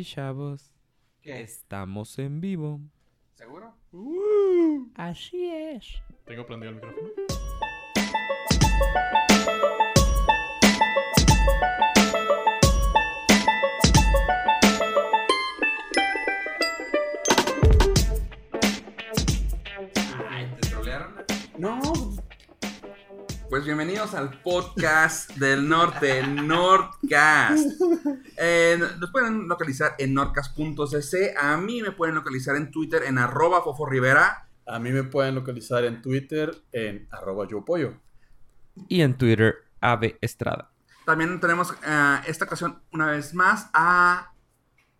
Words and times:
Y 0.00 0.04
chavos, 0.04 0.72
¿Qué? 1.20 1.42
estamos 1.42 2.18
en 2.18 2.40
vivo. 2.40 2.80
¿Seguro? 3.34 3.74
Así 4.94 5.44
es. 5.50 5.86
Tengo 6.24 6.46
prendido 6.46 6.70
el 6.70 6.76
micrófono. 6.76 7.08
Ay, 20.28 20.46
¿te 20.60 20.68
trolearon? 20.68 21.14
No, 21.58 21.80
Pues 23.50 23.64
bienvenidos 23.64 24.14
al 24.14 24.30
podcast 24.42 25.32
del 25.32 25.68
norte, 25.68 26.24
Nordcast. 26.24 27.80
Eh, 28.36 28.78
nos 29.00 29.10
pueden 29.10 29.48
localizar 29.48 29.96
en 29.98 30.14
nordcast.cc. 30.14 31.34
A 31.36 31.56
mí 31.56 31.82
me 31.82 31.90
pueden 31.90 32.14
localizar 32.14 32.54
en 32.54 32.70
Twitter 32.70 33.02
en 33.02 33.18
arroba 33.18 33.60
Fofo 33.62 33.86
Rivera. 33.86 34.46
a 34.66 34.78
mí 34.78 34.92
me 34.92 35.02
pueden 35.02 35.34
localizar 35.34 35.84
en 35.84 36.00
Twitter 36.00 36.54
en 36.70 37.08
arroba 37.10 37.48
yo 37.48 37.64
pollo. 37.64 37.94
Y 38.88 39.02
en 39.02 39.18
Twitter, 39.18 39.56
Ave 39.80 40.16
Estrada. 40.20 40.70
También 41.04 41.40
tenemos 41.40 41.74
eh, 41.84 42.20
esta 42.28 42.44
ocasión 42.44 42.80
una 42.92 43.08
vez 43.08 43.34
más 43.34 43.68
a 43.74 44.32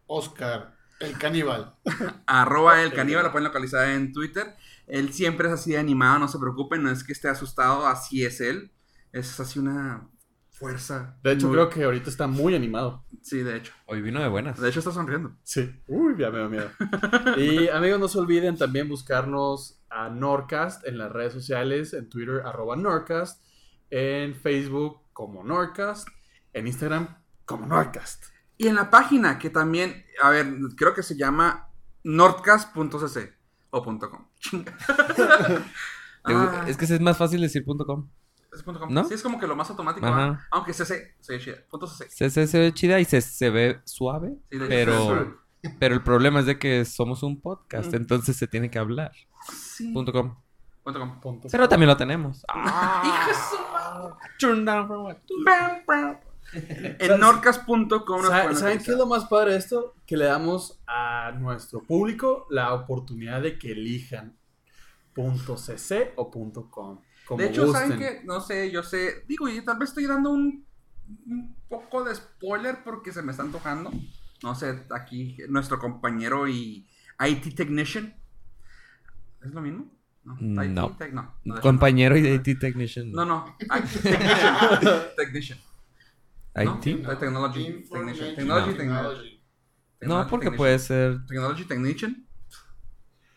Oscar, 0.09 0.75
el 0.99 1.17
caníbal. 1.17 1.77
arroba 2.27 2.83
el 2.83 2.93
caníbal, 2.93 3.23
lo 3.23 3.31
pueden 3.31 3.47
localizar 3.47 3.89
en 3.91 4.13
Twitter. 4.13 4.57
Él 4.91 5.13
siempre 5.13 5.49
es 5.49 5.55
así 5.55 5.73
de 5.73 5.79
animado, 5.79 6.19
no 6.19 6.29
se 6.29 6.39
preocupen, 6.39 6.83
no 6.83 6.91
es 6.91 7.05
que 7.05 7.13
esté 7.13 7.29
asustado, 7.29 7.87
así 7.87 8.25
es 8.25 8.41
él. 8.41 8.73
Es 9.13 9.39
así 9.41 9.59
una 9.59 10.09
fuerza. 10.51 11.19
De 11.23 11.33
hecho, 11.33 11.47
muy- 11.47 11.55
creo 11.57 11.71
que 11.71 11.85
ahorita 11.85 12.11
está 12.11 12.27
muy 12.27 12.55
animado. 12.55 13.05
Sí, 13.23 13.39
de 13.43 13.57
hecho. 13.57 13.73
Hoy 13.87 14.03
vino 14.03 14.21
de 14.21 14.29
buenas. 14.29 14.61
De 14.61 14.69
hecho 14.69 14.79
está 14.81 14.93
sonriendo. 14.93 15.37
Sí. 15.43 15.71
Uy, 15.87 16.15
ya 16.19 16.31
me 16.31 16.39
da 16.39 16.49
miedo. 16.49 16.71
y 17.39 17.69
amigos, 17.69 17.99
no 18.01 18.09
se 18.09 18.19
olviden 18.19 18.57
también 18.57 18.89
buscarnos 18.89 19.83
a 19.89 20.09
Norcast 20.11 20.87
en 20.87 20.99
las 20.99 21.11
redes 21.11 21.33
sociales, 21.33 21.93
en 21.95 22.09
Twitter 22.09 22.43
arroba 22.45 22.77
Norcast, 22.77 23.43
en 23.91 24.35
Facebook 24.37 25.01
como 25.13 25.43
Norcast, 25.43 26.07
en 26.53 26.67
Instagram 26.67 27.17
como 27.45 27.67
Norcast. 27.67 28.25
Y 28.57 28.69
en 28.69 28.75
la 28.77 28.91
página 28.91 29.39
que 29.39 29.51
también, 29.51 30.05
a 30.23 30.31
ver, 30.31 30.47
creo 30.77 30.95
que 30.95 31.03
se 31.03 31.17
llama 31.17 31.69
nordcast.cc 32.05 33.40
o 33.71 33.83
punto 33.83 34.11
.com. 34.11 34.25
Ah, 36.23 36.65
Es 36.69 36.77
que 36.77 36.85
es 36.85 37.01
más 37.01 37.17
fácil 37.17 37.41
decir 37.41 37.65
punto 37.65 37.87
.com. 37.87 38.07
es 38.53 38.63
punto 38.63 38.79
.com. 38.81 38.93
¿no? 38.93 39.05
Sí, 39.05 39.15
es 39.15 39.23
como 39.23 39.39
que 39.41 39.47
lo 39.47 39.57
más 39.57 39.71
automático. 39.71 40.07
Aunque 40.51 40.75
cc, 40.75 41.15
se 41.19 41.39
chida. 41.39 41.57
Punto 41.71 41.87
.cc. 41.87 42.11
Se, 42.31 42.59
ve 42.59 42.75
chida 42.75 43.01
y 43.01 43.07
se, 43.07 43.23
se 43.23 43.49
ve 43.49 43.81
suave. 43.85 44.35
Sí, 44.51 44.59
de 44.59 44.83
hecho, 44.83 44.91
Pero, 45.63 45.75
pero 45.79 45.95
el 45.95 46.03
problema 46.03 46.41
es 46.41 46.47
de 46.47 46.59
que 46.59 46.85
somos 46.85 47.23
un 47.23 47.41
podcast, 47.41 47.93
Mm. 47.93 47.97
entonces 47.97 48.37
se 48.37 48.47
tiene 48.47 48.71
que 48.71 48.79
hablar. 48.79 49.13
Sí. 49.51 49.93
Punto 49.95 50.13
.com. 50.13 50.37
Punto 50.85 51.01
.com. 51.01 51.21
Punto. 51.21 51.49
Pero 51.51 51.69
también 51.69 51.89
lo 51.89 51.97
tenemos. 51.97 52.45
Hijo 52.55 53.27
de 53.29 53.35
su 53.35 53.57
Turn 54.39 54.65
down 54.67 54.87
for 54.89 54.99
what? 54.99 55.17
En 56.99 57.21
pueden 58.43 58.57
¿Saben 58.57 58.79
qué 58.79 58.91
es 58.93 58.99
lo 58.99 59.07
más 59.07 59.25
padre 59.27 59.53
de 59.53 59.59
esto? 59.59 59.95
Que 60.07 60.17
le 60.17 60.25
damos 60.25 60.81
a 60.87 61.33
nuestro 61.39 61.83
público 61.83 62.47
la 62.51 62.75
oportunidad 62.75 63.43
de 63.43 63.59
que 63.59 63.73
elijan 63.73 64.37
.cc 65.15 66.13
o 66.17 66.31
.com. 66.71 67.01
Como 67.27 67.41
De 67.43 67.49
hecho, 67.49 67.67
gusten. 67.67 67.83
¿saben 67.91 67.99
qué? 67.99 68.21
No 68.25 68.41
sé, 68.41 68.71
yo 68.71 68.83
sé. 68.83 69.25
Digo, 69.29 69.49
y 69.49 69.65
tal 69.65 69.79
vez 69.79 69.91
estoy 69.91 70.07
dando 70.07 70.31
un, 70.31 70.65
un 71.27 71.55
poco 71.69 72.03
de 72.05 72.15
spoiler 72.15 72.83
porque 72.83 73.13
se 73.13 73.23
me 73.23 73.31
está 73.31 73.43
antojando. 73.45 73.91
No 74.43 74.55
sé, 74.55 74.85
aquí 74.91 75.37
nuestro 75.49 75.79
compañero 75.79 76.49
y 76.49 76.87
IT 77.21 77.55
Technician. 77.55 78.15
¿Es 79.45 79.53
lo 79.53 79.61
mismo? 79.61 79.87
No. 80.25 80.63
IT 80.65 80.99
Tech- 80.99 81.13
no, 81.13 81.35
no, 81.45 81.55
de 81.55 81.61
Compañero 81.61 82.17
y 82.17 82.27
IT 82.27 82.59
Technician. 82.59 83.11
No, 83.13 83.25
no. 83.25 83.57
IT 83.61 84.03
Technician. 84.03 85.01
Technician. 85.17 85.59
¿No? 86.65 86.75
IT. 86.77 86.83
Technology. 87.07 87.65
Technology 87.89 88.75
Technology. 88.75 89.43
No, 90.03 90.27
porque 90.29 90.47
Technician. 90.47 90.57
puede 90.57 90.79
ser. 90.79 91.27
Technology 91.27 91.65
Technician. 91.65 92.27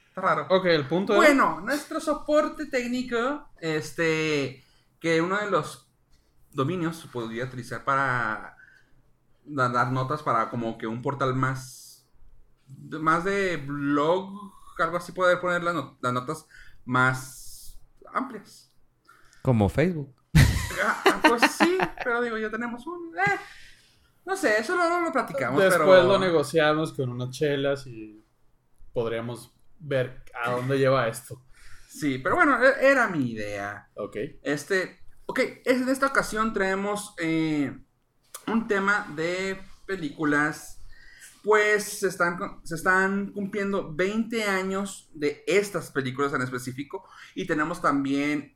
Está 0.10 0.22
raro. 0.22 0.48
Ok, 0.50 0.66
el 0.66 0.88
punto 0.88 1.14
es... 1.14 1.18
Bueno, 1.18 1.60
nuestro 1.62 2.00
soporte 2.00 2.68
técnico, 2.68 3.50
este, 3.60 4.64
que 5.00 5.22
uno 5.22 5.38
de 5.40 5.50
los 5.50 5.90
dominios 6.52 6.98
se 6.98 7.08
podría 7.08 7.46
utilizar 7.46 7.84
para 7.84 8.56
da- 9.44 9.70
dar 9.70 9.92
notas 9.92 10.22
para 10.22 10.50
como 10.50 10.78
que 10.78 10.86
un 10.88 11.02
portal 11.02 11.34
más, 11.36 12.08
de- 12.68 13.00
más 13.00 13.24
de 13.26 13.58
blog, 13.58 14.54
algo 14.78 14.98
así, 14.98 15.12
poder 15.12 15.42
poner 15.42 15.64
las, 15.64 15.74
no- 15.74 15.98
las 16.00 16.14
notas 16.14 16.46
más 16.86 17.80
amplias. 18.14 18.72
Como 19.42 19.68
Facebook. 19.68 20.14
Ah, 20.84 21.02
ah, 21.06 21.22
pues 21.28 21.42
sí, 21.52 21.78
pero 22.04 22.22
digo, 22.22 22.38
ya 22.38 22.50
tenemos 22.50 22.86
un... 22.88 23.16
eh, 23.18 23.40
no 24.26 24.36
sé, 24.38 24.58
eso 24.60 24.76
luego 24.76 25.02
lo 25.02 25.12
platicamos, 25.12 25.62
Después 25.62 25.80
pero... 25.80 26.04
lo 26.04 26.18
negociamos 26.20 26.94
con 26.94 27.10
unas 27.10 27.32
chelas 27.32 27.86
y 27.88 28.24
podríamos 28.94 29.54
ver 29.80 30.24
a 30.42 30.52
dónde 30.52 30.78
lleva 30.78 31.08
esto. 31.08 31.42
Sí, 31.90 32.18
pero 32.20 32.36
bueno, 32.36 32.58
e- 32.64 32.88
era 32.90 33.08
mi 33.10 33.32
idea. 33.32 33.90
Ok. 33.96 34.16
Este, 34.42 35.00
ok, 35.26 35.40
es- 35.66 35.82
en 35.82 35.90
esta 35.90 36.08
ocasión 36.08 36.54
traemos 36.54 37.14
eh, 37.20 37.78
un 38.48 38.68
tema 38.68 39.08
de 39.16 39.62
películas. 39.86 40.80
Pues 41.44 41.84
se 42.00 42.08
están, 42.08 42.40
se 42.64 42.76
están 42.76 43.34
cumpliendo 43.34 43.94
20 43.94 44.46
años 44.46 45.10
de 45.14 45.44
estas 45.46 45.92
películas 45.92 46.34
en 46.34 46.42
específico. 46.42 47.06
Y 47.36 47.46
tenemos 47.46 47.82
también 47.82 48.56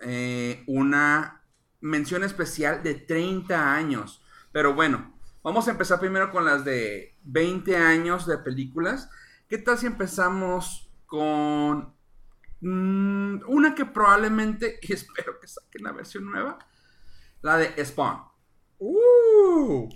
eh, 0.00 0.62
una 0.68 1.37
mención 1.80 2.24
especial 2.24 2.82
de 2.82 2.94
30 2.94 3.74
años. 3.74 4.22
Pero 4.52 4.74
bueno, 4.74 5.14
vamos 5.42 5.68
a 5.68 5.72
empezar 5.72 6.00
primero 6.00 6.30
con 6.30 6.44
las 6.44 6.64
de 6.64 7.16
20 7.24 7.76
años 7.76 8.26
de 8.26 8.38
películas. 8.38 9.08
¿Qué 9.48 9.58
tal 9.58 9.78
si 9.78 9.86
empezamos 9.86 10.90
con 11.06 11.96
Mm, 12.60 13.40
una 13.46 13.74
que 13.74 13.84
probablemente, 13.84 14.78
y 14.82 14.92
espero 14.92 15.38
que 15.40 15.46
saquen 15.46 15.84
la 15.84 15.92
versión 15.92 16.30
nueva, 16.30 16.58
la 17.42 17.56
de 17.56 17.84
Spawn. 17.84 18.20
Uh, 18.78 19.88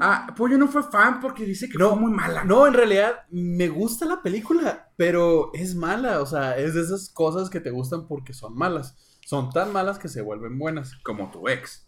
Ah, 0.00 0.26
pues 0.36 0.50
yo 0.50 0.58
no 0.58 0.66
fue 0.66 0.82
fan 0.82 1.20
porque 1.20 1.44
dice 1.44 1.68
que 1.68 1.78
No, 1.78 1.90
fue 1.90 2.00
muy 2.00 2.10
mala. 2.10 2.42
no, 2.44 2.66
en 2.66 2.74
realidad 2.74 3.24
me 3.30 3.68
gusta 3.68 4.04
la 4.04 4.20
película, 4.22 4.92
pero 4.96 5.52
es 5.54 5.76
mala. 5.76 6.20
O 6.20 6.26
sea, 6.26 6.56
es 6.58 6.74
de 6.74 6.80
esas 6.80 7.08
cosas 7.08 7.48
que 7.48 7.60
te 7.60 7.70
gustan 7.70 8.08
porque 8.08 8.32
son 8.32 8.56
malas. 8.56 8.96
Son 9.26 9.50
tan 9.50 9.72
malas 9.72 9.98
que 9.98 10.08
se 10.08 10.22
vuelven 10.22 10.58
buenas. 10.58 10.94
Como 11.02 11.30
tu 11.30 11.48
ex. 11.48 11.86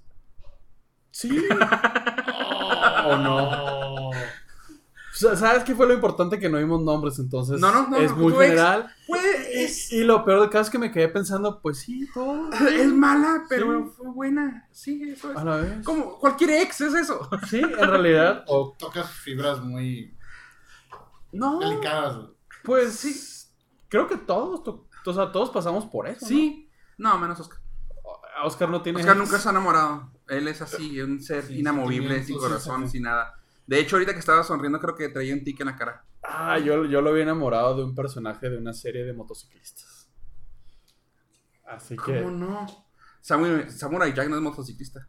Sí. 1.10 1.42
¿O 3.06 3.16
no? 3.16 4.08
O 4.10 4.12
sea, 5.18 5.34
¿Sabes 5.36 5.64
qué 5.64 5.74
fue 5.74 5.86
lo 5.86 5.94
importante? 5.94 6.38
Que 6.38 6.48
no 6.50 6.58
vimos 6.58 6.82
nombres, 6.82 7.18
entonces 7.18 7.58
No, 7.58 7.72
no, 7.72 7.88
no, 7.88 7.96
es 7.96 8.10
no, 8.10 8.16
muy 8.18 8.32
general. 8.34 8.92
Pues 9.06 9.90
Y 9.92 10.04
lo 10.04 10.24
peor 10.26 10.40
del 10.42 10.50
caso 10.50 10.64
es 10.64 10.70
que 10.70 10.78
me 10.78 10.92
quedé 10.92 11.08
pensando, 11.08 11.60
pues 11.62 11.78
sí, 11.78 12.06
todo 12.12 12.50
es 12.68 12.92
mala, 12.92 13.44
pero 13.48 13.84
Sí. 13.86 13.92
fue 13.96 14.10
buena. 14.10 14.68
Sí, 14.72 15.02
eso 15.10 15.30
es. 15.32 15.36
a 15.38 15.44
la 15.44 15.56
vez. 15.56 15.84
Como 15.84 16.18
cualquier 16.18 16.50
ex 16.50 16.80
es 16.82 16.92
eso. 16.94 17.30
Sí, 17.48 17.60
en 17.60 17.72
realidad. 17.90 18.44
O, 18.48 18.74
Tocas 18.78 19.10
fibras 19.10 19.60
muy 19.62 20.14
no, 21.32 21.60
delicadas. 21.60 22.18
pues 22.62 22.94
sí. 22.94 23.14
Creo 23.88 24.06
que 24.08 24.16
todos, 24.16 24.62
to- 24.64 24.86
o 25.06 25.12
sea, 25.14 25.32
todos 25.32 25.48
pasamos 25.50 25.86
por 25.86 26.08
eso. 26.08 26.26
¿no? 26.26 26.28
Sí. 26.28 26.65
No, 26.98 27.18
menos 27.18 27.38
Oscar. 27.40 27.58
Oscar 28.44 28.68
no 28.68 28.82
tiene. 28.82 29.00
Oscar 29.00 29.16
nunca 29.16 29.38
se 29.38 29.48
ha 29.48 29.50
enamorado. 29.50 30.10
Él 30.28 30.48
es 30.48 30.60
así, 30.62 31.00
un 31.00 31.22
ser 31.22 31.50
inamovible, 31.50 32.22
sin 32.24 32.38
corazón, 32.38 32.80
sí, 32.82 32.86
sí. 32.86 32.92
sin 32.92 33.02
nada. 33.04 33.34
De 33.66 33.78
hecho, 33.80 33.96
ahorita 33.96 34.12
que 34.12 34.18
estaba 34.20 34.42
sonriendo, 34.44 34.78
creo 34.80 34.94
que 34.94 35.08
traía 35.08 35.34
un 35.34 35.42
tic 35.44 35.60
en 35.60 35.66
la 35.66 35.76
cara. 35.76 36.04
Ah, 36.22 36.58
yo, 36.58 36.84
yo 36.84 37.00
lo 37.00 37.10
había 37.10 37.22
enamorado 37.22 37.76
de 37.76 37.84
un 37.84 37.94
personaje 37.94 38.50
de 38.50 38.58
una 38.58 38.72
serie 38.72 39.04
de 39.04 39.12
motociclistas. 39.12 40.08
Así 41.66 41.96
que. 41.96 42.22
¿Cómo 42.22 42.30
no? 42.30 42.66
Samurai, 43.20 43.70
Samurai 43.70 44.12
Jack 44.14 44.28
no 44.28 44.36
es 44.36 44.42
motociclista. 44.42 45.08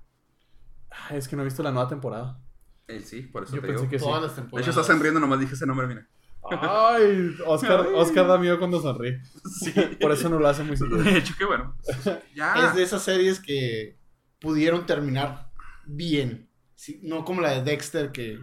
Ah, 0.90 1.16
Es 1.16 1.28
que 1.28 1.36
no 1.36 1.42
he 1.44 1.46
visto 1.46 1.62
la 1.64 1.72
nueva 1.72 1.88
temporada. 1.90 2.40
Él 2.88 3.04
sí, 3.04 3.22
por 3.24 3.44
eso 3.44 3.56
Yo 3.56 3.62
te 3.62 3.68
pensé 3.68 3.82
digo. 3.82 3.92
que 3.92 4.00
sí. 4.00 4.06
Todas 4.06 4.22
las 4.24 4.36
De 4.36 4.42
temporadas. 4.42 4.68
hecho, 4.68 4.80
está 4.80 4.92
sonriendo, 4.94 5.20
nomás 5.20 5.40
dije 5.40 5.54
ese 5.54 5.66
nombre, 5.68 5.88
mira. 5.88 6.08
Ay, 6.50 7.36
Oscar, 7.46 7.88
Oscar 7.94 8.28
da 8.28 8.38
miedo 8.38 8.58
cuando 8.60 8.82
sonríe. 8.82 9.22
Sí. 9.60 9.74
Por 10.00 10.12
eso 10.12 10.30
no 10.30 10.40
lo 10.40 10.48
hace 10.48 10.64
muy 10.64 10.78
seguido. 10.78 10.98
De 11.04 11.18
hecho, 11.18 11.34
qué 11.38 11.46
bueno. 11.46 11.76
Ya. 12.36 12.68
Es 12.68 12.76
de 12.76 12.84
esas 12.84 13.04
series 13.04 13.40
que 13.40 13.98
pudieron 14.40 14.86
terminar 14.86 15.50
bien. 15.86 16.50
Sí, 16.76 17.00
no 17.04 17.26
como 17.26 17.42
la 17.42 17.52
de 17.52 17.64
Dexter 17.64 18.12
que... 18.12 18.40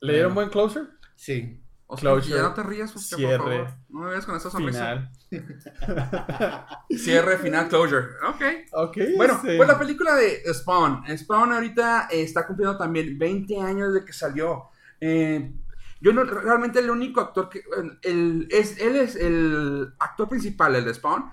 ¿Le 0.00 0.12
dieron 0.12 0.34
buen 0.34 0.50
closure? 0.50 0.86
Sí. 1.16 1.60
Oscar, 1.90 2.12
Closure, 2.12 2.36
ya 2.36 2.42
no 2.42 2.52
te 2.52 2.62
rías, 2.62 2.94
Oscar, 2.94 3.18
cierre, 3.18 3.38
por 3.38 3.52
favor. 3.52 3.74
No 3.88 4.00
me 4.00 4.10
veas 4.10 4.26
con 4.26 4.36
esa 4.36 4.50
sonrisa. 4.50 5.10
Final. 5.30 6.68
Cierre, 6.98 7.38
final, 7.38 7.68
closure. 7.68 8.08
Ok. 8.28 8.42
Ok. 8.72 8.98
Bueno, 9.16 9.34
este, 9.36 9.56
pues 9.56 9.68
la 9.68 9.78
película 9.78 10.14
de 10.14 10.42
Spawn. 10.52 11.04
Spawn 11.16 11.52
ahorita 11.52 12.08
eh, 12.10 12.22
está 12.22 12.46
cumpliendo 12.46 12.76
también 12.76 13.18
20 13.18 13.58
años 13.62 13.94
de 13.94 14.04
que 14.04 14.12
salió. 14.12 14.64
Eh, 15.00 15.50
Yo 16.00 16.12
no, 16.12 16.24
realmente 16.24 16.78
el 16.78 16.90
único 16.90 17.20
actor 17.20 17.48
que. 17.48 17.62
El, 18.02 18.48
es, 18.50 18.78
él 18.78 18.96
es 18.96 19.16
el 19.16 19.92
actor 19.98 20.28
principal, 20.28 20.76
el 20.76 20.84
de 20.84 20.94
Spawn. 20.94 21.30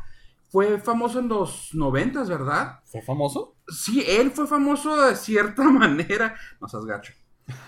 Fue 0.50 0.80
famoso 0.80 1.20
en 1.20 1.28
los 1.28 1.74
noventas, 1.74 2.30
¿verdad? 2.30 2.80
¿Fue 2.86 3.02
famoso? 3.02 3.58
Sí, 3.68 4.04
él 4.08 4.32
fue 4.32 4.48
famoso 4.48 5.06
de 5.06 5.16
cierta 5.16 5.64
manera. 5.70 6.36
No 6.62 6.68
seas 6.68 6.86
gacho. 6.86 7.14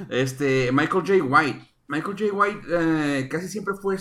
Este, 0.10 0.72
Michael 0.72 1.04
J. 1.06 1.24
White. 1.24 1.76
Michael 1.88 2.18
J. 2.18 2.34
White 2.34 2.62
eh, 2.70 3.28
casi 3.30 3.48
siempre 3.48 3.74
fue. 3.76 3.98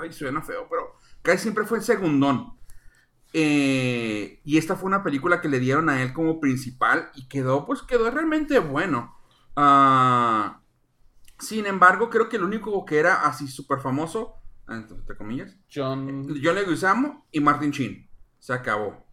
Ay, 0.00 0.12
suena 0.12 0.42
feo, 0.42 0.66
pero 0.68 0.96
casi 1.22 1.44
siempre 1.44 1.64
fue 1.64 1.80
segundón. 1.80 2.56
Eh, 3.32 4.40
y 4.44 4.56
esta 4.56 4.76
fue 4.76 4.86
una 4.86 5.02
película 5.02 5.40
que 5.40 5.48
le 5.48 5.58
dieron 5.58 5.88
a 5.88 6.02
él 6.02 6.12
como 6.12 6.40
principal 6.40 7.10
y 7.14 7.28
quedó, 7.28 7.66
pues 7.66 7.82
quedó 7.82 8.10
realmente 8.10 8.58
bueno. 8.58 9.14
Ah, 9.56 10.62
sin 11.38 11.66
embargo, 11.66 12.10
creo 12.10 12.28
que 12.28 12.36
el 12.36 12.44
único 12.44 12.84
que 12.84 12.98
era 12.98 13.26
así 13.26 13.48
súper 13.48 13.80
famoso, 13.80 14.34
entre 14.68 15.16
comillas, 15.16 15.56
John. 15.72 16.28
John 16.42 16.54
Leguizamo 16.54 17.26
y 17.30 17.40
Martin 17.40 17.70
Sheen. 17.70 18.08
Se 18.38 18.52
acabó. 18.52 19.06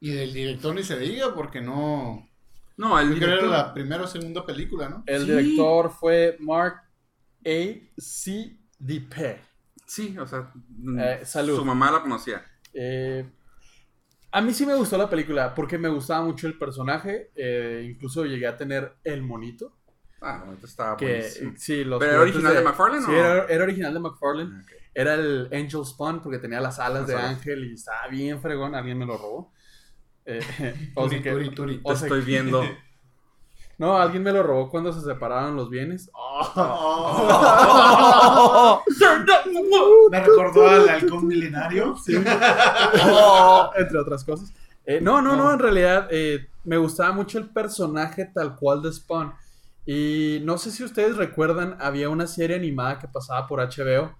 Y 0.00 0.10
del 0.10 0.32
director 0.32 0.74
ni 0.74 0.82
se 0.82 0.98
diga 0.98 1.34
porque 1.34 1.60
no. 1.60 2.26
No, 2.76 2.98
el 2.98 3.10
Yo 3.10 3.14
creo 3.16 3.20
que 3.20 3.26
director- 3.26 3.48
era 3.54 3.58
la 3.66 3.74
primera 3.74 4.04
o 4.04 4.06
segunda 4.06 4.46
película, 4.46 4.88
¿no? 4.88 5.02
El 5.06 5.26
Sí. 5.26 5.32
director 5.32 5.90
fue 5.90 6.36
Mark 6.40 6.76
A. 7.46 7.90
C. 7.98 8.58
DP. 8.78 9.38
Sí, 9.86 10.16
o 10.18 10.26
sea, 10.26 10.50
Eh, 10.98 11.20
salud. 11.24 11.56
su 11.56 11.64
mamá 11.64 11.90
la 11.90 12.00
conocía. 12.00 12.42
Eh, 12.72 13.28
a 14.32 14.40
mí 14.40 14.54
sí 14.54 14.64
me 14.64 14.74
gustó 14.76 14.96
la 14.96 15.10
película 15.10 15.54
porque 15.54 15.76
me 15.76 15.88
gustaba 15.88 16.24
mucho 16.24 16.46
el 16.46 16.56
personaje. 16.56 17.30
eh, 17.34 17.86
incluso 17.90 18.24
llegué 18.24 18.46
a 18.46 18.56
tener 18.56 18.94
el 19.04 19.22
monito. 19.22 19.76
Ah, 20.22 20.42
no, 20.44 20.52
esto 20.52 20.66
estaba 20.66 20.96
Que, 20.96 21.06
buenísimo. 21.06 21.52
sí, 21.56 21.84
los 21.84 21.98
¿Pero 21.98 22.12
era 22.12 22.20
original 22.20 22.54
de 22.54 22.62
McFarlane 22.62 23.04
Sí, 23.06 23.10
o? 23.10 23.14
era, 23.14 23.44
era 23.46 23.64
original 23.64 23.94
de 23.94 24.00
McFarlane. 24.00 24.60
Ok. 24.60 24.70
Era 24.94 25.14
el 25.14 25.48
Angel 25.52 25.84
Spawn 25.84 26.20
porque 26.20 26.38
tenía 26.38 26.60
las 26.60 26.78
alas 26.78 27.00
Las 27.02 27.06
de 27.08 27.14
alas. 27.14 27.30
ángel 27.36 27.64
y 27.70 27.74
estaba 27.74 28.06
bien 28.08 28.40
fregón. 28.40 28.74
Alguien 28.74 28.98
me 28.98 29.06
lo 29.06 29.16
robó. 29.16 29.52
Eh, 30.26 30.40
o 30.94 31.08
sea 31.08 31.18
Turi, 31.18 31.22
que- 31.22 31.30
turi, 31.32 31.50
turi. 31.54 31.78
Te 31.78 31.82
o 31.90 31.96
sea 31.96 32.06
estoy 32.06 32.20
que- 32.20 32.26
viendo. 32.26 32.62
No, 33.78 33.96
alguien 33.96 34.22
me 34.22 34.30
lo 34.30 34.42
robó 34.42 34.68
cuando 34.68 34.92
se 34.92 35.00
separaron 35.00 35.56
los 35.56 35.70
bienes. 35.70 36.10
Me 40.10 40.20
recordó 40.20 40.68
al 40.68 40.88
halcón 40.88 41.26
milenario. 41.26 41.96
entre 43.76 43.98
otras 43.98 44.24
cosas. 44.24 44.52
Eh, 44.84 45.00
no, 45.00 45.20
no, 45.22 45.36
no, 45.36 45.52
en 45.52 45.58
realidad 45.58 46.08
eh, 46.10 46.48
me 46.64 46.76
gustaba 46.76 47.12
mucho 47.12 47.38
el 47.38 47.48
personaje 47.50 48.24
tal 48.26 48.56
cual 48.56 48.82
de 48.82 48.92
Spawn. 48.92 49.32
Y 49.86 50.40
no 50.44 50.58
sé 50.58 50.70
si 50.70 50.84
ustedes 50.84 51.16
recuerdan, 51.16 51.76
había 51.80 52.08
una 52.10 52.26
serie 52.26 52.56
animada 52.56 52.98
que 52.98 53.08
pasaba 53.08 53.46
por 53.46 53.60
HBO 53.60 54.14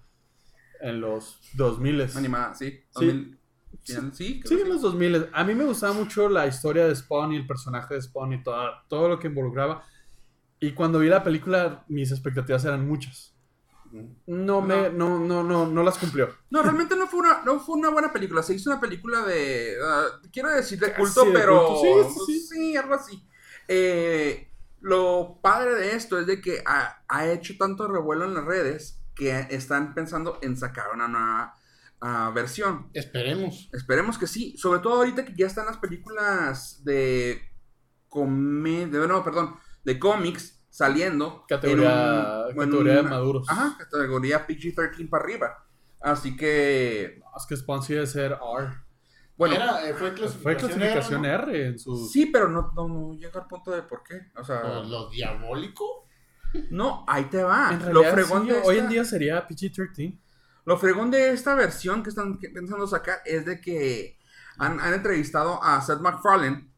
en 0.81 0.99
los 1.01 1.39
2000. 1.53 2.01
Animada, 2.15 2.53
sí. 2.55 2.71
Sí. 2.71 3.05
2000, 3.05 3.39
final, 3.83 4.13
sí, 4.13 4.41
Sí, 4.45 4.59
en 4.59 4.69
los 4.69 4.81
2000. 4.81 5.29
A 5.31 5.43
mí 5.43 5.53
me 5.55 5.63
gustaba 5.63 5.93
mucho 5.93 6.27
la 6.29 6.47
historia 6.47 6.87
de 6.87 6.95
Spawn 6.95 7.33
y 7.33 7.37
el 7.37 7.47
personaje 7.47 7.93
de 7.95 8.01
Spawn 8.01 8.33
y 8.33 8.43
toda- 8.43 8.83
todo 8.87 9.07
lo 9.09 9.19
que 9.19 9.27
involucraba. 9.27 9.85
Y 10.59 10.71
cuando 10.73 10.99
vi 10.99 11.07
la 11.09 11.23
película, 11.23 11.83
mis 11.87 12.11
expectativas 12.11 12.65
eran 12.65 12.87
muchas. 12.87 13.35
No, 14.25 14.61
me, 14.61 14.89
no, 14.89 15.19
no, 15.19 15.43
no, 15.43 15.67
no 15.67 15.83
las 15.83 15.97
cumplió. 15.97 16.29
No, 16.49 16.61
realmente 16.63 16.95
no 16.95 17.07
fue 17.07 17.19
una, 17.19 17.43
no 17.43 17.59
fue 17.59 17.75
una 17.75 17.89
buena 17.89 18.13
película. 18.13 18.41
Se 18.41 18.53
hizo 18.53 18.69
una 18.69 18.79
película 18.79 19.23
de. 19.25 19.75
ah, 19.83 20.05
quiero 20.31 20.49
decir 20.49 20.79
de 20.79 20.87
Casi 20.93 21.01
culto, 21.01 21.25
de 21.25 21.31
pero. 21.33 21.67
culto, 21.67 22.15
sí, 22.25 22.33
sí, 22.33 22.39
sí, 22.47 22.77
algo 22.77 22.93
así. 22.93 23.27
Eh, 23.67 24.50
lo 24.81 25.39
padre 25.41 25.75
de 25.75 25.95
esto 25.95 26.19
es 26.19 26.25
de 26.25 26.41
que 26.41 26.63
ha, 26.65 27.03
ha 27.07 27.27
hecho 27.27 27.53
tanto 27.57 27.87
revuelo 27.87 28.25
en 28.25 28.33
las 28.33 28.45
redes 28.45 29.01
que 29.15 29.47
están 29.51 29.93
pensando 29.93 30.39
en 30.41 30.57
sacar 30.57 30.87
una 30.93 31.07
nueva 31.07 31.55
ah, 32.01 32.31
versión. 32.33 32.89
Esperemos. 32.93 33.69
Esperemos 33.71 34.17
que 34.17 34.27
sí. 34.27 34.57
Sobre 34.57 34.79
todo 34.79 34.95
ahorita 34.95 35.23
que 35.23 35.35
ya 35.35 35.47
están 35.47 35.67
las 35.67 35.77
películas 35.77 36.83
de. 36.83 37.41
Comedia. 38.09 39.07
No, 39.07 39.23
perdón. 39.23 39.55
De 39.83 39.99
cómics 39.99 40.65
saliendo. 40.69 41.45
Categoría- 41.47 42.45
categoría 42.55 42.95
de 42.95 43.03
maduros. 43.03 43.47
Ajá, 43.49 43.77
categoría 43.77 44.47
PG-13 44.47 45.09
para 45.09 45.23
arriba. 45.23 45.65
Así 46.01 46.35
que. 46.35 47.19
No, 47.19 47.27
es 47.37 47.45
que 47.47 47.55
Spawn 47.55 47.83
sí 47.83 47.93
debe 47.93 48.07
ser 48.07 48.31
R. 48.31 48.73
Bueno, 49.41 49.55
Era, 49.55 49.89
eh, 49.89 49.95
fue 49.95 50.13
clasificación, 50.13 50.43
Fue 50.43 50.55
clasificación 50.55 51.25
R, 51.25 51.33
R 51.33 51.67
en 51.69 51.79
sus... 51.79 52.11
sí, 52.11 52.27
pero 52.27 52.47
no, 52.47 52.71
no, 52.75 52.87
no 52.87 53.13
llega 53.15 53.41
al 53.41 53.47
punto 53.47 53.71
de 53.71 53.81
por 53.81 54.03
qué. 54.03 54.27
O 54.35 54.43
sea. 54.43 54.61
Lo, 54.61 54.83
lo 54.83 55.09
diabólico. 55.09 56.07
no, 56.69 57.03
ahí 57.07 57.23
te 57.23 57.41
va. 57.41 57.73
En 57.73 57.91
lo, 57.91 58.03
fregón 58.03 58.43
sí, 58.43 58.49
de 58.51 58.61
hoy 58.61 58.77
en 58.77 58.87
día 58.87 59.03
sería 59.03 59.47
PG-13. 59.47 60.19
lo 60.65 60.77
fregón 60.77 61.09
de 61.09 61.31
esta 61.31 61.55
versión 61.55 62.03
que 62.03 62.09
están 62.09 62.37
pensando 62.37 62.85
sacar 62.85 63.17
es 63.25 63.47
de 63.47 63.59
que 63.59 64.19
han, 64.59 64.79
han 64.79 64.93
entrevistado 64.93 65.59
a 65.63 65.81
Seth 65.81 66.01
MacFarlane. 66.01 66.71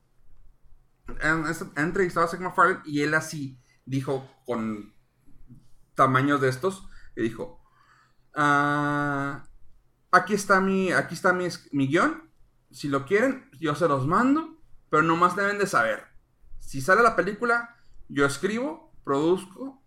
Han, 1.22 1.46
han 1.46 1.86
entrevistado 1.86 2.28
a 2.28 2.30
Seth 2.30 2.40
MacFarlane 2.40 2.80
y 2.86 3.02
él 3.02 3.14
así 3.14 3.60
dijo 3.84 4.26
con 4.46 4.94
tamaños 5.96 6.40
de 6.40 6.48
estos. 6.48 6.88
Y 7.18 7.24
dijo: 7.24 7.60
"Ah, 8.34 9.44
Aquí 10.14 10.34
está 10.34 10.62
mi, 10.62 10.94
aquí 10.94 11.14
está 11.16 11.34
mi, 11.34 11.50
mi 11.74 11.88
guion. 11.88 12.32
Si 12.74 12.90
lo 12.90 13.06
quieren, 13.06 13.50
yo 13.60 13.76
se 13.76 13.88
los 13.88 14.06
mando. 14.08 14.58
Pero 14.90 15.04
nomás 15.04 15.36
deben 15.36 15.58
de 15.58 15.68
saber. 15.68 16.04
Si 16.60 16.82
sale 16.82 17.02
la 17.02 17.16
película, 17.16 17.76
yo 18.10 18.26
escribo, 18.26 18.94
produzco 19.04 19.82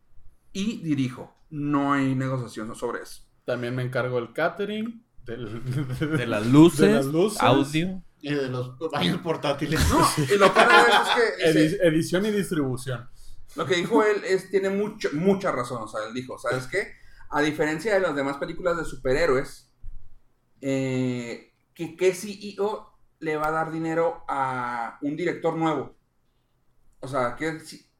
y 0.52 0.78
dirijo. 0.82 1.36
No 1.50 1.92
hay 1.92 2.14
negociación 2.14 2.74
sobre 2.74 3.02
eso. 3.02 3.22
También 3.44 3.74
me 3.76 3.82
encargo 3.82 4.16
del 4.16 4.32
catering, 4.32 5.06
del... 5.24 5.62
De 6.18 6.26
las 6.26 6.46
luces, 6.52 6.80
De 6.80 6.92
las 6.94 7.06
luces. 7.06 7.40
audio. 7.40 8.02
Y 8.20 8.34
de 8.34 8.48
los 8.48 8.76
baños 8.90 9.18
portátiles. 9.20 9.80
No, 9.90 10.00
y 10.34 10.38
lo 10.38 10.52
peor 10.52 10.68
de 10.68 10.74
eso 10.80 11.02
es 11.02 11.54
que 11.54 11.76
Edi- 11.76 11.78
edición 11.82 12.26
y 12.26 12.30
distribución. 12.32 13.08
lo 13.54 13.66
que 13.66 13.76
dijo 13.76 14.02
él 14.02 14.22
es, 14.24 14.50
tiene 14.50 14.70
mucho, 14.70 15.10
mucha 15.12 15.52
razón. 15.52 15.82
O 15.82 15.86
sea, 15.88 16.00
él 16.08 16.14
dijo, 16.14 16.36
¿sabes 16.38 16.66
qué? 16.66 16.92
A 17.30 17.42
diferencia 17.42 17.94
de 17.94 18.00
las 18.00 18.16
demás 18.16 18.38
películas 18.38 18.76
de 18.76 18.84
superhéroes, 18.84 19.70
eh, 20.60 21.45
que 21.76 21.94
qué 21.96 22.12
CEO 22.14 22.92
le 23.20 23.36
va 23.36 23.48
a 23.48 23.52
dar 23.52 23.70
dinero 23.70 24.24
a 24.28 24.98
un 25.02 25.14
director 25.16 25.54
nuevo. 25.56 25.94
O 27.00 27.06
sea, 27.08 27.36
que 27.36 27.58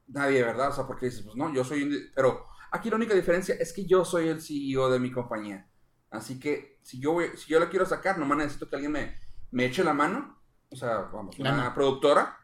nadie, 0.09 0.43
¿verdad? 0.43 0.71
O 0.71 0.73
sea, 0.73 0.87
porque 0.87 1.07
dices, 1.07 1.23
pues 1.23 1.37
no, 1.37 1.53
yo 1.55 1.63
soy 1.65 1.83
un... 1.85 1.95
Pero 2.15 2.47
aquí 2.73 2.91
la 2.91 2.97
única 2.97 3.15
diferencia 3.15 3.55
es 3.55 3.73
que 3.73 3.87
yo 3.87 4.05
soy 4.05 4.29
el 4.29 4.41
CEO 4.41 4.91
de 4.91 4.99
mi 4.99 5.13
compañía. 5.13 5.71
Así 6.11 6.41
que 6.41 6.79
si 6.83 6.99
yo, 7.01 7.13
voy- 7.13 7.37
si 7.37 7.51
yo 7.53 7.61
la 7.61 7.69
quiero 7.69 7.87
sacar, 7.87 8.19
nomás 8.19 8.39
necesito 8.39 8.69
que 8.69 8.77
alguien 8.77 8.93
me, 8.93 9.17
me 9.51 9.67
eche 9.67 9.85
la 9.85 9.93
mano. 9.95 10.41
O 10.71 10.77
sea, 10.77 10.99
vamos, 11.13 11.39
una 11.39 11.75
productora. 11.75 12.39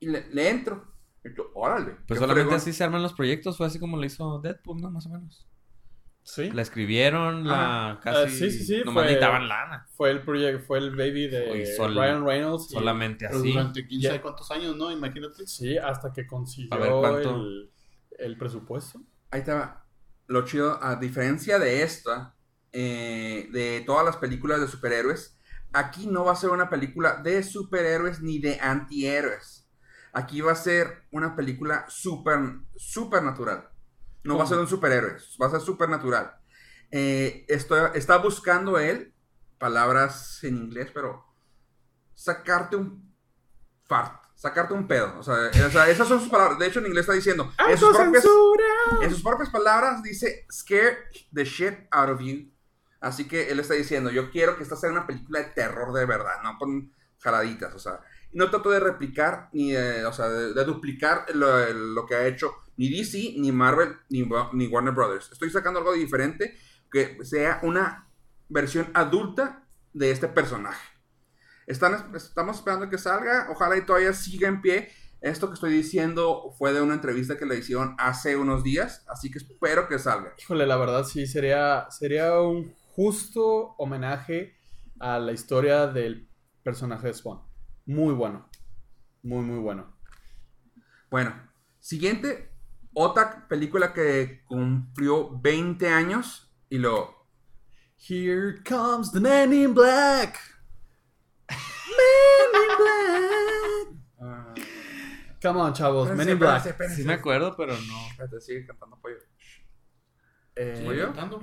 Y 0.00 0.06
le, 0.06 0.28
le 0.30 0.48
entro. 0.48 0.94
Y 1.24 1.34
yo, 1.36 1.50
órale. 1.54 1.96
Pues 2.08 2.18
solamente 2.18 2.44
fregón. 2.48 2.54
así 2.56 2.72
se 2.72 2.82
arman 2.84 3.02
los 3.02 3.12
proyectos. 3.12 3.58
Fue 3.58 3.66
así 3.66 3.78
como 3.78 3.96
lo 3.98 4.04
hizo 4.06 4.40
Deadpool, 4.40 4.80
¿no? 4.80 4.90
Más 4.90 5.06
o 5.06 5.10
menos. 5.10 5.46
Sí. 6.22 6.50
La 6.50 6.62
escribieron, 6.62 7.46
la 7.48 7.98
casi. 8.02 8.18
Ah, 8.22 8.28
sí, 8.28 8.50
sí, 8.50 8.64
sí, 8.64 8.78
Nomás 8.84 8.94
fue- 8.94 9.02
necesitaban 9.04 9.48
lana. 9.48 9.86
Fue 9.96 10.10
el 10.10 10.22
proyecto, 10.22 10.64
fue 10.64 10.78
el 10.78 10.90
baby 10.94 11.26
de 11.28 11.74
sol- 11.76 11.94
Ryan 11.94 12.24
Reynolds. 12.24 12.66
y- 12.70 12.74
Solamente 12.74 13.26
Pero 13.26 13.40
así. 13.40 13.52
durante 13.52 13.86
quién 13.86 14.00
Ya. 14.00 14.10
sabe 14.10 14.20
cuántos 14.22 14.50
años, 14.50 14.76
¿no? 14.76 14.92
Imagínate. 14.92 15.46
Sí, 15.46 15.76
hasta 15.78 16.12
que 16.12 16.26
consiguió 16.26 16.72
A 16.74 16.78
ver, 16.78 16.90
¿cuánto? 16.92 17.36
el, 17.36 17.70
el 18.18 18.38
presupuesto. 18.38 19.00
Ahí 19.30 19.42
va. 19.48 19.84
Lo 20.28 20.44
chido, 20.44 20.78
a 20.82 20.94
diferencia 20.96 21.58
de 21.58 21.82
esta, 21.82 22.36
eh, 22.72 23.48
de 23.50 23.82
todas 23.84 24.04
las 24.04 24.16
películas 24.18 24.60
de 24.60 24.68
superhéroes, 24.68 25.36
aquí 25.72 26.06
no 26.06 26.24
va 26.24 26.32
a 26.32 26.36
ser 26.36 26.50
una 26.50 26.70
película 26.70 27.16
de 27.22 27.42
superhéroes 27.42 28.20
ni 28.20 28.38
de 28.38 28.60
antihéroes. 28.60 29.68
Aquí 30.12 30.40
va 30.40 30.52
a 30.52 30.56
ser 30.56 31.02
una 31.10 31.34
película 31.34 31.86
super, 31.88 32.38
supernatural. 32.76 33.68
No 34.24 34.36
va 34.36 34.42
a 34.42 34.44
¿Cómo? 34.44 34.48
ser 34.48 34.58
un 34.58 34.68
superhéroe, 34.68 35.16
va 35.40 35.46
a 35.46 35.50
ser 35.50 35.60
supernatural. 35.60 36.36
Eh, 36.90 37.44
esto- 37.48 37.94
está 37.94 38.16
buscando 38.18 38.78
él, 38.78 39.14
palabras 39.58 40.42
en 40.44 40.56
inglés, 40.56 40.90
pero 40.92 41.24
sacarte 42.14 42.76
un 42.76 43.14
fart, 43.84 44.22
sacarte 44.34 44.74
un 44.74 44.86
pedo. 44.86 45.18
O 45.18 45.22
sea, 45.22 45.50
o 45.66 45.70
sea, 45.70 45.88
esas 45.88 46.06
son 46.08 46.20
sus 46.20 46.28
palabras. 46.28 46.58
De 46.58 46.66
hecho, 46.66 46.80
en 46.80 46.86
inglés 46.86 47.02
está 47.02 47.12
diciendo. 47.14 47.50
en 47.68 47.78
sus 47.78 47.96
propias- 47.96 48.24
en 49.02 49.10
sus 49.10 49.22
propias 49.22 49.50
palabras 49.50 50.02
dice 50.02 50.46
scare 50.50 50.98
the 51.32 51.44
shit 51.44 51.74
out 51.90 52.10
of 52.10 52.20
you. 52.20 52.50
Así 53.00 53.26
que 53.26 53.50
él 53.50 53.58
está 53.60 53.74
diciendo, 53.74 54.10
yo 54.10 54.30
quiero 54.30 54.56
que 54.56 54.62
esta 54.62 54.76
sea 54.76 54.90
una 54.90 55.06
película 55.06 55.38
de 55.40 55.46
terror 55.46 55.92
de 55.94 56.04
verdad, 56.04 56.42
no 56.42 56.58
con 56.58 56.92
jaladitas, 57.18 57.74
o 57.74 57.78
sea, 57.78 58.00
no 58.32 58.50
trato 58.50 58.68
de 58.70 58.78
replicar 58.80 59.48
ni 59.52 59.72
de, 59.72 60.04
o 60.04 60.12
sea, 60.12 60.28
de, 60.28 60.52
de 60.52 60.64
duplicar 60.64 61.24
lo, 61.34 61.72
lo 61.72 62.06
que 62.06 62.14
ha 62.14 62.26
hecho 62.26 62.52
ni 62.80 62.88
DC, 62.88 63.34
ni 63.36 63.52
Marvel, 63.52 63.94
ni, 64.08 64.22
Wa- 64.22 64.48
ni 64.54 64.66
Warner 64.66 64.94
Brothers. 64.94 65.30
Estoy 65.30 65.50
sacando 65.50 65.80
algo 65.80 65.92
diferente 65.92 66.56
que 66.90 67.22
sea 67.24 67.60
una 67.62 68.08
versión 68.48 68.90
adulta 68.94 69.66
de 69.92 70.10
este 70.10 70.28
personaje. 70.28 70.80
Están, 71.66 72.16
estamos 72.16 72.56
esperando 72.56 72.88
que 72.88 72.96
salga, 72.96 73.48
ojalá 73.50 73.76
y 73.76 73.84
todavía 73.84 74.14
siga 74.14 74.48
en 74.48 74.62
pie. 74.62 74.88
Esto 75.20 75.48
que 75.48 75.54
estoy 75.54 75.72
diciendo 75.74 76.54
fue 76.56 76.72
de 76.72 76.80
una 76.80 76.94
entrevista 76.94 77.36
que 77.36 77.44
le 77.44 77.58
hicieron 77.58 77.94
hace 77.98 78.34
unos 78.36 78.64
días, 78.64 79.04
así 79.08 79.30
que 79.30 79.36
espero 79.40 79.86
que 79.86 79.98
salga. 79.98 80.32
Híjole, 80.38 80.66
la 80.66 80.78
verdad 80.78 81.04
sí, 81.04 81.26
sería, 81.26 81.86
sería 81.90 82.40
un 82.40 82.74
justo 82.94 83.74
homenaje 83.76 84.56
a 84.98 85.18
la 85.18 85.32
historia 85.32 85.86
del 85.86 86.30
personaje 86.62 87.08
de 87.08 87.12
Spawn. 87.12 87.42
Muy 87.84 88.14
bueno. 88.14 88.48
Muy, 89.22 89.42
muy 89.42 89.58
bueno. 89.58 89.94
Bueno, 91.10 91.34
siguiente, 91.78 92.49
otra 92.94 93.46
película 93.48 93.92
que 93.92 94.42
cumplió 94.46 95.30
20 95.40 95.88
años 95.88 96.50
y 96.68 96.78
lo... 96.78 97.18
Here 98.08 98.62
comes 98.66 99.12
the 99.12 99.20
man 99.20 99.52
in 99.52 99.74
black. 99.74 100.38
Man 101.50 102.62
in 102.62 102.76
black. 102.78 104.02
ah, 104.22 104.54
Come 105.42 105.60
on, 105.60 105.72
chavos. 105.74 106.08
espérense, 106.08 106.16
Men 106.24 106.32
in 106.34 106.38
Black. 106.38 106.56
espérense, 106.56 106.70
espérense. 106.70 106.96
Sí 107.02 107.06
me 107.06 107.12
acuerdo, 107.14 107.54
pero 107.56 107.72
no. 107.74 108.06
Espérate, 108.10 108.40
sigue 108.40 108.66
cantando 108.66 108.98
pollo. 109.00 109.16
Eh, 110.56 110.82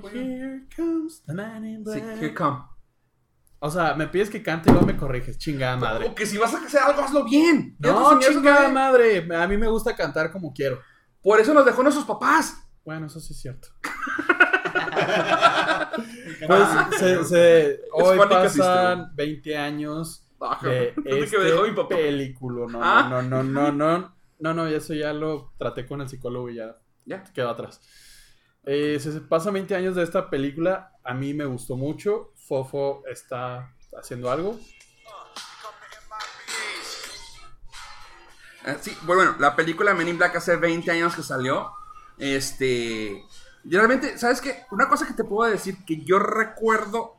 pues. 0.00 0.14
Here 0.14 0.66
comes 0.76 1.22
the 1.26 1.34
man 1.34 1.64
in 1.64 1.84
Sí, 1.84 2.00
black. 2.00 2.16
here 2.20 2.34
come. 2.34 2.58
O 3.60 3.70
sea, 3.70 3.94
me 3.94 4.06
pides 4.06 4.30
que 4.30 4.42
cante 4.42 4.70
y 4.70 4.72
luego 4.72 4.86
me 4.86 4.96
corriges. 4.96 5.36
Chingada 5.38 5.76
madre. 5.76 6.06
O 6.06 6.14
que 6.14 6.26
si 6.26 6.38
vas 6.38 6.54
a 6.54 6.58
hacer 6.64 6.80
algo, 6.80 7.02
hazlo 7.02 7.24
bien. 7.24 7.76
No, 7.80 8.18
chingada 8.20 8.68
madre. 8.68 9.26
A 9.36 9.46
mí 9.48 9.56
me 9.56 9.66
gusta 9.68 9.96
cantar 9.96 10.30
como 10.30 10.52
quiero. 10.52 10.80
Por 11.22 11.40
eso 11.40 11.52
nos 11.54 11.64
dejó 11.64 11.82
nuestros 11.82 12.06
papás. 12.06 12.56
Bueno, 12.84 13.06
eso 13.06 13.20
sí 13.20 13.32
es 13.34 13.40
cierto. 13.40 13.68
Pues 16.46 16.62
se, 16.98 17.24
se- 17.24 17.80
hoy 17.92 18.18
pasan 18.28 19.14
20 19.14 19.56
años 19.56 20.24
de 20.62 20.94
este 21.04 21.38
película. 21.88 22.66
No, 22.70 22.80
Ah. 22.82 23.06
no, 23.10 23.22
no, 23.22 23.42
no, 23.42 23.72
no, 23.72 23.98
no. 23.98 24.14
No, 24.40 24.54
no, 24.54 24.66
eso 24.68 24.94
ya 24.94 25.12
lo 25.12 25.52
traté 25.58 25.84
con 25.86 26.00
el 26.00 26.08
psicólogo 26.08 26.48
y 26.50 26.56
ya 26.56 26.76
Ya. 27.06 27.24
quedó 27.24 27.50
atrás. 27.50 27.80
Eh, 28.64 28.98
se 29.00 29.12
se 29.12 29.20
pasan 29.20 29.54
20 29.54 29.74
años 29.74 29.96
de 29.96 30.02
esta 30.04 30.30
película. 30.30 30.92
A 31.02 31.12
mí 31.14 31.34
me 31.34 31.44
gustó 31.44 31.76
mucho. 31.76 32.32
Fofo 32.36 33.02
está 33.10 33.74
haciendo 33.98 34.30
algo. 34.30 34.58
Sí, 38.80 38.96
bueno, 39.02 39.36
la 39.38 39.56
película 39.56 39.94
Men 39.94 40.08
in 40.08 40.18
Black 40.18 40.36
hace 40.36 40.56
20 40.56 40.90
años 40.90 41.14
que 41.14 41.22
salió. 41.22 41.70
Este. 42.18 43.24
y 43.64 43.70
realmente, 43.70 44.18
¿sabes 44.18 44.40
qué? 44.40 44.64
Una 44.70 44.88
cosa 44.88 45.06
que 45.06 45.14
te 45.14 45.24
puedo 45.24 45.50
decir 45.50 45.84
que 45.84 46.02
yo 46.04 46.18
recuerdo 46.18 47.16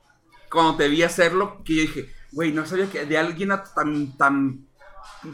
cuando 0.51 0.75
te 0.75 0.87
vi 0.87 1.03
hacerlo, 1.03 1.61
que 1.63 1.75
yo 1.75 1.81
dije, 1.81 2.13
güey, 2.31 2.51
no 2.51 2.65
sabía 2.65 2.89
que 2.89 3.05
de 3.05 3.17
alguien 3.17 3.49
tan, 3.75 4.17
tan 4.17 4.67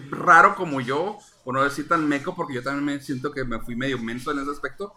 raro 0.10 0.56
como 0.56 0.82
yo, 0.82 1.18
o 1.44 1.54
no 1.54 1.64
decir 1.64 1.88
tan 1.88 2.08
meco, 2.08 2.36
porque 2.36 2.56
yo 2.56 2.64
también 2.64 2.86
me 2.86 3.02
siento 3.02 3.32
que 3.32 3.44
me 3.44 3.60
fui 3.60 3.76
medio 3.76 3.98
menso 3.98 4.32
en 4.32 4.40
ese 4.40 4.52
aspecto. 4.52 4.94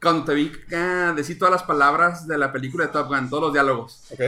Cuando 0.00 0.24
te 0.24 0.34
vi 0.34 0.52
ah, 0.74 1.12
decir 1.16 1.38
todas 1.38 1.52
las 1.52 1.62
palabras 1.62 2.26
de 2.26 2.36
la 2.36 2.52
película 2.52 2.86
de 2.86 2.92
Top 2.92 3.08
Gun, 3.08 3.30
todos 3.30 3.44
los 3.44 3.52
diálogos. 3.52 4.04
¿Ok? 4.10 4.20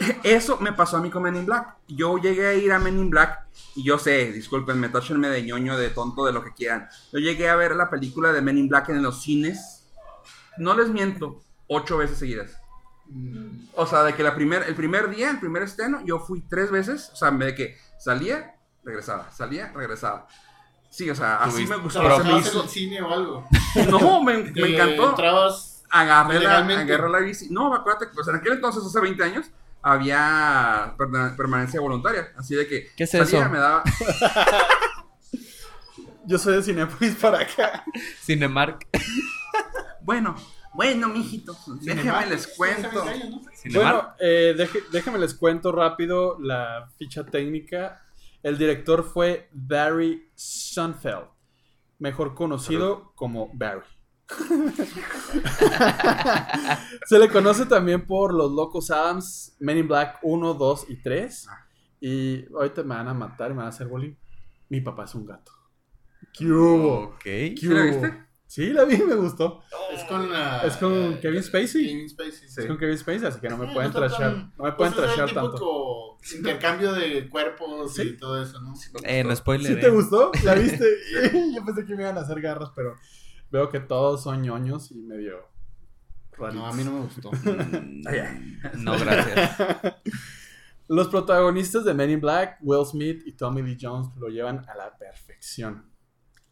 Eso 0.22 0.58
me 0.58 0.72
pasó 0.72 0.96
a 0.96 1.00
mí 1.00 1.10
con 1.10 1.22
Men 1.22 1.36
in 1.36 1.46
Black. 1.46 1.76
Yo 1.88 2.18
llegué 2.18 2.46
a 2.46 2.54
ir 2.54 2.72
a 2.72 2.78
Men 2.78 2.98
in 2.98 3.10
Black 3.10 3.49
y 3.76 3.84
yo 3.84 3.98
sé, 3.98 4.32
discúlpenme, 4.32 4.88
táchenme 4.88 5.28
de 5.28 5.42
ñoño, 5.42 5.76
de 5.78 5.90
tonto, 5.90 6.24
de 6.26 6.32
lo 6.32 6.42
que 6.44 6.52
quieran. 6.52 6.88
Yo 7.12 7.18
llegué 7.18 7.48
a 7.48 7.56
ver 7.56 7.76
la 7.76 7.88
película 7.90 8.32
de 8.32 8.42
Men 8.42 8.58
in 8.58 8.68
Black 8.68 8.88
en 8.90 9.02
los 9.02 9.22
cines. 9.22 9.86
No 10.58 10.74
les 10.76 10.88
miento, 10.88 11.42
ocho 11.68 11.96
veces 11.98 12.18
seguidas. 12.18 12.56
O 13.74 13.86
sea, 13.86 14.02
de 14.04 14.14
que 14.14 14.22
la 14.22 14.34
primer, 14.34 14.62
el 14.64 14.74
primer 14.74 15.10
día, 15.10 15.30
el 15.30 15.40
primer 15.40 15.62
estreno, 15.62 16.00
yo 16.04 16.18
fui 16.20 16.42
tres 16.42 16.70
veces. 16.70 17.10
O 17.12 17.16
sea, 17.16 17.30
de 17.30 17.54
que 17.54 17.76
salía, 17.98 18.54
regresaba, 18.84 19.30
salía, 19.32 19.72
regresaba. 19.72 20.26
Sí, 20.90 21.08
o 21.08 21.14
sea, 21.14 21.36
así 21.36 21.64
Tuviste- 21.64 21.76
me 21.76 21.82
gustó. 21.82 22.00
Pero- 22.02 22.16
Se 22.16 22.18
me 22.18 22.24
¿Trabajabas 22.24 22.46
en 22.46 22.52
hizo- 22.52 22.62
el 22.64 22.68
cine 22.68 23.02
o 23.02 23.12
algo? 23.12 23.46
No, 23.90 24.22
me, 24.22 24.36
me 24.38 24.74
encantó. 24.74 25.10
Entrabas... 25.10 25.84
agarré 25.90 26.40
la, 26.40 26.58
agarré 26.58 27.08
la 27.10 27.18
bici. 27.20 27.48
No, 27.50 27.72
acuérdate, 27.74 28.08
pues 28.14 28.26
en 28.28 28.36
aquel 28.36 28.54
entonces, 28.54 28.82
hace 28.84 29.00
20 29.00 29.22
años, 29.22 29.46
había 29.82 30.94
permanencia 31.36 31.80
voluntaria. 31.80 32.32
Así 32.36 32.54
de 32.54 32.66
que 32.66 32.88
¿Qué 32.96 33.04
es 33.04 33.10
salía, 33.10 33.40
eso? 33.40 33.48
me 33.50 33.58
daba. 33.58 33.82
Yo 36.26 36.38
soy 36.38 36.56
de 36.56 36.62
Cinepolis 36.62 37.14
para 37.16 37.40
acá. 37.40 37.84
Cinemark. 38.22 38.86
Bueno, 40.02 40.34
bueno, 40.74 41.08
mijito, 41.08 41.56
déjenme 41.82 42.26
les 42.26 42.46
cuento. 42.48 43.04
Bueno, 43.72 44.08
eh, 44.20 44.54
deje- 44.56 44.84
déjame 44.92 45.18
les 45.18 45.34
cuento 45.34 45.72
rápido 45.72 46.38
la 46.40 46.88
ficha 46.98 47.24
técnica. 47.24 48.02
El 48.42 48.58
director 48.58 49.04
fue 49.04 49.48
Barry 49.52 50.30
Sunfeld, 50.34 51.26
mejor 51.98 52.34
conocido 52.34 53.12
como 53.14 53.50
Barry. 53.54 53.84
Se 57.06 57.18
le 57.18 57.28
conoce 57.28 57.66
también 57.66 58.06
por 58.06 58.34
Los 58.34 58.50
Locos 58.52 58.90
Adams, 58.90 59.56
Men 59.60 59.78
in 59.78 59.88
Black 59.88 60.18
1, 60.22 60.54
2 60.54 60.86
y 60.88 61.02
3. 61.02 61.48
Y 62.00 62.44
ahorita 62.54 62.82
me 62.82 62.94
van 62.94 63.08
a 63.08 63.14
matar 63.14 63.50
y 63.50 63.54
me 63.54 63.58
van 63.58 63.66
a 63.66 63.70
hacer 63.70 63.88
bullying. 63.88 64.14
Mi 64.68 64.80
papá 64.80 65.04
es 65.04 65.14
un 65.14 65.26
gato. 65.26 65.52
¿Qué 66.32 66.46
hubo? 66.50 67.14
Ok. 67.14 67.22
¿Qué 67.22 67.54
¿Sí 67.58 67.66
la 67.68 67.82
viste? 67.82 68.26
Sí, 68.46 68.66
la 68.70 68.84
vi, 68.84 68.96
me 68.98 69.14
gustó. 69.14 69.62
Es 69.94 70.02
con 70.04 70.30
la... 70.32 70.62
Es 70.66 70.76
con 70.76 70.92
eh, 70.92 71.18
Kevin 71.22 71.42
Spacey. 71.42 71.86
Kevin 71.86 72.08
Spacey, 72.10 72.48
sí. 72.48 72.60
Es 72.60 72.66
con 72.66 72.78
Kevin 72.78 72.98
Spacey, 72.98 73.26
así 73.28 73.40
que 73.40 73.48
no 73.48 73.56
me 73.56 73.70
Eh, 73.70 73.72
pueden 73.72 73.90
está 73.90 74.00
trashear. 74.00 74.32
tan- 74.32 74.52
No 74.58 74.64
me 74.64 74.72
pueden 74.72 74.92
pues 74.92 75.04
es 75.04 75.10
el 75.10 75.14
trashear 75.16 75.34
tanto. 75.34 75.50
típico 75.52 76.18
intercambio 76.36 76.92
de 76.92 77.28
cuerpos 77.28 77.94
Sí. 77.94 78.02
y 78.02 78.16
todo 78.16 78.42
eso, 78.42 78.60
¿no? 78.60 78.74
Eh, 79.04 79.22
no 79.22 79.34
spoiler. 79.36 79.66
¿Sí 79.68 79.72
eh. 79.74 79.80
te 79.80 79.90
gustó? 79.90 80.32
¿La 80.42 80.54
viste? 80.54 80.84
Yo 81.54 81.64
pensé 81.64 81.84
que 81.86 81.94
me 81.94 82.02
iban 82.02 82.18
a 82.18 82.22
hacer 82.22 82.40
garras, 82.40 82.70
pero 82.74 82.96
veo 83.50 83.68
que 83.68 83.80
todos 83.80 84.22
son 84.22 84.42
ñoños 84.42 84.90
y 84.92 84.96
medio 85.02 85.48
raritos. 86.32 86.54
No, 86.62 86.66
a 86.68 86.72
mí 86.72 86.84
no 86.84 86.92
me 86.92 87.00
gustó. 87.00 87.30
Mm, 87.42 88.02
ay. 88.06 88.60
No, 88.78 88.98
gracias. 88.98 89.58
Los 90.88 91.08
protagonistas 91.08 91.84
de 91.84 91.94
Men 91.94 92.10
in 92.10 92.20
Black, 92.20 92.58
Will 92.62 92.84
Smith 92.84 93.22
y 93.24 93.32
Tommy 93.32 93.62
Lee 93.62 93.78
Jones, 93.80 94.08
lo 94.16 94.28
llevan 94.28 94.64
a 94.68 94.74
la 94.74 94.96
perfección. 94.98 95.88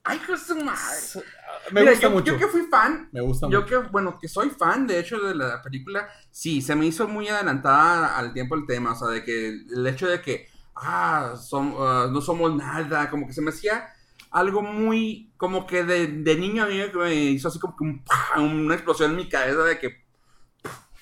Ay, 0.05 0.21
de 0.27 0.37
su 0.37 0.55
madre. 0.57 1.25
Me 1.73 1.81
Mira, 1.81 1.91
gusta 1.93 2.07
yo, 2.07 2.11
mucho. 2.15 2.33
yo 2.33 2.39
que 2.39 2.47
fui 2.47 2.63
fan, 2.71 3.09
Me 3.13 3.21
gusta 3.21 3.49
yo 3.51 3.61
mucho. 3.63 3.83
que, 3.83 3.89
bueno, 3.89 4.19
que 4.19 4.29
soy 4.29 4.49
fan, 4.51 4.87
de 4.87 5.01
hecho, 5.01 5.19
de 5.19 5.35
la 5.35 5.61
película, 5.61 6.09
sí, 6.31 6.63
se 6.63 6.75
me 6.77 6.87
hizo 6.87 7.07
muy 7.09 7.29
adelantada 7.29 8.17
al 8.17 8.33
tiempo 8.33 8.55
el 8.55 8.65
tema, 8.65 8.93
o 8.93 8.95
sea, 8.95 9.09
de 9.09 9.25
que 9.25 9.49
el 9.49 9.87
hecho 9.87 10.07
de 10.07 10.23
que, 10.23 10.47
ah, 10.77 11.35
som- 11.37 11.75
ah, 11.79 12.09
no 12.11 12.21
somos 12.23 12.55
nada, 12.55 13.11
como 13.11 13.27
que 13.27 13.33
se 13.35 13.43
me 13.43 13.51
hacía 13.51 13.87
algo 14.31 14.63
muy, 14.63 15.33
como 15.37 15.67
que 15.67 15.85
de, 15.85 16.07
de 16.09 16.37
niño 16.37 16.65
a 16.65 16.67
mí 16.67 16.79
me 16.95 17.15
hizo 17.15 17.49
así 17.49 17.59
como 17.59 17.77
que 17.77 17.85
un 17.85 18.05
una 18.65 18.75
explosión 18.75 19.11
en 19.13 19.17
mi 19.17 19.29
cabeza 19.29 19.65
de 19.65 19.79
que, 19.79 20.05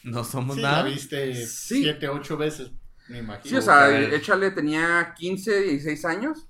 No 0.03 0.25
somos 0.25 0.57
Sí, 0.57 0.63
la 0.63 0.71
nada. 0.71 0.83
viste 0.85 1.35
Sí. 1.47 1.83
siete, 1.83 2.09
ocho 2.09 2.37
veces, 2.37 2.73
me 3.09 3.19
imagino. 3.19 3.51
sí, 3.51 3.57
o 3.57 3.63
sea, 3.63 3.99
échale, 4.15 4.51
tenía 4.53 5.15
15, 5.17 5.61
16 5.63 6.05
años, 6.05 6.49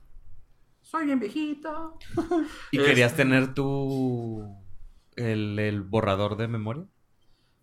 soy 0.83 1.07
bien 1.07 1.21
viejito. 1.21 1.99
¿Y 2.71 2.79
Es- 2.79 2.85
querías 2.85 3.15
tener 3.17 3.55
tu. 3.55 4.45
El, 5.17 5.59
el 5.59 5.83
borrador 5.83 6.37
de 6.37 6.49
memoria? 6.49 6.85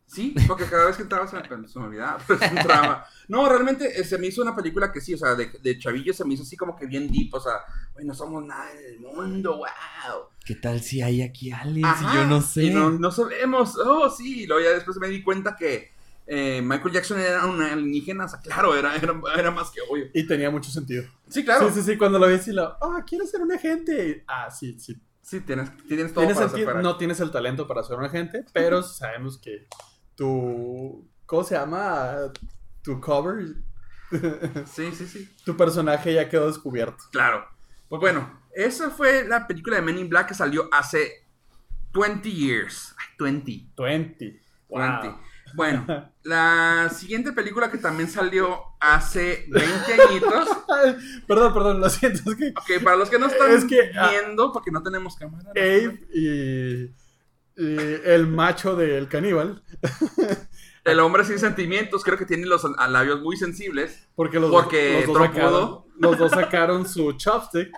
Sí, 0.06 0.36
porque 0.48 0.66
cada 0.66 0.86
vez 0.86 0.96
que 0.96 1.04
entraba 1.04 1.28
se 1.28 1.36
me, 1.38 1.68
se 1.68 1.80
me 1.80 1.86
olvidaba, 1.86 2.20
pero 2.28 2.40
es 2.44 2.52
un 2.52 2.58
drama. 2.58 3.06
No, 3.28 3.50
realmente 3.50 4.00
eh, 4.00 4.04
se 4.04 4.18
me 4.18 4.28
hizo 4.28 4.42
una 4.42 4.56
película 4.56 4.92
que 4.92 5.02
sí, 5.02 5.14
o 5.14 5.18
sea, 5.18 5.34
de, 5.36 5.48
de 5.62 5.80
chavillo 5.80 6.14
se 6.14 6.24
me 6.26 6.36
hizo 6.36 6.44
así 6.44 6.56
como 6.56 6.76
que 6.76 6.86
bien 6.86 7.12
deep, 7.12 7.34
o 7.34 7.40
sea, 7.40 7.54
güey, 7.94 8.06
no 8.06 8.14
somos 8.14 8.44
nada 8.46 8.72
en 8.72 8.94
el 8.94 9.00
mundo, 9.00 9.58
wow. 9.58 10.28
¿Qué 10.46 10.56
tal 10.56 10.82
si 10.82 11.02
hay 11.02 11.22
aquí 11.22 11.52
aliens 11.52 11.88
Ajá, 11.88 12.14
y 12.14 12.18
yo 12.18 12.26
no 12.28 12.42
sé? 12.42 12.64
y 12.66 12.70
no, 12.70 12.92
no 12.92 13.12
sabemos, 13.12 13.78
oh, 13.78 14.10
sí, 14.10 14.42
y 14.44 14.46
luego 14.46 14.64
ya 14.64 14.72
después 14.72 14.98
me 14.98 15.08
di 15.08 15.24
cuenta 15.24 15.56
que 15.56 15.94
eh, 16.26 16.62
Michael 16.62 16.94
Jackson 16.94 17.20
era 17.20 17.46
un 17.46 17.62
alienígena, 17.62 18.26
o 18.26 18.30
sea, 18.30 18.40
claro, 18.40 18.76
era, 18.76 18.96
era, 18.96 19.14
era 19.38 19.52
más 19.52 19.72
que 19.72 19.82
obvio. 19.82 20.10
Y 20.14 20.26
tenía 20.26 20.50
mucho 20.50 20.70
sentido. 20.70 21.04
Sí, 21.28 21.44
claro, 21.44 21.70
Sí, 21.70 21.82
sí, 21.82 21.92
sí, 21.92 21.98
cuando 21.98 22.20
lo 22.20 22.28
ves 22.28 22.48
y 22.48 22.54
lo, 22.54 22.78
ah, 22.82 23.04
quiero 23.06 23.26
ser 23.26 23.42
un 23.42 23.52
agente. 23.52 24.24
Ah, 24.28 24.50
sí, 24.50 24.78
sí. 24.80 24.96
sí, 25.22 25.42
tienes, 25.42 25.70
tienes 25.88 26.14
todo 26.14 26.26
Tienes 26.26 26.66
para 26.66 26.78
el 26.78 26.84
no 26.84 26.98
tienes 26.98 27.20
el 27.20 27.32
talento 27.32 27.68
para 27.68 27.84
ser 27.84 27.98
un 27.98 28.06
agente, 28.06 28.46
pero 28.54 28.84
sabemos 28.84 29.38
que 29.38 29.68
tu, 30.16 31.10
¿cómo 31.26 31.44
se 31.44 31.56
llama? 31.56 32.32
Tu 32.82 33.00
cover, 33.00 33.56
Sí, 34.66 34.92
sí, 34.92 35.08
sí. 35.08 35.30
tu 35.46 35.58
personaje 35.58 36.14
ya 36.14 36.30
quedó 36.30 36.48
descubierto. 36.48 37.04
Claro. 37.12 37.48
Pues 37.90 38.00
bueno, 38.00 38.42
esa 38.56 38.90
fue 38.90 39.28
la 39.28 39.48
película 39.48 39.76
de 39.78 39.82
Men 39.82 40.00
in 40.00 40.10
Black 40.10 40.30
que 40.30 40.34
salió 40.34 40.70
hace 40.72 41.26
20 41.94 42.32
years. 42.32 42.96
Ay, 42.98 43.06
20. 43.20 43.68
20. 43.78 44.42
Wow. 44.70 44.80
20. 44.80 45.18
Bueno, 45.56 45.86
la 46.24 46.90
siguiente 46.90 47.32
película 47.32 47.70
que 47.72 47.78
también 47.78 48.10
salió 48.10 48.60
hace 48.80 49.46
20 49.50 50.02
añitos. 50.10 50.50
Perdón, 51.28 51.54
perdón, 51.54 51.80
lo 51.80 51.90
siento, 51.90 52.32
es 52.32 52.38
que 52.38 52.50
Ok, 52.50 52.84
para 52.84 52.96
los 52.96 53.10
que 53.10 53.20
no 53.20 53.28
están 53.28 53.52
Es 53.52 53.66
que, 53.66 53.92
ah, 53.98 54.10
viendo, 54.10 54.52
porque 54.52 54.72
no 54.72 54.82
tenemos 54.84 55.16
cámara. 55.16 55.52
Abe 55.52 56.00
y 56.14 56.88
el 57.56 58.28
macho 58.28 58.76
del 58.76 59.08
caníbal, 59.08 59.64
El 60.86 61.00
hombre 61.00 61.24
sin 61.24 61.40
sentimientos, 61.40 62.04
creo 62.04 62.18
que 62.18 62.26
tiene 62.26 62.46
los 62.46 62.66
labios 62.90 63.22
muy 63.22 63.38
sensibles. 63.38 64.06
porque 64.16 64.38
los, 64.40 64.52
Porque 64.52 65.04
los 65.06 65.08
dos 65.08 65.18
sacaron, 65.28 65.82
los 65.98 66.18
dos 66.18 66.32
sacaron 66.32 66.88
su 66.90 67.14
chopstick 67.14 67.72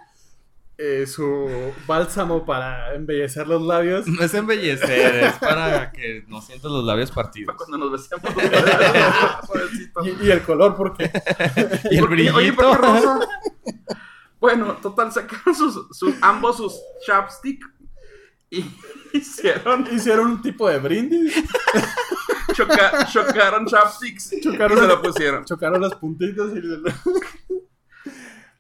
eh, 0.78 1.06
su 1.08 1.72
bálsamo 1.88 2.46
para 2.46 2.96
embellecer 2.96 3.48
los 3.48 3.62
labios. 3.62 4.08
No 4.08 4.24
es 4.24 4.34
embellecer, 4.34 5.24
es 5.24 5.34
para 5.36 5.92
que 5.92 6.26
no 6.28 6.42
sientas 6.42 6.70
los 6.72 6.84
labios 6.84 7.12
partidos. 7.12 7.56
Cuando 7.56 7.78
nos 7.78 7.92
besemos. 7.92 8.26
Y, 10.04 10.26
y 10.26 10.32
el 10.32 10.42
color, 10.42 10.76
porque 10.76 11.04
Y 11.92 11.96
el 11.98 12.00
¿Por 12.00 12.10
qué? 12.10 12.16
brillito. 12.16 12.36
Oye, 12.38 12.54
¿por 12.54 12.66
qué 12.72 12.78
rosa? 12.78 13.20
bueno, 14.40 14.74
total, 14.82 15.12
sacaron 15.12 15.56
sus, 15.56 15.96
sus- 15.98 16.16
ambos 16.22 16.58
sus 16.58 16.76
chapstick 17.06 17.64
hicieron, 19.14 19.88
hicieron 19.92 20.32
un 20.32 20.42
tipo 20.42 20.70
de 20.70 20.80
brindis, 20.80 21.34
choca- 22.54 23.06
chocaron 23.12 23.66
chapsticks 23.68 24.32
Chocaron- 24.42 24.78
y 24.78 24.82
se 24.82 24.88
lo 24.88 25.02
pusieron. 25.02 25.44
chocaron 25.46 25.82
las 25.82 25.96
puntitas 25.96 26.48
y... 26.56 26.62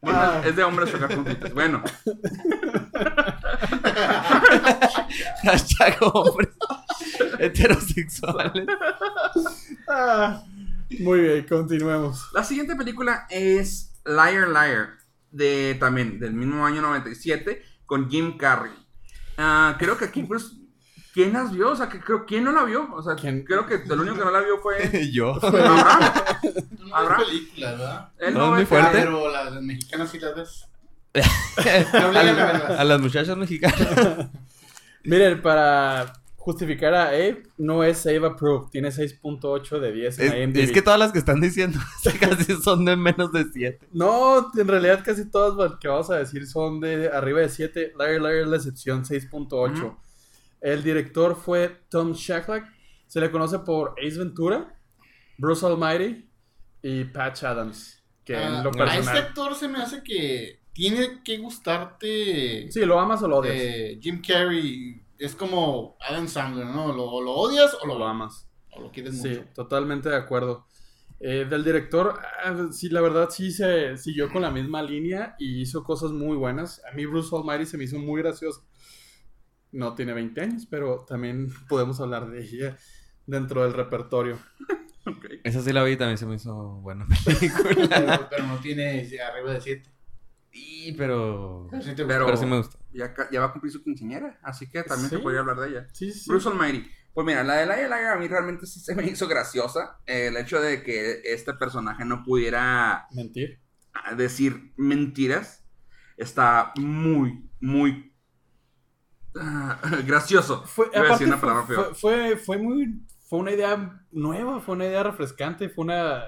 Bueno, 0.01 0.19
Ah. 0.19 0.41
es 0.45 0.55
de 0.55 0.63
hombres 0.63 0.91
chocar 0.91 1.15
puntitas. 1.15 1.53
Bueno, 1.53 1.83
Hashtag 5.43 5.97
hombres 6.01 6.49
heterosexuales. 7.39 8.67
Ah, 9.87 10.43
muy 10.99 11.19
bien, 11.21 11.45
continuemos. 11.47 12.29
la 12.33 12.43
siguiente 12.43 12.75
película 12.75 13.25
es 13.29 13.93
Liar 14.05 14.49
Liar, 14.49 14.89
de 15.31 15.75
también 15.79 16.19
del 16.19 16.33
mismo 16.33 16.65
año 16.65 16.81
97, 16.81 17.63
con 17.85 18.09
Jim 18.09 18.37
Carrey. 18.37 18.71
Ah, 19.37 19.75
creo 19.79 19.97
que 19.97 20.05
aquí, 20.05 20.23
pues, 20.23 20.53
¿quién 21.13 21.33
las 21.33 21.51
vio? 21.51 21.71
O 21.71 21.75
sea, 21.75 21.89
que 21.89 21.99
creo, 21.99 22.25
¿quién 22.25 22.43
no 22.43 22.51
la 22.51 22.63
vio? 22.63 22.87
O 22.93 23.01
sea, 23.03 23.15
¿Quién? 23.15 23.43
creo 23.43 23.65
que 23.67 23.75
el 23.75 23.99
único 23.99 24.17
que 24.17 24.25
no 24.25 24.31
la 24.31 24.39
vio 24.41 24.59
fue 24.59 25.09
Yo. 25.11 25.33
Abraham. 25.43 26.41
No 26.85 27.17
películas, 27.25 27.77
¿verdad? 27.77 28.09
Él 28.19 28.33
No, 28.33 28.45
es 28.45 28.51
muy 28.51 28.65
fuerte. 28.65 28.99
Pero 28.99 29.29
las, 29.31 29.53
las 29.53 29.61
mexicanas 29.63 30.09
sí 30.09 30.19
las 30.19 30.35
ves. 30.35 30.65
a, 31.93 32.07
obligan 32.07 32.39
a 32.39 32.45
verlas. 32.45 32.79
a 32.79 32.83
las 32.83 33.01
muchachas 33.01 33.37
mexicanas. 33.37 33.79
Miren, 35.03 35.41
para 35.41 36.13
justificar 36.45 36.93
a 36.93 37.07
Abe, 37.09 37.41
no 37.57 37.83
es 37.83 37.97
Save 37.97 38.25
Approved, 38.27 38.69
tiene 38.69 38.89
6.8 38.89 39.79
de 39.79 39.91
10 39.91 40.19
en 40.19 40.25
Es, 40.27 40.33
IMDb. 40.43 40.57
es 40.59 40.71
que 40.71 40.81
todas 40.83 40.99
las 40.99 41.11
que 41.11 41.17
están 41.19 41.41
diciendo 41.41 41.79
casi 42.19 42.53
son 42.61 42.85
de 42.85 42.95
menos 42.95 43.31
de 43.31 43.45
7. 43.51 43.87
No, 43.93 44.51
en 44.55 44.67
realidad 44.67 45.01
casi 45.03 45.29
todas 45.29 45.55
las 45.57 45.79
que 45.79 45.87
vamos 45.87 46.09
a 46.11 46.17
decir 46.17 46.45
son 46.45 46.79
de 46.79 47.09
arriba 47.09 47.41
de 47.41 47.49
7. 47.49 47.93
Liar 47.97 48.21
Liar 48.21 48.35
es 48.35 48.47
la 48.47 48.55
excepción, 48.57 49.03
6.8. 49.03 49.73
Ujú. 49.73 49.97
El 50.61 50.83
director 50.83 51.35
fue 51.35 51.81
Tom 51.89 52.13
Shackleck. 52.13 52.63
Se 53.07 53.19
le 53.19 53.29
conoce 53.31 53.59
por 53.59 53.95
Ace 54.05 54.17
Ventura, 54.17 54.73
Bruce 55.37 55.65
Almighty 55.65 56.27
y 56.83 57.03
Patch 57.05 57.43
Adams. 57.43 58.03
Que 58.23 58.35
Ah, 58.35 58.47
en 58.59 58.63
lo 58.63 58.69
a 58.69 58.71
este 58.71 58.77
personal... 58.79 59.17
actor 59.17 59.55
se 59.55 59.67
me 59.67 59.79
hace 59.79 60.01
que 60.03 60.59
tiene 60.73 61.21
que 61.23 61.37
gustarte 61.37 62.69
Sí, 62.71 62.85
lo 62.85 62.99
amas 62.99 63.21
o 63.23 63.27
lo 63.27 63.37
odias. 63.37 63.55
eh, 63.57 63.99
Jim 64.01 64.21
Carrey. 64.21 65.01
Es 65.17 65.35
como 65.35 65.97
Adam 66.01 66.27
Sandler, 66.27 66.67
¿no? 66.67 66.91
Lo, 66.93 67.05
o 67.09 67.21
lo 67.21 67.31
odias 67.33 67.75
o 67.81 67.87
lo, 67.87 67.97
lo 67.97 68.07
amas. 68.07 68.49
o 68.71 68.81
lo 68.81 68.91
quieres 68.91 69.21
Sí, 69.21 69.29
mucho. 69.29 69.45
totalmente 69.53 70.09
de 70.09 70.15
acuerdo. 70.17 70.67
Eh, 71.19 71.45
del 71.49 71.63
director, 71.63 72.19
ah, 72.43 72.67
sí, 72.71 72.89
la 72.89 72.99
verdad 73.01 73.29
sí 73.29 73.51
se 73.51 73.97
siguió 73.97 74.29
con 74.31 74.41
la 74.41 74.51
misma 74.51 74.81
línea 74.83 75.35
y 75.39 75.61
hizo 75.61 75.83
cosas 75.83 76.11
muy 76.11 76.35
buenas. 76.35 76.81
A 76.91 76.93
mí 76.93 77.05
Bruce 77.05 77.33
Almighty 77.35 77.65
se 77.65 77.77
me 77.77 77.85
hizo 77.85 77.97
muy 77.99 78.21
gracioso. 78.21 78.65
No 79.71 79.93
tiene 79.95 80.13
20 80.13 80.41
años, 80.41 80.67
pero 80.69 81.05
también 81.07 81.47
podemos 81.69 81.99
hablar 82.01 82.29
de 82.29 82.41
ella 82.43 82.77
dentro 83.25 83.63
del 83.63 83.73
repertorio. 83.73 84.37
Esa 85.43 85.61
sí 85.61 85.71
la 85.71 85.83
vi 85.83 85.91
y 85.93 85.97
también 85.97 86.17
se 86.17 86.25
me 86.25 86.35
hizo 86.35 86.53
buena 86.81 87.05
película. 87.25 87.87
Pero, 87.89 88.27
pero 88.29 88.47
no 88.47 88.57
tiene 88.57 89.07
arriba 89.21 89.53
de 89.53 89.61
7. 89.61 89.89
Sí, 90.55 90.95
pero. 90.97 91.67
Pero 91.69 91.83
sí 91.83 91.93
te 91.95 92.05
Pero- 92.05 92.25
Pero 92.25 92.37
sí 92.37 92.45
me 92.45 92.57
gustó. 92.57 92.79
Ya, 92.93 93.13
va 93.39 93.45
a 93.47 93.51
cumplir 93.51 93.73
su 93.73 93.83
quinceañera, 93.83 94.39
así 94.41 94.69
que 94.69 94.83
también 94.83 95.09
Sí. 95.09 95.17
se 95.17 95.21
podría 95.21 95.41
hablar 95.41 95.57
de 95.59 95.67
ella. 95.69 95.87
Sí, 95.91 96.11
sí. 96.13 96.29
Bruce 96.29 96.47
Almighty. 96.47 96.89
Pues 97.13 97.25
mira, 97.27 97.43
la 97.43 97.55
de 97.55 97.65
Liar 97.65 97.89
Liar 97.89 98.17
a 98.17 98.19
mí 98.19 98.27
realmente 98.27 98.65
sí 98.65 98.79
se 98.79 98.95
me 98.95 99.03
hizo 99.05 99.27
graciosa. 99.27 99.99
Eh, 100.05 100.27
el 100.27 100.37
hecho 100.37 100.61
de 100.61 100.81
que 100.83 101.21
este 101.25 101.53
personaje 101.53 102.05
no 102.05 102.23
pudiera 102.23 103.07
Mentir. 103.11 103.59
decir 104.17 104.73
mentiras 104.77 105.65
está 106.17 106.71
muy, 106.77 107.49
muy 107.59 108.13
ah, 109.37 109.79
gracioso. 110.05 110.63
Fue, 110.65 110.85
a 110.87 110.89
aparte 110.89 111.11
decir 111.11 111.27
una 111.27 111.37
fue, 111.37 111.49
palabra 111.49 111.67
peor. 111.67 111.95
fue, 111.95 111.95
fue, 111.95 112.37
fue 112.37 112.57
muy... 112.57 113.01
Fue 113.27 113.39
una 113.39 113.51
idea 113.51 114.05
nueva, 114.11 114.59
fue 114.61 114.75
una 114.75 114.85
idea 114.85 115.03
refrescante, 115.03 115.67
fue 115.69 115.85
una... 115.85 116.23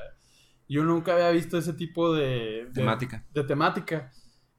Yo 0.68 0.84
nunca 0.84 1.14
había 1.14 1.30
visto 1.32 1.58
ese 1.58 1.74
tipo 1.74 2.14
de... 2.14 2.66
de- 2.66 2.72
Temática. 2.74 3.24
de 3.34 3.44
temática. 3.44 4.12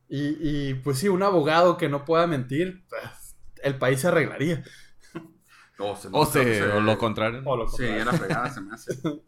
Y, 0.09 0.71
y, 0.71 0.75
pues 0.75 0.99
sí, 0.99 1.09
un 1.09 1.23
abogado 1.23 1.77
que 1.77 1.89
no 1.89 2.05
pueda 2.05 2.27
mentir, 2.27 2.85
pues, 2.89 3.37
el 3.63 3.77
país 3.79 4.01
se 4.01 4.09
arreglaría. 4.09 4.65
O, 5.81 5.95
se- 5.95 6.09
O, 6.11 6.27
se, 6.27 6.43
se- 6.57 6.63
o 6.73 6.81
lo 6.81 6.99
contrario. 6.99 7.41
O 7.45 7.57
lo 7.57 7.69
Sí, 7.69 7.85
contrario. 7.87 7.99
ya 7.99 8.05
la 8.05 8.13
fregada 8.13 8.51
se 8.51 8.61
me 8.61 8.75
hace. 8.75 8.95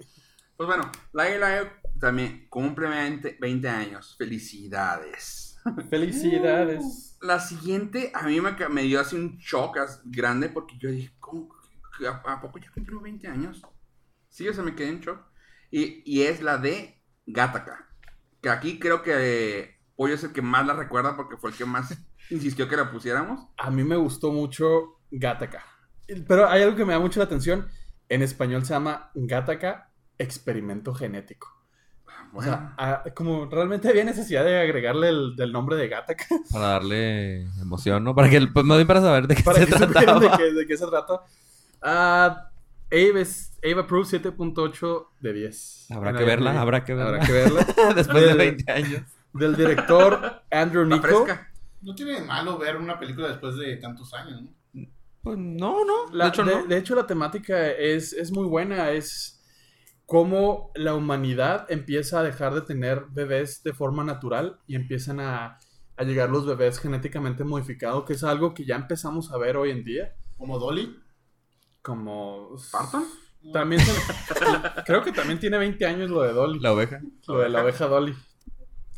Pues 0.56 0.66
bueno, 0.66 0.92
Liar 1.14 1.38
Liar 1.38 1.80
también 1.98 2.46
cumple 2.50 2.86
20, 2.88 3.38
20 3.40 3.66
años. 3.68 4.14
Felicidades. 4.18 5.58
Felicidades. 5.88 7.16
La 7.22 7.40
siguiente 7.40 8.12
a 8.14 8.24
mí 8.26 8.40
me, 8.42 8.52
me 8.68 8.82
dio 8.82 9.00
así 9.00 9.16
un 9.16 9.38
shock 9.38 9.78
as- 9.78 10.02
grande 10.04 10.50
porque 10.50 10.76
yo 10.78 10.90
dije, 10.90 11.14
¿cómo? 11.18 11.48
¿A, 12.06 12.32
a 12.32 12.40
poco 12.42 12.58
ya 12.58 12.70
cumplió 12.72 13.00
20 13.00 13.26
años? 13.28 13.62
Sí, 14.28 14.46
o 14.48 14.52
sea, 14.52 14.62
me 14.62 14.74
quedé 14.74 14.88
en 14.88 15.00
shock. 15.00 15.20
Y, 15.70 16.02
y 16.04 16.22
es 16.24 16.42
la 16.42 16.58
de 16.58 17.00
Gattaca. 17.26 17.88
Que 18.42 18.50
aquí 18.50 18.78
creo 18.78 19.02
que 19.02 19.79
Pollo 20.00 20.14
es 20.14 20.24
el 20.24 20.32
que 20.32 20.40
más 20.40 20.66
la 20.66 20.72
recuerda 20.72 21.14
porque 21.14 21.36
fue 21.36 21.50
el 21.50 21.56
que 21.56 21.66
más 21.66 21.94
insistió 22.30 22.66
que 22.66 22.74
la 22.76 22.90
pusiéramos. 22.90 23.48
A 23.58 23.70
mí 23.70 23.84
me 23.84 23.96
gustó 23.96 24.32
mucho 24.32 24.98
Gattaca. 25.10 25.62
Pero 26.26 26.48
hay 26.48 26.62
algo 26.62 26.74
que 26.74 26.86
me 26.86 26.94
da 26.94 26.98
mucho 26.98 27.20
la 27.20 27.24
atención. 27.24 27.68
En 28.08 28.22
español 28.22 28.64
se 28.64 28.72
llama 28.72 29.10
Gattaca 29.14 29.90
Experimento 30.16 30.94
Genético. 30.94 31.48
O 32.32 32.36
Bueno, 32.36 32.50
sea, 32.50 32.74
ah, 32.78 33.04
como 33.14 33.44
realmente 33.44 33.90
había 33.90 34.04
necesidad 34.04 34.42
de 34.42 34.58
agregarle 34.58 35.10
el 35.10 35.36
del 35.36 35.52
nombre 35.52 35.76
de 35.76 35.88
Gattaca. 35.88 36.24
Para 36.50 36.66
darle 36.68 37.42
emoción, 37.60 38.02
¿no? 38.02 38.14
Para 38.14 38.30
que, 38.30 38.40
pues 38.46 38.64
más 38.64 38.78
bien 38.78 38.86
para 38.86 39.02
saber 39.02 39.26
de 39.26 39.34
qué 39.34 39.42
para 39.42 39.58
se 39.58 39.66
que 39.66 39.72
trataba. 39.76 40.18
de 40.18 40.30
qué, 40.38 40.52
de 40.54 40.66
qué 40.66 40.76
se 40.78 40.86
trata. 40.86 41.20
Ah, 41.82 42.46
Abe, 42.90 43.20
es, 43.20 43.52
Abe 43.62 43.80
Approved 43.80 44.06
7.8 44.08 45.06
de 45.20 45.32
10. 45.34 45.86
Habrá 45.90 46.14
que 46.14 46.24
verla, 46.24 46.58
habrá 46.60 46.84
que 46.84 46.94
verla. 46.94 47.08
Habrá 47.20 47.26
que 47.26 47.32
verla. 47.32 47.66
Después 47.94 48.22
de 48.22 48.28
Del- 48.28 48.38
20 48.38 48.72
años. 48.72 49.02
Del 49.32 49.54
director 49.56 50.42
Andrew 50.50 50.84
Nico. 50.84 51.02
fresca. 51.02 51.50
No 51.82 51.94
tiene 51.94 52.20
de 52.20 52.26
malo 52.26 52.58
ver 52.58 52.76
una 52.76 52.98
película 52.98 53.28
después 53.28 53.56
de 53.56 53.76
tantos 53.76 54.12
años, 54.14 54.42
¿no? 54.42 54.50
Pues 55.22 55.36
no, 55.38 55.84
no. 55.84 56.10
La- 56.12 56.24
de 56.24 56.30
hecho, 56.30 56.44
de, 56.44 56.54
no. 56.56 56.64
de 56.66 56.76
hecho, 56.78 56.94
la 56.94 57.06
temática 57.06 57.70
es, 57.70 58.12
es 58.12 58.32
muy 58.32 58.46
buena. 58.46 58.90
Es 58.90 59.42
cómo 60.06 60.72
la 60.74 60.94
humanidad 60.94 61.66
empieza 61.70 62.20
a 62.20 62.22
dejar 62.22 62.54
de 62.54 62.62
tener 62.62 63.04
bebés 63.10 63.62
de 63.62 63.72
forma 63.72 64.02
natural 64.02 64.58
y 64.66 64.74
empiezan 64.76 65.20
a, 65.20 65.58
a 65.96 66.04
llegar 66.04 66.30
los 66.30 66.46
bebés 66.46 66.78
genéticamente 66.80 67.44
modificados, 67.44 68.04
que 68.04 68.14
es 68.14 68.24
algo 68.24 68.54
que 68.54 68.64
ya 68.64 68.76
empezamos 68.76 69.30
a 69.32 69.38
ver 69.38 69.56
hoy 69.56 69.70
en 69.70 69.84
día. 69.84 70.14
Como 70.36 70.58
Dolly. 70.58 70.98
Como... 71.82 72.56
¿Parton? 72.72 73.04
También 73.52 73.80
se- 73.80 74.82
creo 74.84 75.02
que 75.02 75.12
también 75.12 75.38
tiene 75.38 75.56
20 75.58 75.86
años 75.86 76.10
lo 76.10 76.22
de 76.22 76.32
Dolly. 76.32 76.60
La 76.60 76.72
oveja. 76.72 77.00
Lo 77.26 77.38
de 77.38 77.48
la 77.48 77.62
oveja 77.62 77.86
Dolly. 77.86 78.14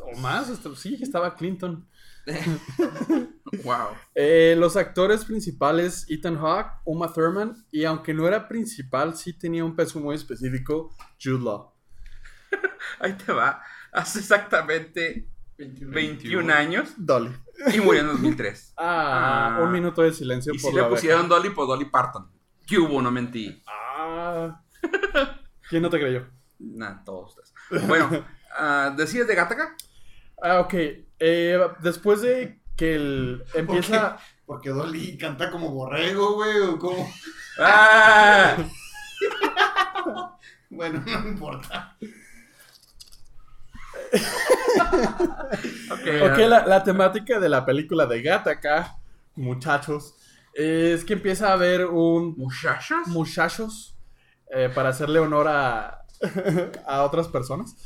O 0.05 0.19
más, 0.19 0.51
hasta- 0.51 0.75
sí, 0.77 0.99
estaba 1.01 1.35
Clinton. 1.37 1.87
Wow. 3.65 3.89
Eh, 4.15 4.55
los 4.59 4.77
actores 4.77 5.25
principales, 5.27 6.07
Ethan 6.09 6.39
Hawke, 6.39 6.73
Uma 6.85 7.13
Thurman, 7.13 7.67
y 7.71 7.85
aunque 7.85 8.15
no 8.15 8.27
era 8.27 8.49
principal, 8.49 9.15
sí 9.15 9.35
tenía 9.35 9.63
un 9.65 9.77
peso 9.77 10.01
muy 10.01 10.15
específico, 10.15 10.97
Jude 11.23 11.45
Law. 11.45 11.71
Ahí 13.01 13.13
te 13.13 13.31
va. 13.33 13.63
Hace 13.93 14.21
exactamente 14.21 15.29
21 15.59 16.51
años 16.53 16.95
Dolly. 16.97 17.31
y 17.75 17.81
murió 17.81 18.01
en 18.01 18.07
2003. 18.09 18.73
Ah, 18.79 19.57
Ah. 19.59 19.63
un 19.63 19.71
minuto 19.71 20.01
de 20.03 20.13
silencio 20.15 20.55
Y 20.55 20.59
por 20.59 20.71
si 20.71 20.77
la 20.77 20.83
le 20.85 20.89
pusieron 20.89 21.29
Dolly 21.29 21.51
por 21.51 21.67
Dolly 21.67 21.85
Parton. 21.85 22.31
¿Qué 22.67 22.79
hubo? 22.79 23.03
No 23.03 23.11
mentí. 23.11 23.63
Ah. 23.67 24.63
¿Quién 25.69 25.83
no 25.83 25.91
te 25.91 26.01
creyó? 26.01 26.27
Nah, 26.59 27.05
todos 27.05 27.37
ustedes. 27.37 27.87
Bueno, 27.87 28.25
ah, 28.57 28.95
¿decides 28.97 29.27
de 29.27 29.35
Gattaca? 29.35 29.77
Ah, 30.43 30.61
ok. 30.61 30.75
Eh, 31.21 31.59
después 31.81 32.21
de 32.23 32.61
que 32.77 32.95
el 32.97 33.45
empieza... 33.55 34.19
Porque 34.45 34.71
Dolly 34.71 35.17
canta 35.17 35.51
como 35.51 35.71
borrego, 35.71 36.35
güey, 36.35 36.59
o 36.61 36.79
como... 36.79 37.09
¡Ah! 37.59 38.57
Bueno, 40.69 41.03
no 41.07 41.21
me 41.21 41.29
importa. 41.29 41.97
Ok, 45.91 46.07
Ok, 46.23 46.39
la, 46.49 46.67
la 46.67 46.83
temática 46.83 47.39
de 47.39 47.49
la 47.49 47.65
película 47.65 48.07
de 48.07 48.23
Gattaca, 48.23 48.97
muchachos, 49.37 50.15
es 50.55 51.05
que 51.05 51.13
empieza 51.15 51.51
a 51.51 51.53
haber 51.55 51.87
un 51.87 52.35
¿Muchachas? 52.37 53.07
muchachos 53.09 53.95
eh, 54.51 54.71
para 54.75 54.91
hacerle 54.91 55.19
honor 55.19 55.49
a, 55.49 56.05
a 56.87 57.03
otras 57.03 57.29
personas. 57.29 57.77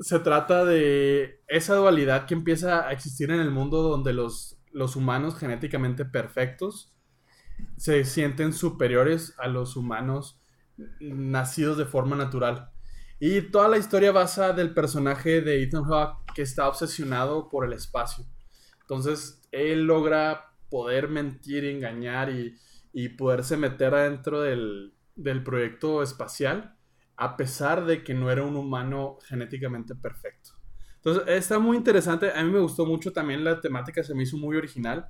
Se 0.00 0.18
trata 0.18 0.64
de 0.64 1.42
esa 1.48 1.76
dualidad 1.76 2.26
que 2.26 2.34
empieza 2.34 2.86
a 2.88 2.92
existir 2.92 3.30
en 3.30 3.40
el 3.40 3.50
mundo 3.50 3.82
donde 3.82 4.12
los, 4.12 4.58
los 4.72 4.96
humanos 4.96 5.36
genéticamente 5.38 6.04
perfectos 6.04 6.92
se 7.76 8.04
sienten 8.04 8.52
superiores 8.52 9.34
a 9.38 9.48
los 9.48 9.76
humanos 9.76 10.40
nacidos 11.00 11.78
de 11.78 11.84
forma 11.84 12.16
natural. 12.16 12.70
Y 13.20 13.42
toda 13.42 13.68
la 13.68 13.78
historia 13.78 14.10
basa 14.10 14.52
del 14.52 14.74
personaje 14.74 15.40
de 15.40 15.62
Ethan 15.62 15.84
Hawke 15.84 16.34
que 16.34 16.42
está 16.42 16.68
obsesionado 16.68 17.48
por 17.48 17.64
el 17.64 17.72
espacio. 17.72 18.24
Entonces, 18.80 19.40
él 19.52 19.84
logra 19.84 20.52
poder 20.68 21.08
mentir, 21.08 21.64
engañar 21.64 22.30
y, 22.30 22.58
y 22.92 23.10
poderse 23.10 23.56
meter 23.56 23.94
adentro 23.94 24.40
del, 24.40 24.94
del 25.14 25.44
proyecto 25.44 26.02
espacial 26.02 26.76
a 27.16 27.36
pesar 27.36 27.84
de 27.86 28.02
que 28.04 28.14
no 28.14 28.30
era 28.30 28.42
un 28.44 28.56
humano 28.56 29.18
genéticamente 29.28 29.94
perfecto. 29.94 30.50
Entonces, 30.96 31.24
está 31.28 31.58
muy 31.58 31.76
interesante. 31.76 32.32
A 32.34 32.42
mí 32.42 32.50
me 32.50 32.60
gustó 32.60 32.86
mucho 32.86 33.12
también 33.12 33.44
la 33.44 33.60
temática, 33.60 34.02
se 34.02 34.14
me 34.14 34.22
hizo 34.22 34.36
muy 34.38 34.56
original, 34.56 35.06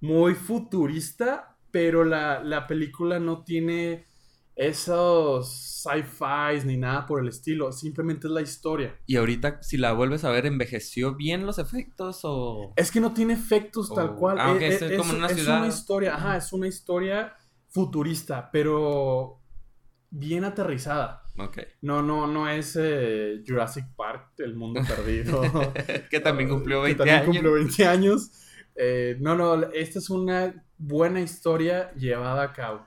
muy 0.00 0.34
futurista, 0.34 1.56
pero 1.70 2.04
la, 2.04 2.42
la 2.42 2.66
película 2.66 3.18
no 3.18 3.44
tiene 3.44 4.06
esos 4.56 5.82
sci-fis 5.82 6.64
ni 6.64 6.76
nada 6.76 7.06
por 7.06 7.20
el 7.20 7.28
estilo. 7.28 7.72
Simplemente 7.72 8.26
es 8.26 8.32
la 8.32 8.42
historia. 8.42 8.96
Y 9.06 9.16
ahorita, 9.16 9.62
si 9.62 9.76
la 9.76 9.92
vuelves 9.92 10.24
a 10.24 10.30
ver, 10.30 10.46
¿envejeció 10.46 11.14
bien 11.14 11.46
los 11.46 11.58
efectos 11.58 12.20
o...? 12.24 12.72
Es 12.76 12.90
que 12.90 13.00
no 13.00 13.12
tiene 13.12 13.34
efectos 13.34 13.92
tal 13.94 14.16
cual. 14.16 14.38
Ah, 14.40 14.52
ok, 14.52 14.62
es, 14.62 14.82
es 14.82 14.92
es- 14.92 14.98
como 14.98 15.12
una 15.18 15.28
es 15.28 15.36
ciudad. 15.36 15.58
una 15.58 15.68
historia, 15.68 16.14
ajá, 16.14 16.36
es 16.36 16.52
una 16.52 16.66
historia 16.68 17.34
futurista, 17.68 18.50
pero 18.52 19.40
bien 20.10 20.44
aterrizada. 20.44 21.23
Ok. 21.36 21.58
No, 21.82 22.02
no, 22.02 22.26
no 22.26 22.48
es 22.48 22.76
eh, 22.80 23.42
Jurassic 23.46 23.86
Park, 23.96 24.32
el 24.38 24.54
mundo 24.54 24.80
perdido. 24.88 25.42
que 26.10 26.20
también 26.20 26.48
cumplió 26.48 26.78
que 26.82 26.94
20 26.94 26.98
también 26.98 27.16
años. 27.16 27.26
cumplió 27.28 27.52
20 27.54 27.86
años. 27.86 28.30
Eh, 28.76 29.16
no, 29.20 29.36
no, 29.36 29.62
esta 29.72 29.98
es 29.98 30.10
una 30.10 30.64
buena 30.78 31.20
historia 31.20 31.92
llevada 31.94 32.42
a 32.42 32.52
cabo. 32.52 32.86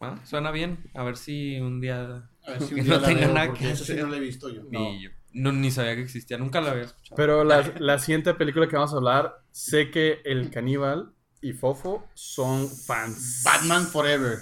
Ah, 0.00 0.18
suena 0.24 0.50
bien. 0.50 0.78
A 0.94 1.02
ver 1.02 1.16
si 1.16 1.58
un 1.60 1.80
día... 1.80 2.28
A 2.46 2.50
ver 2.52 2.62
si 2.62 2.74
Que 2.74 2.80
un 2.80 2.84
día 2.86 2.94
no 2.94 3.00
la 3.00 3.06
tenga 3.08 3.20
veo, 3.26 3.34
nada 3.34 3.52
que 3.52 3.70
esa 3.70 3.84
sí 3.84 3.94
no 3.94 4.06
la 4.08 4.16
he 4.16 4.20
visto 4.20 4.48
yo. 4.48 4.62
Ni 4.70 5.02
yo. 5.02 5.10
No, 5.32 5.52
ni 5.52 5.70
sabía 5.70 5.94
que 5.94 6.02
existía. 6.02 6.38
Nunca 6.38 6.60
la 6.60 6.72
había 6.72 6.84
escuchado. 6.84 7.16
Pero 7.16 7.44
la, 7.44 7.72
la 7.78 7.98
siguiente 7.98 8.34
película 8.34 8.66
que 8.66 8.76
vamos 8.76 8.92
a 8.92 8.96
hablar, 8.96 9.42
sé 9.50 9.90
que 9.90 10.20
el 10.24 10.50
caníbal 10.50 11.12
y 11.42 11.52
Fofo 11.52 12.06
son 12.14 12.68
fans. 12.68 13.42
Batman 13.44 13.86
Forever. 13.86 14.38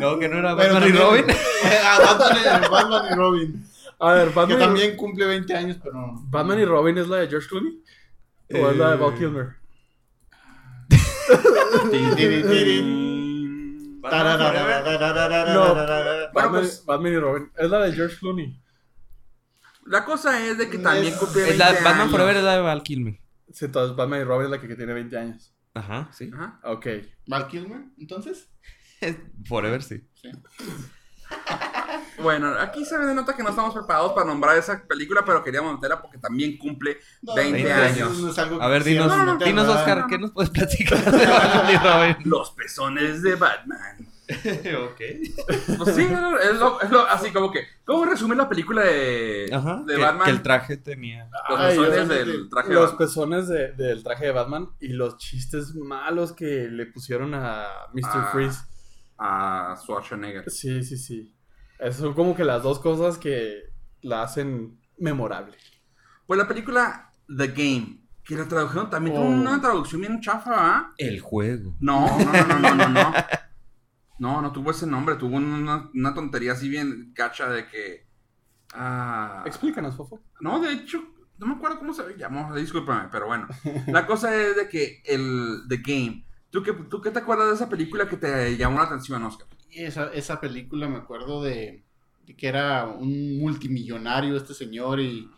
No, 0.00 0.18
que 0.18 0.28
no 0.28 0.38
era 0.38 0.54
Batman 0.54 0.82
también, 0.82 0.96
ah, 0.96 0.98
y 0.98 0.98
Robin. 0.98 1.26
Batman, 1.26 2.70
Batman 2.70 3.12
y 3.12 3.14
Robin. 3.14 3.64
A 3.98 4.12
ver, 4.14 4.30
Batman. 4.30 4.58
Que 4.58 4.64
también 4.64 4.96
cumple 4.96 5.26
20 5.26 5.54
años, 5.54 5.76
pero. 5.82 6.14
¿Batman 6.24 6.60
y 6.60 6.64
Robin 6.64 6.96
es 6.98 7.08
la 7.08 7.18
de 7.18 7.28
George 7.28 7.48
Clooney? 7.48 7.82
¿O 8.54 8.70
es 8.70 8.76
la 8.76 8.90
de 8.90 8.96
Val 8.96 9.12
eh. 9.12 9.18
Kilmer? 9.18 9.62
no. 15.54 16.50
Pues, 16.50 16.84
Batman 16.84 17.12
y 17.12 17.18
Robin. 17.18 17.52
Es 17.56 17.70
la 17.70 17.84
de 17.84 17.92
George 17.92 18.16
Clooney. 18.18 18.60
La 19.86 20.04
cosa 20.04 20.44
es 20.46 20.58
de 20.58 20.68
que 20.68 20.78
también 20.78 21.14
cumple 21.14 21.42
20 21.42 21.62
años. 21.62 21.84
Batman 21.84 22.10
Forever 22.10 22.36
es 22.36 22.42
la 22.42 22.56
de 22.56 22.62
Val 22.62 22.82
Kilmer. 22.82 23.20
Sí, 23.52 23.66
entonces 23.66 23.96
Batman 23.96 24.20
y 24.20 24.24
Robin 24.24 24.46
es 24.46 24.50
la 24.50 24.60
que, 24.60 24.66
que 24.68 24.76
tiene 24.76 24.94
20 24.94 25.16
años. 25.16 25.54
Ajá, 25.74 26.10
sí. 26.12 26.30
Ajá. 26.34 26.60
Ok. 26.64 26.86
¿Val 27.26 27.48
Kilmer, 27.48 27.84
entonces? 27.98 28.50
Forever, 29.46 29.82
sí. 29.82 30.02
Bueno, 32.22 32.54
aquí 32.60 32.84
se 32.84 32.96
ve 32.98 33.14
nota 33.14 33.34
que 33.34 33.42
no 33.42 33.50
estamos 33.50 33.74
preparados 33.74 34.12
para 34.12 34.26
nombrar 34.26 34.56
esa 34.56 34.82
película, 34.86 35.24
pero 35.24 35.42
queríamos 35.42 35.74
meterla 35.74 36.00
porque 36.00 36.18
también 36.18 36.56
cumple 36.58 36.98
No, 37.22 37.34
20 37.34 37.64
no, 37.64 37.74
años. 37.74 38.18
no 38.20 38.30
es 38.30 38.38
algo 38.38 38.58
que 38.58 38.64
A 38.64 38.68
ver, 38.68 38.84
dinos, 38.84 39.06
no, 39.08 39.24
no, 39.24 39.36
dinos. 39.38 39.68
Oscar, 39.68 40.06
¿qué 40.08 40.18
nos 40.18 40.30
puedes 40.30 40.50
platicar 40.50 40.98
de 41.04 41.26
Batman 41.26 41.70
y 41.72 41.76
Robin? 41.78 42.16
Los 42.30 42.50
pezones 42.52 43.22
de 43.22 43.34
Batman. 43.34 44.08
ok. 44.32 45.00
Pues 45.78 45.96
sí, 45.96 46.02
es 46.02 46.56
lo, 46.58 46.80
es 46.80 46.90
lo- 46.90 47.06
así 47.08 47.30
como 47.32 47.50
que. 47.50 47.64
¿Cómo 47.84 48.04
resumir 48.04 48.36
la 48.36 48.48
película 48.48 48.82
de, 48.82 49.50
Ajá. 49.52 49.82
de 49.84 49.96
que, 49.96 50.00
Batman? 50.00 50.24
que 50.24 50.30
el 50.30 50.42
traje 50.42 50.76
tenía. 50.76 51.28
Los 51.48 51.60
Ay, 51.60 51.76
pezones 51.78 52.08
del 52.08 52.48
traje 52.48 52.68
de 52.68 52.74
Los 52.74 52.84
Batman. 52.92 52.98
pezones 53.08 53.48
de- 53.48 53.72
del 53.72 54.02
traje 54.04 54.26
de 54.26 54.32
Batman 54.32 54.68
y 54.80 54.88
los 54.88 55.18
chistes 55.18 55.74
malos 55.74 56.32
que 56.32 56.68
le 56.70 56.86
pusieron 56.86 57.34
a 57.34 57.66
Mr. 57.92 58.00
Ah. 58.04 58.28
Freeze. 58.32 58.60
A 59.24 59.76
Schwarzenegger. 59.76 60.50
Sí, 60.50 60.82
sí, 60.82 60.96
sí. 60.96 61.34
Esas 61.78 61.96
son 62.00 62.14
como 62.14 62.34
que 62.34 62.44
las 62.44 62.62
dos 62.62 62.78
cosas 62.80 63.18
que 63.18 63.62
la 64.00 64.22
hacen 64.22 64.80
memorable. 64.98 65.56
Pues 66.26 66.38
la 66.38 66.48
película 66.48 67.12
The 67.28 67.48
Game, 67.48 68.00
que 68.24 68.36
la 68.36 68.46
tradujeron 68.48 68.88
también 68.90 69.14
tuvo 69.16 69.26
Oh. 69.26 69.28
una 69.30 69.60
traducción 69.60 70.00
bien 70.00 70.20
chafa, 70.20 70.52
¿ah? 70.54 70.92
El 70.96 71.20
juego. 71.20 71.76
No, 71.80 72.06
no, 72.18 72.32
no, 72.32 72.46
no, 72.46 72.58
no, 72.60 72.74
no, 72.74 72.88
no. 72.88 73.12
No, 74.18 74.40
no 74.40 74.52
tuvo 74.52 74.70
ese 74.70 74.86
nombre, 74.86 75.16
tuvo 75.16 75.36
una, 75.36 75.90
una 75.92 76.14
tontería 76.14 76.52
así 76.52 76.68
bien 76.68 77.12
gacha 77.12 77.48
de 77.48 77.66
que. 77.66 78.06
Ah, 78.72 79.42
Explícanos, 79.46 79.96
Fofo. 79.96 80.20
no, 80.40 80.60
de 80.60 80.72
hecho, 80.72 81.02
no 81.38 81.46
me 81.46 81.54
acuerdo 81.54 81.78
cómo 81.80 81.92
se 81.92 82.04
llamó, 82.16 82.54
discúlpame, 82.54 83.08
pero 83.10 83.26
bueno. 83.26 83.48
La 83.88 84.06
cosa 84.06 84.32
es 84.36 84.54
de 84.56 84.68
que 84.68 85.02
el 85.06 85.62
The 85.68 85.78
Game. 85.78 86.24
¿Tú 86.52 86.62
qué, 86.62 86.72
¿Tú 86.72 87.00
qué 87.00 87.10
te 87.10 87.18
acuerdas 87.18 87.48
de 87.48 87.54
esa 87.54 87.68
película 87.68 88.08
que 88.08 88.16
te 88.16 88.56
llamó 88.56 88.78
la 88.78 88.84
atención, 88.84 89.24
Oscar? 89.24 89.48
Esa, 89.70 90.12
esa 90.12 90.40
película 90.40 90.88
me 90.88 90.98
acuerdo 90.98 91.42
de, 91.42 91.84
de 92.26 92.36
que 92.36 92.46
era 92.48 92.86
un 92.86 93.38
multimillonario 93.38 94.36
este 94.36 94.54
señor 94.54 95.00
y 95.00 95.28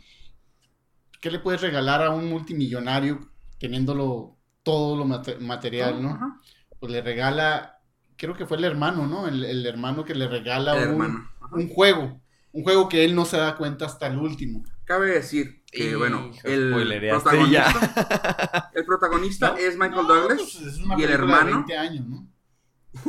¿qué 1.20 1.30
le 1.30 1.38
puedes 1.38 1.60
regalar 1.60 2.02
a 2.02 2.10
un 2.10 2.28
multimillonario 2.28 3.20
teniéndolo 3.58 4.36
todo 4.62 4.96
lo 4.96 5.04
mate- 5.04 5.38
material, 5.38 6.02
no? 6.02 6.10
Ajá. 6.14 6.40
Pues 6.78 6.92
le 6.92 7.02
regala, 7.02 7.78
creo 8.16 8.34
que 8.36 8.46
fue 8.46 8.56
el 8.58 8.64
hermano, 8.64 9.06
¿no? 9.06 9.26
El, 9.28 9.44
el 9.44 9.66
hermano 9.66 10.04
que 10.04 10.14
le 10.14 10.28
regala 10.28 10.76
un 10.76 11.68
juego, 11.68 12.20
un 12.52 12.62
juego 12.64 12.88
que 12.88 13.04
él 13.04 13.14
no 13.14 13.24
se 13.24 13.38
da 13.38 13.56
cuenta 13.56 13.86
hasta 13.86 14.06
el 14.06 14.18
último. 14.18 14.64
Cabe 14.84 15.10
decir 15.10 15.64
que, 15.72 15.96
bueno, 15.96 16.30
el 16.44 16.70
protagonista, 17.10 18.70
el 18.74 18.84
protagonista 18.84 19.50
¿No? 19.52 19.56
es 19.56 19.76
Michael 19.78 20.06
No, 20.06 20.14
Douglas. 20.14 20.38
pues 20.38 20.56
es 20.56 20.78
una 20.78 20.98
y 20.98 21.02
el 21.02 21.08
de 21.08 21.14
hermano. 21.14 21.50
20 21.66 21.78
años, 21.78 22.06
¿no? 22.06 22.28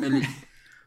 El- 0.04 0.24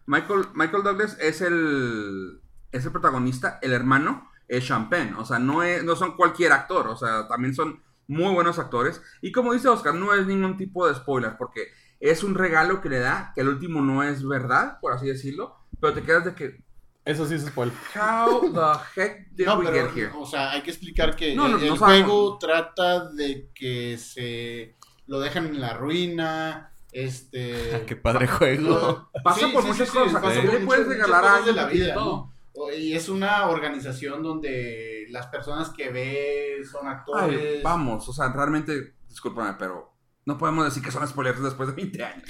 Michael, 0.07 0.47
Michael 0.55 0.83
Douglas 0.83 1.19
es 1.21 1.43
el, 1.43 2.41
es 2.73 2.85
el 2.87 2.93
protagonista, 2.93 3.59
el 3.61 3.73
hermano 3.73 4.31
es 4.49 4.65
Champagne, 4.67 5.13
o 5.19 5.25
sea, 5.27 5.39
no, 5.39 5.63
es, 5.63 5.85
no 5.85 5.95
son 5.97 6.17
cualquier 6.17 6.53
actor, 6.53 6.89
o 6.89 6.97
sea, 6.97 7.29
también 7.29 7.55
son 7.55 7.83
muy 8.07 8.33
buenos 8.33 8.59
actores. 8.59 9.03
Y 9.21 9.33
como 9.33 9.53
dice 9.53 9.69
Oscar, 9.69 9.95
no 9.95 10.15
es 10.15 10.27
ningún 10.27 10.57
tipo 10.57 10.89
de 10.89 10.95
spoiler, 10.95 11.37
porque 11.37 11.69
es 12.01 12.25
un 12.25 12.35
regalo 12.35 12.81
que 12.81 12.89
le 12.89 13.01
da, 13.01 13.33
que 13.35 13.43
el 13.43 13.49
último 13.49 13.83
no 13.83 14.03
es 14.03 14.27
verdad, 14.27 14.79
por 14.81 14.95
así 14.95 15.07
decirlo, 15.07 15.57
pero 15.79 15.93
te 15.93 16.03
quedas 16.03 16.25
de 16.25 16.35
que, 16.35 16.65
Eso 17.09 17.27
sí 17.27 17.35
es 17.37 17.47
spoiler. 17.47 17.75
how 17.95 18.41
the 18.53 19.01
heck 19.01 19.31
did 19.31 19.47
No, 19.47 19.59
we 19.59 19.65
pero, 19.67 19.87
get 19.89 19.97
here? 19.97 20.11
o 20.15 20.27
sea, 20.27 20.51
hay 20.53 20.63
que 20.63 20.71
explicar 20.71 21.17
que 21.17 21.35
No, 21.35 21.49
no, 21.49 21.57
el, 21.59 21.67
no 21.67 21.73
el 21.73 21.79
sabemos. 21.79 22.11
juego 22.11 22.39
trata 22.39 23.09
de 23.11 23.49
que 23.55 23.97
se 23.99 24.77
lo 25.07 25.19
dejan 25.21 25.47
en 25.47 25.61
la 25.61 25.73
ruina, 25.75 26.73
este... 26.93 27.55
Ah, 27.75 27.81
Qué 27.87 27.97
padre 27.97 28.27
juego. 28.27 29.11
Pasa 29.25 29.49
por 29.53 29.65
muchas 29.65 29.91
cosas, 29.91 30.21
pasa 30.21 30.41
¿qué 30.43 30.47
por 30.49 30.61
le 30.61 30.67
puedes 30.67 30.87
regalar 30.87 31.25
a 31.25 31.31
de 31.33 31.37
alguien 31.39 31.57
la 31.57 31.67
vida? 31.67 31.95
¿no? 31.95 32.35
Y 32.77 32.93
es 32.93 33.09
una 33.09 33.49
organización 33.49 34.23
donde 34.23 35.07
las 35.11 35.29
personas 35.29 35.71
que 35.71 35.91
ve 35.91 36.57
son 36.71 36.89
actores. 36.89 37.41
Ay, 37.57 37.63
vamos, 37.63 38.07
o 38.09 38.13
sea, 38.13 38.31
realmente, 38.33 38.97
discúlpame, 39.09 39.55
pero 39.59 39.95
no 40.29 40.37
podemos 40.37 40.67
decir 40.67 40.83
que 40.83 40.91
son 40.91 41.09
spoilers 41.09 41.43
después 41.43 41.71
de 41.71 41.75
20 41.75 42.05
años. 42.05 42.29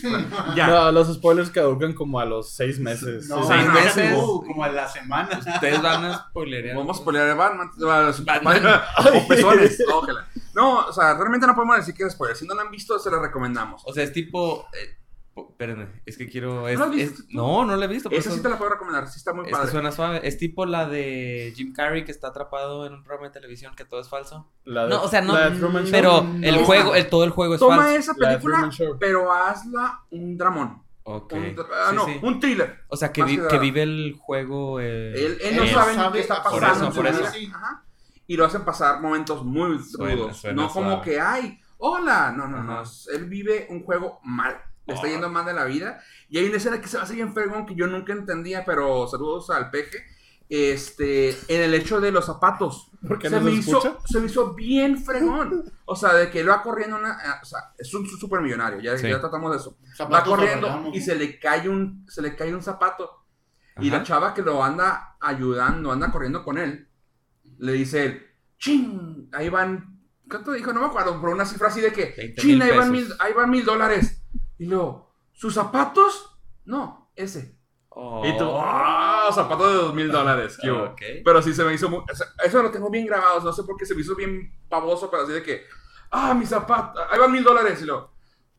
ya. 0.54 0.68
No, 0.68 0.92
los 0.92 1.12
spoilers 1.12 1.50
caducan 1.50 1.94
como 1.94 2.20
a 2.20 2.24
los 2.24 2.48
seis 2.54 2.78
meses. 2.78 3.28
No, 3.28 3.42
Seis 3.44 3.66
no, 3.66 3.72
meses. 3.72 4.12
no, 4.12 4.40
como 4.46 4.62
a 4.62 4.68
la 4.68 4.86
semana. 4.86 5.36
Ustedes 5.36 5.82
van 5.82 6.04
a 6.04 6.18
spoilerear. 6.28 6.76
Vamos 6.76 6.96
a 6.96 7.00
spoilear 7.00 7.30
a 7.30 7.34
Batman. 7.34 7.70
Batman. 8.24 8.80
o 9.16 9.26
pezones. 9.26 9.82
No, 10.54 10.86
o 10.86 10.92
sea, 10.92 11.14
realmente 11.14 11.44
no 11.48 11.56
podemos 11.56 11.78
decir 11.78 11.92
que 11.92 12.04
es 12.04 12.12
spoiler. 12.12 12.36
Si 12.36 12.46
no 12.46 12.54
lo 12.54 12.60
han 12.60 12.70
visto, 12.70 13.00
se 13.00 13.10
lo 13.10 13.20
recomendamos. 13.20 13.82
O 13.84 13.92
sea, 13.92 14.04
es 14.04 14.12
tipo. 14.12 14.68
Eh, 14.80 14.97
espérenme, 15.58 15.88
es 16.06 16.16
que 16.16 16.28
quiero. 16.28 16.68
Es, 16.68 16.78
¿No 16.78 16.86
lo 16.86 16.90
has 16.92 16.96
visto 16.96 17.22
es- 17.22 17.34
no, 17.34 17.64
no 17.64 17.76
lo 17.76 17.82
he 17.82 17.88
visto. 17.88 18.08
Esa 18.12 18.30
sí 18.30 18.40
te 18.40 18.48
la 18.48 18.56
puedo 18.58 18.70
recomendar. 18.70 19.08
Sí 19.08 19.18
está 19.18 19.32
muy 19.32 19.42
es 19.42 19.48
que 19.48 19.52
padre. 19.56 19.70
suena 19.72 19.90
suave. 19.90 20.20
Es 20.22 20.38
tipo 20.38 20.64
la 20.66 20.88
de 20.88 21.52
Jim 21.56 21.72
Carrey 21.72 22.04
que 22.04 22.12
está 22.12 22.28
atrapado 22.28 22.86
en 22.86 22.92
un 22.94 23.02
programa 23.02 23.26
de 23.28 23.32
televisión 23.34 23.74
que 23.74 23.84
todo 23.84 24.00
es 24.00 24.08
falso. 24.08 24.48
La 24.64 24.84
de- 24.84 24.90
No, 24.90 25.02
o 25.02 25.08
sea, 25.08 25.20
no. 25.20 25.34
la 25.34 25.50
de 25.50 25.58
Truman 25.58 25.82
Show. 25.82 25.90
Pero 25.90 26.22
No. 26.22 26.46
el 26.46 26.64
juego, 26.64 26.94
el, 26.94 27.08
todo 27.08 27.24
el 27.24 27.30
juego 27.30 27.54
es 27.54 27.60
Toma 27.60 27.76
falso. 27.78 27.98
esa 27.98 28.12
La 28.18 28.28
de 28.30 28.34
película, 28.38 28.70
pero 29.00 29.32
hazla 29.32 30.04
un 30.10 30.38
dramón. 30.38 30.82
Ok. 31.02 31.32
Un 31.32 31.56
ah, 31.72 31.86
Sí, 31.90 31.96
no, 31.96 32.04
sí. 32.06 32.18
un 32.22 32.38
thriller. 32.38 32.78
O 32.88 32.96
sea, 32.96 33.10
que, 33.12 33.22
más 33.22 33.30
vi- 33.30 33.36
que 33.38 33.42
que 33.42 33.48
nada. 33.48 33.58
vive 33.60 33.82
el 33.82 34.16
juego. 34.20 34.78
eh, 34.78 35.12
Él, 35.14 35.38
él 35.42 35.56
no 35.56 35.62
él. 35.64 35.70
sabe 35.70 35.94
sabe 35.94 36.12
qué 36.12 36.20
está 36.20 36.42
por 36.42 36.60
pasando. 36.60 36.86
eso, 36.88 36.94
por 36.94 37.06
eso. 37.06 37.18
vida. 37.20 37.30
Sí. 37.32 37.50
Ajá. 37.52 37.82
Y 38.28 38.36
lo 38.36 38.44
hacen 38.44 38.62
pasar 38.64 39.00
momentos 39.00 39.42
muy 39.44 39.78
Suena- 39.82 40.14
rudos. 40.14 40.36
suena 40.36 40.62
no 40.62 40.68
como 40.68 41.00
que, 41.02 41.18
ay, 41.18 41.58
hola. 41.78 42.30
No, 42.36 42.46
no, 42.46 42.62
no. 42.62 42.82
Él 43.12 43.24
vive 43.24 43.66
un 43.70 43.82
juego 43.82 44.20
mal. 44.22 44.60
Le 44.88 44.94
está 44.94 45.06
yendo 45.06 45.28
mal 45.30 45.44
de 45.46 45.52
la 45.54 45.64
vida. 45.64 46.00
Y 46.28 46.38
hay 46.38 46.46
una 46.46 46.56
escena 46.56 46.80
que 46.80 46.88
se 46.88 46.96
va 46.96 47.04
a 47.04 47.06
seguir 47.06 47.22
en 47.22 47.34
Fergon 47.34 47.66
que 47.66 47.74
yo 47.76 47.86
nunca 47.86 48.12
entendía, 48.12 48.64
pero 48.64 49.06
saludos 49.06 49.50
al 49.50 49.70
peje. 49.70 49.98
este, 50.50 51.28
en 51.48 51.62
el 51.62 51.74
hecho 51.74 52.00
de 52.00 52.10
los 52.10 52.24
zapatos. 52.26 52.90
¿Por 53.06 53.18
qué 53.18 53.28
se, 53.28 53.36
no 53.36 53.42
me 53.42 53.50
se 53.52 53.56
hizo, 53.58 53.78
escucha? 53.78 53.98
se 54.06 54.18
me 54.20 54.26
hizo 54.26 54.54
bien 54.54 54.96
fregón. 54.98 55.70
O 55.84 55.94
sea, 55.94 56.14
de 56.14 56.30
que 56.30 56.40
él 56.40 56.48
va 56.48 56.62
corriendo 56.62 56.96
una. 56.96 57.18
ah, 57.22 57.40
O 57.42 57.44
sea, 57.44 57.60
es 57.78 57.92
un 57.94 58.06
súper 58.08 58.40
millonario. 58.40 58.80
Ya, 58.80 58.96
Sí. 58.96 59.08
ya 59.08 59.20
tratamos 59.20 59.50
de 59.52 59.58
eso. 59.58 59.76
Va 59.90 59.94
Zapatos 59.94 60.28
corriendo 60.36 60.66
agarramos. 60.68 60.96
y 60.96 61.00
se 61.02 61.14
le 61.16 61.38
cae 61.38 61.68
un, 61.68 62.04
se 62.08 62.22
le 62.22 62.34
cae 62.34 62.54
un 62.54 62.62
zapato. 62.62 63.26
Y 63.80 63.90
la 63.90 63.96
Ajá. 63.98 64.04
chava 64.06 64.34
que 64.34 64.42
lo 64.42 64.64
anda 64.64 65.16
ayudando, 65.20 65.92
anda 65.92 66.10
corriendo 66.10 66.42
con 66.42 66.58
él, 66.58 66.88
le 67.58 67.72
dice 67.72 68.04
él, 68.06 68.26
¡Chin! 68.58 69.28
Ahí 69.32 69.48
van. 69.50 70.00
¿Cuánto 70.28 70.52
dijo? 70.52 70.72
No 70.72 70.80
me 70.80 70.86
acuerdo, 70.86 71.18
pero 71.20 71.32
una 71.32 71.44
cifra 71.46 71.68
así 71.68 71.80
de 71.80 71.92
que, 71.92 72.12
20 72.16 72.40
¡Chin! 72.42 72.60
Ahí 72.62 72.76
van, 72.76 72.90
mil, 72.90 73.06
ahí 73.20 73.32
van 73.34 73.50
mil 73.50 73.64
dólares. 73.64 74.24
Y 74.58 74.66
luego, 74.66 75.14
¿sus 75.32 75.54
zapatos? 75.54 76.38
No, 76.64 77.10
ese. 77.14 77.56
Y 78.24 78.36
tú, 78.38 78.48
¡ah! 78.56 79.28
zapatos 79.34 79.68
de 79.72 79.74
dos 79.74 79.94
mil 79.94 80.10
dólares. 80.10 80.56
Pero 81.24 81.42
sí 81.42 81.52
se 81.52 81.64
me 81.64 81.74
hizo 81.74 81.88
muy. 81.88 82.02
Eso 82.44 82.62
lo 82.62 82.70
tengo 82.70 82.90
bien 82.90 83.06
grabado. 83.06 83.40
No 83.40 83.52
sé 83.52 83.64
por 83.64 83.76
qué 83.76 83.84
se 83.86 83.94
me 83.94 84.02
hizo 84.02 84.14
bien 84.14 84.56
pavoso, 84.68 85.10
pero 85.10 85.24
así 85.24 85.32
de 85.32 85.42
que. 85.42 85.64
¡Ah, 86.10 86.32
mis 86.32 86.48
zapatos! 86.48 87.02
Ahí 87.10 87.18
van 87.18 87.32
mil 87.32 87.42
dólares. 87.42 87.82
Y 87.82 87.86
luego, 87.86 88.14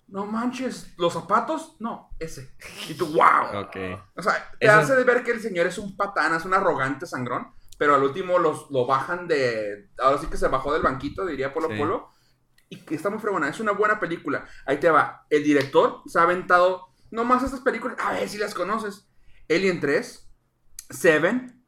no 0.08 0.26
manches, 0.26 0.94
¿los 0.98 1.14
zapatos? 1.14 1.78
No, 1.80 2.10
ese. 2.20 2.54
Y 2.90 2.96
tú, 2.96 3.08
¡wow! 3.08 3.62
Ok. 3.62 3.78
O 4.18 4.22
sea, 4.22 4.52
te 4.60 4.66
Eso- 4.68 4.76
hace 4.76 4.96
de 4.96 5.04
ver 5.06 5.24
que 5.24 5.32
el 5.32 5.40
señor 5.42 5.68
es 5.68 5.78
un 5.78 5.96
patán, 5.96 6.36
es 6.36 6.44
un 6.46 6.54
arrogante 6.54 7.06
sangrón. 7.06 7.54
Pero 7.78 7.96
al 7.96 8.04
último 8.04 8.40
los, 8.40 8.70
lo 8.72 8.86
bajan 8.86 9.26
de. 9.28 9.90
Ahora 10.00 10.18
sí 10.18 10.28
que 10.28 10.36
se 10.36 10.50
bajó 10.50 10.74
del 10.74 10.82
banquito, 10.82 11.26
diría 11.26 11.54
Polo 11.54 11.70
Sí. 11.70 11.78
Polo. 11.78 12.10
Y 12.70 12.78
que 12.82 12.96
está 12.96 13.10
muy 13.10 13.20
fregona. 13.20 13.50
Es 13.50 13.60
una 13.60 13.72
buena 13.72 14.00
película. 14.00 14.46
Ahí 14.66 14.78
te 14.80 14.90
va. 14.90 15.26
El 15.30 15.44
director 15.44 16.02
se 16.06 16.20
ha 16.20 16.24
aventado 16.24 16.88
nomás 17.12 17.44
estas 17.44 17.62
películas. 17.62 17.98
A 18.00 18.14
ver 18.14 18.30
si 18.30 18.38
las 18.38 18.54
conoces. 18.54 19.10
Alien 19.50 19.80
3, 19.80 20.30
Seven, 20.92 21.64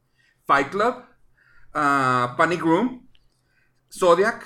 Fight 0.46 0.70
Club, 0.70 1.04
ah, 1.74 2.36
Panic 2.38 2.62
Room, 2.62 3.08
Zodiac, 3.92 4.44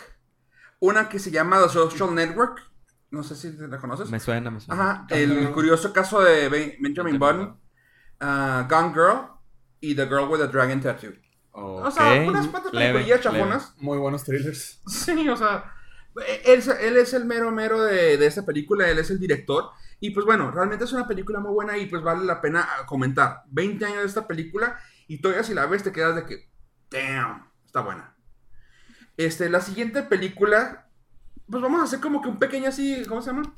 una 0.79 1.09
que 1.09 1.19
se 1.19 1.31
llama 1.31 1.61
The 1.61 1.69
Social 1.69 2.13
Network. 2.15 2.61
No 3.11 3.23
sé 3.23 3.35
si 3.35 3.51
la 3.57 3.77
conoces. 3.77 4.09
Me 4.09 4.19
suena, 4.19 4.49
me 4.51 4.59
suena. 4.59 4.81
Ajá, 4.81 5.07
el 5.09 5.51
curioso 5.51 5.93
caso 5.93 6.21
de 6.21 6.49
Ben- 6.49 6.75
Benjamin 6.79 7.19
Button, 7.19 7.59
ah, 8.19 8.67
Gone 8.69 8.93
Girl 8.93 9.27
y 9.79 9.95
The 9.95 10.05
Girl 10.07 10.29
with 10.29 10.41
a 10.41 10.47
Dragon 10.47 10.79
Tattoo. 10.81 11.13
O 11.51 11.89
sea, 11.91 12.21
unas 12.27 12.47
cuantas 12.47 12.71
películas 12.71 13.05
leve. 13.07 13.19
chafonas. 13.21 13.73
Muy 13.77 13.97
buenos 13.97 14.23
thrillers. 14.25 14.81
Sí, 14.87 15.27
o 15.29 15.37
sea, 15.37 15.73
él, 16.45 16.63
él 16.81 16.97
es 16.97 17.13
el 17.13 17.25
mero 17.25 17.51
mero 17.51 17.83
de, 17.83 18.17
de 18.17 18.25
esta 18.25 18.45
película, 18.45 18.89
él 18.89 18.99
es 18.99 19.09
el 19.09 19.19
director. 19.19 19.71
Y 19.99 20.11
pues 20.11 20.25
bueno, 20.25 20.51
realmente 20.51 20.85
es 20.85 20.93
una 20.93 21.07
película 21.07 21.39
muy 21.39 21.51
buena 21.51 21.77
y 21.77 21.85
pues 21.87 22.03
vale 22.03 22.25
la 22.25 22.41
pena 22.41 22.67
ah, 22.67 22.85
comentar. 22.85 23.43
20 23.47 23.85
años 23.85 23.99
de 23.99 24.05
esta 24.05 24.27
película 24.27 24.79
y 25.07 25.19
todavía 25.19 25.43
si 25.43 25.53
la 25.53 25.65
ves 25.65 25.83
te 25.83 25.91
quedas 25.91 26.15
de 26.15 26.25
que, 26.25 26.49
damn, 26.89 27.49
está 27.65 27.81
buena. 27.81 28.15
Este, 29.17 29.49
la 29.49 29.61
siguiente 29.61 30.03
película, 30.03 30.89
pues 31.49 31.61
vamos 31.61 31.79
a 31.81 31.83
hacer 31.85 31.99
como 31.99 32.21
que 32.21 32.29
un 32.29 32.39
pequeño 32.39 32.69
así, 32.69 33.03
¿cómo 33.07 33.21
se 33.21 33.31
llama? 33.31 33.55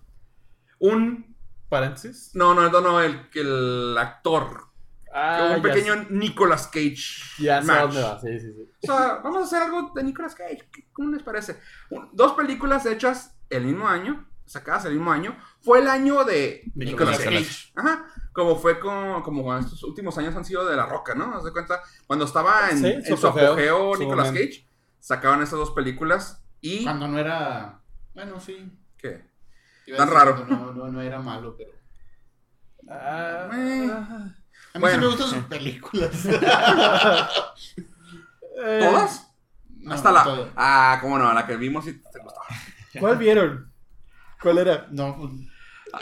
Un, 0.80 1.36
Paréntesis. 1.70 2.32
no, 2.34 2.54
no, 2.54 2.70
no, 2.70 2.82
no, 2.82 3.02
el, 3.02 3.28
el 3.34 3.98
actor. 3.98 4.67
Ah, 5.20 5.54
un 5.56 5.56
ya 5.58 5.62
pequeño 5.64 5.94
sé- 5.96 6.08
Nicolas 6.12 6.68
Cage. 6.68 6.98
Ya 7.40 7.62
sé 7.64 7.74
dónde 7.74 8.02
va. 8.04 8.20
Sí, 8.20 8.40
sí, 8.40 8.54
sí. 8.54 8.70
O 8.84 8.94
sea, 8.94 9.16
vamos 9.24 9.42
a 9.42 9.46
hacer 9.46 9.64
algo 9.64 9.92
de 9.96 10.04
Nicolas 10.04 10.36
Cage. 10.36 10.70
¿Qué- 10.72 10.88
¿Cómo 10.94 11.12
les 11.12 11.24
parece? 11.24 11.60
Dos 12.14 12.34
películas 12.34 12.86
hechas 12.86 13.36
el 13.50 13.66
mismo 13.66 13.88
año, 13.88 14.28
sacadas 14.46 14.86
el 14.86 14.94
mismo 14.94 15.12
año. 15.12 15.36
Fue 15.62 15.80
el 15.80 15.88
año 15.88 16.24
de 16.24 16.64
Nicolas 16.76 17.20
Nicolas 17.20 17.44
Cage. 17.48 17.72
Ajá. 17.76 18.06
Como 18.34 18.56
fue 18.58 18.80
con, 18.80 19.24
como 19.24 19.58
estos 19.58 19.82
últimos 19.84 20.16
años 20.20 20.36
han 20.36 20.46
sido 20.46 20.66
de 20.68 20.76
La 20.76 20.86
Roca, 20.86 21.16
¿no? 21.16 21.36
¿Haz 21.36 21.44
de 21.46 21.52
cuenta? 21.52 21.82
Cuando 22.06 22.26
estaba 22.26 22.70
en, 22.70 22.78
Sí, 22.78 22.86
en 22.88 23.06
su 23.06 23.18
su 23.18 23.28
apogeo, 23.28 23.96
Nicolas 23.98 24.28
momento. 24.28 24.48
Cage, 24.52 24.68
sacaban 25.00 25.42
estas 25.42 25.58
dos 25.58 25.72
películas 25.72 26.44
y... 26.62 26.84
Cuando 26.84 27.08
no 27.08 27.18
era. 27.18 27.82
Bueno, 28.14 28.40
sí. 28.40 28.72
¿Qué? 28.98 29.26
Tan 29.96 30.10
raro. 30.12 30.46
No, 30.48 30.72
no, 30.74 30.92
no 30.92 31.02
era 31.02 31.20
malo, 31.20 31.56
pero. 31.58 31.72
Ah, 32.90 33.50
Eh. 33.54 33.90
A 34.78 34.80
mí 34.80 34.82
Bueno. 34.82 34.96
sí 34.96 35.02
me 35.02 35.08
gustan 35.08 35.30
sus 35.30 35.44
películas. 35.50 36.26
eh, 38.64 38.80
¿Todas? 38.84 39.32
No, 39.80 39.94
Hasta 39.94 40.12
la... 40.12 40.52
Ah, 40.56 41.00
cómo 41.02 41.18
no, 41.18 41.34
la 41.34 41.48
que 41.48 41.58
vimos 41.58 41.88
y 41.88 41.94
te 41.94 42.20
gustaba. 42.20 42.46
¿Cuál 43.00 43.18
vieron? 43.18 43.74
¿Cuál 44.40 44.60
era? 44.60 44.88
No, 44.92 45.18
pues, 45.18 45.32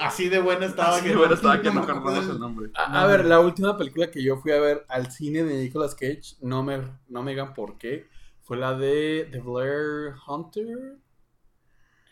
así 0.02 0.28
de 0.28 0.40
buena 0.40 0.66
estaba 0.66 0.98
Así 0.98 1.06
que 1.06 1.14
estaba 1.34 1.62
que 1.62 1.70
no 1.70 1.76
me 1.76 1.82
recordamos 1.82 2.14
acuerdo. 2.14 2.34
el 2.34 2.40
nombre. 2.40 2.72
A, 2.76 3.04
a 3.04 3.08
ver, 3.08 3.24
la 3.26 3.40
última 3.40 3.78
película 3.78 4.12
que 4.12 4.22
yo 4.22 4.38
fui 4.38 4.52
a 4.52 4.60
ver 4.60 4.86
al 4.90 5.10
cine 5.10 5.44
de 5.44 5.56
Nicolas 5.56 5.96
Cage, 5.96 6.36
no 6.42 6.64
me, 6.64 6.82
no 7.08 7.24
me 7.24 7.32
digan 7.32 7.54
por 7.54 7.78
qué, 7.78 8.10
fue 8.42 8.58
la 8.58 8.74
de 8.74 9.30
The 9.32 9.40
Blair 9.40 10.16
Hunter. 10.28 10.98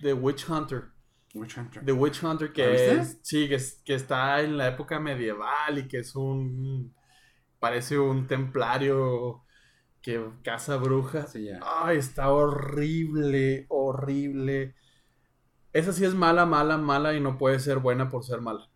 The 0.02 0.14
Witch 0.14 0.48
Hunter. 0.50 0.93
Witch 1.34 1.58
Hunter. 1.58 1.84
The 1.84 1.94
Witch 1.94 2.24
Hunter 2.24 2.48
¿La 2.48 2.54
que 2.54 3.00
es, 3.00 3.20
sí, 3.24 3.48
que, 3.50 3.56
es- 3.56 3.82
que 3.84 3.96
está 3.96 4.42
en 4.42 4.58
la 4.58 4.68
época 4.68 5.00
medieval 5.00 5.80
y 5.80 5.88
que 5.88 6.00
es 6.00 6.16
un 6.16 6.94
parece 7.60 7.98
un 7.98 8.28
templario 8.28 9.44
que 10.02 10.22
caza 10.44 10.78
brujas. 10.78 11.32
Sí, 11.32 11.46
ya. 11.46 11.60
Ay, 11.62 11.98
está 11.98 12.30
horrible, 12.32 13.66
horrible. 13.70 14.76
Esa 15.74 15.92
sí 15.94 16.06
es 16.06 16.14
mala, 16.14 16.46
mala, 16.46 16.78
mala 16.78 17.14
y 17.16 17.20
no 17.20 17.38
puede 17.38 17.60
ser 17.60 17.80
buena 17.80 18.10
por 18.10 18.24
ser 18.24 18.42
mala. 18.42 18.70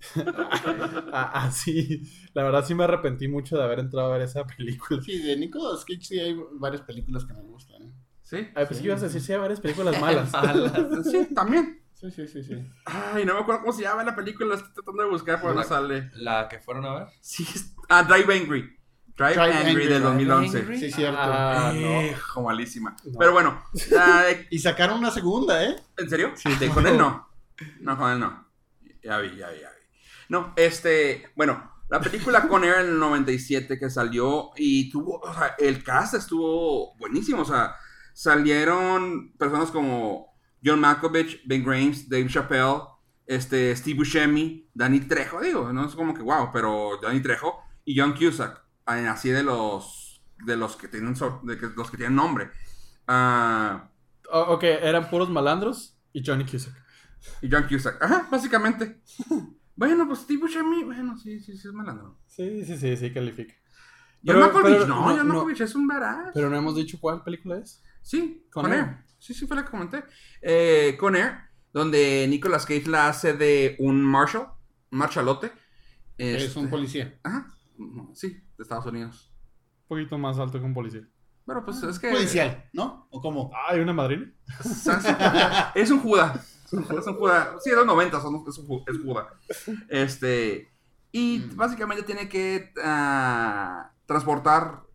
Ah, 1.12 1.46
Así, 1.46 2.02
la 2.34 2.42
verdad 2.42 2.64
sí 2.64 2.74
me 2.74 2.84
arrepentí 2.84 3.28
mucho 3.28 3.56
de 3.56 3.64
haber 3.64 3.78
entrado 3.80 4.08
a 4.08 4.18
ver 4.18 4.22
esa 4.26 4.44
película. 4.44 5.00
Sí, 5.02 5.18
de 5.18 5.36
Nicolas 5.36 5.84
Cage 5.84 6.02
sí 6.02 6.18
hay 6.20 6.36
varias 6.54 6.82
películas 6.82 7.24
que 7.24 7.32
me 7.32 7.42
gustan. 7.42 7.82
¿eh? 7.82 7.92
¿Sí? 8.22 8.36
Ay, 8.54 8.66
pues 8.66 8.80
que 8.80 8.86
ibas 8.86 9.02
a 9.02 9.06
decir, 9.06 9.20
sí, 9.20 9.32
hay 9.32 9.38
varias 9.38 9.60
películas 9.60 10.00
malas. 10.00 10.32
Sí, 11.10 11.28
también. 11.34 11.80
Sí, 11.98 12.10
sí, 12.10 12.28
sí, 12.28 12.44
sí. 12.44 12.54
Ay, 12.84 13.24
no 13.24 13.34
me 13.34 13.40
acuerdo 13.40 13.62
cómo 13.62 13.72
se 13.72 13.82
llama 13.82 14.04
la 14.04 14.14
película, 14.14 14.50
la 14.50 14.54
estoy 14.56 14.72
tratando 14.74 15.02
de 15.02 15.08
buscar, 15.08 15.40
pero 15.40 15.54
no 15.54 15.62
sale. 15.62 16.10
La 16.14 16.46
que 16.48 16.58
fueron 16.60 16.84
a 16.84 16.94
ver. 16.94 17.06
Sí, 17.22 17.46
ah, 17.88 18.02
Drive 18.02 18.34
Angry. 18.34 18.76
Drive, 19.16 19.32
Drive 19.32 19.40
Angry, 19.54 19.70
Angry, 19.70 19.86
del 19.86 20.02
Drive 20.02 20.04
2011. 20.04 20.58
Angry. 20.58 20.78
Sí, 20.78 20.90
cierto. 20.92 21.18
Ah, 21.18 21.72
no. 21.74 22.42
malísima. 22.42 22.94
No. 23.04 23.18
Pero 23.18 23.32
bueno, 23.32 23.62
la 23.90 24.22
de- 24.24 24.46
Y 24.50 24.58
sacaron 24.58 24.98
una 24.98 25.10
segunda, 25.10 25.64
¿eh? 25.64 25.74
¿en 25.96 26.10
serio? 26.10 26.34
De- 26.60 26.68
con 26.68 26.86
él 26.86 26.98
no. 26.98 27.28
No, 27.80 27.96
con 27.96 28.10
él 28.12 28.20
no. 28.20 28.46
Ya 29.02 29.18
vi, 29.18 29.28
ya 29.36 29.48
vi, 29.48 29.60
ya 29.60 29.70
vi. 29.70 29.86
No, 30.28 30.52
este, 30.56 31.30
bueno, 31.34 31.72
la 31.88 32.00
película 32.00 32.46
con 32.46 32.62
Air 32.64 32.80
en 32.80 32.86
el 32.88 32.98
97 32.98 33.78
que 33.78 33.88
salió 33.88 34.50
y 34.56 34.90
tuvo, 34.90 35.20
o 35.20 35.32
sea, 35.32 35.54
el 35.58 35.82
cast 35.82 36.12
estuvo 36.14 36.94
buenísimo, 36.96 37.40
o 37.42 37.44
sea, 37.46 37.74
salieron 38.12 39.32
personas 39.38 39.70
como 39.70 40.35
John 40.66 40.80
Malkovich, 40.80 41.40
Ben 41.46 41.62
Grimes, 41.64 42.08
Dave 42.08 42.26
Chappelle, 42.28 42.80
este, 43.26 43.74
Steve 43.76 43.98
Buscemi, 43.98 44.68
Danny 44.74 45.00
Trejo, 45.00 45.40
digo, 45.40 45.72
no 45.72 45.86
es 45.86 45.94
como 45.94 46.12
que 46.14 46.22
wow, 46.22 46.50
pero 46.52 46.98
Danny 47.02 47.20
Trejo 47.20 47.60
y 47.84 47.98
John 47.98 48.14
Cusack, 48.14 48.60
así 48.84 49.30
de 49.30 49.42
los, 49.42 50.20
de 50.44 50.56
los 50.56 50.76
que 50.76 50.88
tienen, 50.88 51.14
so- 51.16 51.40
de 51.44 51.56
que- 51.58 51.70
los 51.76 51.90
que 51.90 51.96
tienen 51.96 52.16
nombre. 52.16 52.50
O- 54.32 54.40
ok, 54.54 54.62
eran 54.64 55.08
puros 55.08 55.30
malandros 55.30 55.96
y 56.12 56.22
Johnny 56.24 56.44
Cusack. 56.44 56.74
y 57.42 57.48
John 57.50 57.66
Cusack, 57.68 58.02
ajá, 58.02 58.26
básicamente. 58.30 59.00
Bueno, 59.74 60.06
pues 60.06 60.20
Steve 60.20 60.40
Buscemi, 60.40 60.84
bueno, 60.84 61.16
sí, 61.18 61.38
sí, 61.40 61.56
sí 61.56 61.68
es 61.68 61.74
malandro. 61.74 62.18
Sí, 62.26 62.64
sí, 62.64 62.76
sí, 62.78 62.96
sí 62.96 63.12
califica. 63.12 63.54
John 64.24 64.36
Pero- 64.36 64.40
Malkovich, 64.40 64.72
pero 64.74 64.86
no, 64.86 64.94
no, 64.96 65.02
John 65.16 65.28
no. 65.28 65.34
Malkovich 65.34 65.60
es 65.60 65.74
un 65.74 65.86
badass. 65.86 66.30
Pero 66.34 66.48
no 66.50 66.56
hemos 66.56 66.74
dicho 66.74 66.98
cuál 67.00 67.22
película 67.22 67.58
es. 67.58 67.82
Sí, 68.02 68.46
Con. 68.52 68.72
Air. 68.72 69.04
Sí, 69.26 69.34
sí, 69.34 69.46
fue 69.46 69.56
la 69.56 69.64
que 69.64 69.70
comenté. 69.72 70.04
Eh, 70.40 70.96
con 71.00 71.16
Air, 71.16 71.34
donde 71.72 72.26
Nicolas 72.28 72.64
Cage 72.64 72.86
la 72.86 73.08
hace 73.08 73.32
de 73.32 73.74
un 73.80 74.00
Marshall, 74.04 74.46
un 74.92 74.98
marshalote. 74.98 75.50
Es 76.16 76.44
Este, 76.44 76.58
un 76.60 76.70
policía. 76.70 77.18
Ajá, 77.24 77.48
sí, 78.14 78.28
de 78.56 78.62
Estados 78.62 78.86
Unidos. 78.86 79.32
Un 79.82 79.88
poquito 79.88 80.16
más 80.16 80.38
alto 80.38 80.60
que 80.60 80.64
un 80.64 80.74
policía. 80.74 81.02
Pero 81.44 81.64
pues 81.64 81.82
es 81.82 81.98
que... 81.98 82.10
Policial, 82.10 82.68
¿no? 82.72 83.08
¿O 83.10 83.20
cómo? 83.20 83.50
¿Hay 83.68 83.80
una 83.80 83.92
madrina? 83.92 84.32
Es 85.74 85.90
un 85.90 85.98
Juda. 86.00 86.40
Es 86.64 86.72
un 86.72 86.82
Juda. 86.84 87.00
Es 87.00 87.06
un 87.06 87.14
Juda. 87.16 87.56
Sí, 87.60 87.70
de 87.70 87.76
los 87.76 87.86
90 87.86 88.20
son, 88.20 88.44
es, 88.48 88.58
un, 88.58 88.84
es 88.86 88.98
Juda. 89.02 89.28
Este. 89.88 90.70
Y 91.12 91.38
Mm. 91.38 91.56
básicamente 91.56 92.02
tiene 92.04 92.28
que 92.28 92.72
ah, 92.82 93.92
transportar. 94.06 94.85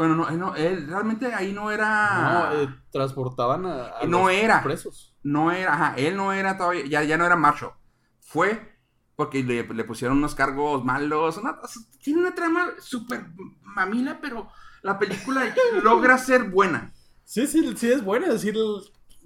Bueno, 0.00 0.14
no, 0.16 0.30
no, 0.30 0.56
él 0.56 0.86
realmente 0.88 1.26
ahí 1.34 1.52
no 1.52 1.70
era. 1.70 2.48
No, 2.54 2.62
eh, 2.62 2.68
transportaban 2.90 3.66
a, 3.66 3.98
a 3.98 4.06
No 4.06 4.22
los 4.28 4.32
era. 4.32 4.62
presos. 4.62 5.14
No 5.22 5.52
era, 5.52 5.74
ajá, 5.74 5.94
él 5.98 6.16
no 6.16 6.32
era 6.32 6.56
todavía, 6.56 6.86
ya, 6.86 7.02
ya 7.02 7.18
no 7.18 7.26
era 7.26 7.36
macho. 7.36 7.74
Fue 8.20 8.78
porque 9.14 9.42
le, 9.42 9.62
le 9.64 9.84
pusieron 9.84 10.16
unos 10.16 10.34
cargos 10.34 10.82
malos. 10.82 11.36
una- 11.36 11.58
tiene 12.02 12.20
una 12.20 12.34
trama 12.34 12.68
súper 12.78 13.26
mamila, 13.62 14.18
pero 14.22 14.48
la 14.80 14.98
película 14.98 15.54
logra 15.82 16.16
ser 16.16 16.44
buena. 16.44 16.94
Sí, 17.24 17.46
sí, 17.46 17.76
sí 17.76 17.92
es 17.92 18.02
buena. 18.02 18.28
Es 18.28 18.32
decir, 18.42 18.56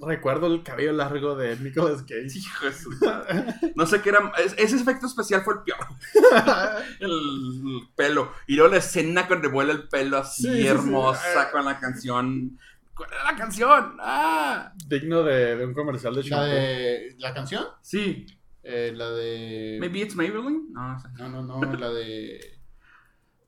recuerdo 0.04 0.46
el 0.46 0.62
cabello 0.62 0.92
largo 0.92 1.34
de 1.36 1.56
Nicolas 1.56 2.02
Cage. 2.02 2.26
Hijo 2.38 2.66
de 2.66 2.72
su 2.72 2.90
madre. 3.04 3.44
No 3.76 3.86
sé 3.86 4.00
qué 4.02 4.10
era. 4.10 4.32
es- 4.44 4.54
Ese 4.58 4.76
efecto 4.76 5.06
especial 5.06 5.42
fue 5.42 5.54
el 5.54 5.60
peor. 5.62 5.86
El, 7.00 7.10
el 7.10 7.80
pelo. 7.96 8.32
Y 8.46 8.56
luego 8.56 8.72
la 8.72 8.78
escena 8.78 9.26
cuando 9.26 9.50
vuela 9.50 9.72
el 9.72 9.88
pelo 9.88 10.18
así 10.18 10.42
Sí, 10.44 10.48
sí, 10.50 10.60
sí. 10.62 10.66
hermosa 10.68 11.50
con 11.50 11.64
la 11.64 11.78
canción. 11.80 12.58
¿Cuál 12.94 13.10
era 13.12 13.24
la 13.32 13.36
canción? 13.36 13.96
¡Ah! 14.00 14.72
Digno 14.86 15.22
de, 15.24 15.56
de 15.56 15.66
un 15.66 15.74
comercial 15.74 16.14
de 16.14 16.22
La 16.22 16.28
shampoo. 16.28 16.46
de. 16.54 17.14
¿La 17.18 17.34
canción? 17.34 17.64
Sí. 17.82 18.26
Eh, 18.62 18.92
la 18.94 19.10
de. 19.10 19.78
Maybe 19.80 20.00
it's 20.00 20.14
Maybelline. 20.14 20.68
No, 20.72 20.92
no 20.92 20.98
sé. 21.00 21.08
No, 21.18 21.28
no, 21.28 21.42
no, 21.42 21.72
la 21.74 21.90
de. 21.90 22.40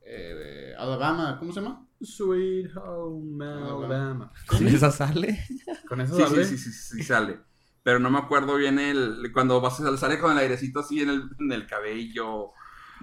eh, 0.04 0.74
Alabama, 0.78 1.36
¿cómo 1.38 1.52
se 1.52 1.60
llama? 1.60 1.85
Sweet 2.00 2.70
Home 2.76 3.44
Alabama. 3.44 4.32
¿Con 4.46 4.66
esa 4.68 4.90
sale? 4.90 5.44
Con 5.88 6.00
eso 6.00 6.16
Sí, 6.16 6.22
sale. 6.22 6.44
sí, 6.44 6.58
sí, 6.58 6.70
sí, 6.72 6.96
sí, 6.98 7.02
sale. 7.02 7.38
Pero 7.82 7.98
no 8.00 8.10
me 8.10 8.18
acuerdo 8.18 8.56
bien 8.56 8.78
el. 8.78 9.30
Cuando 9.32 9.60
vas 9.60 9.80
a 9.80 9.96
sale 9.96 10.18
con 10.18 10.32
el 10.32 10.38
airecito 10.38 10.80
así 10.80 11.00
en 11.00 11.10
el, 11.10 11.22
en 11.38 11.52
el 11.52 11.66
cabello. 11.66 12.50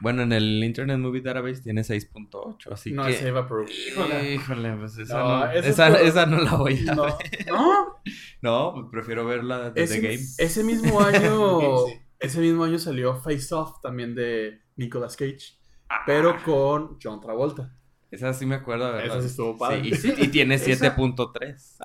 Bueno, 0.01 0.23
en 0.23 0.34
el 0.34 0.62
Internet 0.63 0.97
Movie 0.97 1.21
Database 1.21 1.62
tiene 1.62 1.82
6.8, 1.82 2.73
así 2.73 2.91
No, 2.91 3.06
que... 3.06 3.12
es 3.12 3.21
Eva 3.21 3.47
Proof. 3.47 3.69
Híjole, 3.69 4.75
pues 4.75 4.97
esa 4.97 5.17
No, 5.19 5.39
no, 5.45 5.51
esa, 5.51 5.89
por- 5.91 6.01
esa 6.01 6.25
no 6.25 6.39
la 6.41 6.56
voy 6.56 6.86
a 6.89 6.95
No, 6.95 7.03
ver. 7.03 7.45
¿No? 7.47 8.01
No, 8.41 8.73
pues 8.73 8.88
prefiero 8.91 9.23
verla 9.25 9.69
de 9.71 9.84
ese, 9.84 10.01
The 10.01 10.08
Game. 10.08 10.23
ese 10.39 10.63
mismo 10.63 10.99
año. 10.99 11.77
Sí. 11.88 11.99
Ese 12.19 12.39
mismo 12.39 12.63
año 12.63 12.79
salió 12.79 13.15
Face 13.15 13.53
Off 13.53 13.82
también 13.82 14.15
de 14.15 14.62
Nicolas 14.77 15.15
Cage. 15.15 15.58
Pero 16.06 16.38
con 16.43 16.97
John 17.01 17.19
Travolta. 17.21 17.73
Esa 18.13 18.34
sí 18.34 18.45
me 18.45 18.56
acuerdo 18.56 18.88
de 18.88 18.93
verla. 18.93 19.13
Esa 19.13 19.21
sí 19.21 19.28
estuvo 19.28 19.58
padre. 19.58 19.82
Sí, 19.84 19.89
y, 19.89 19.95
sí- 19.95 20.13
y 20.17 20.28
tiene 20.28 20.56
Esa- 20.63 20.95
7.3. 20.95 21.78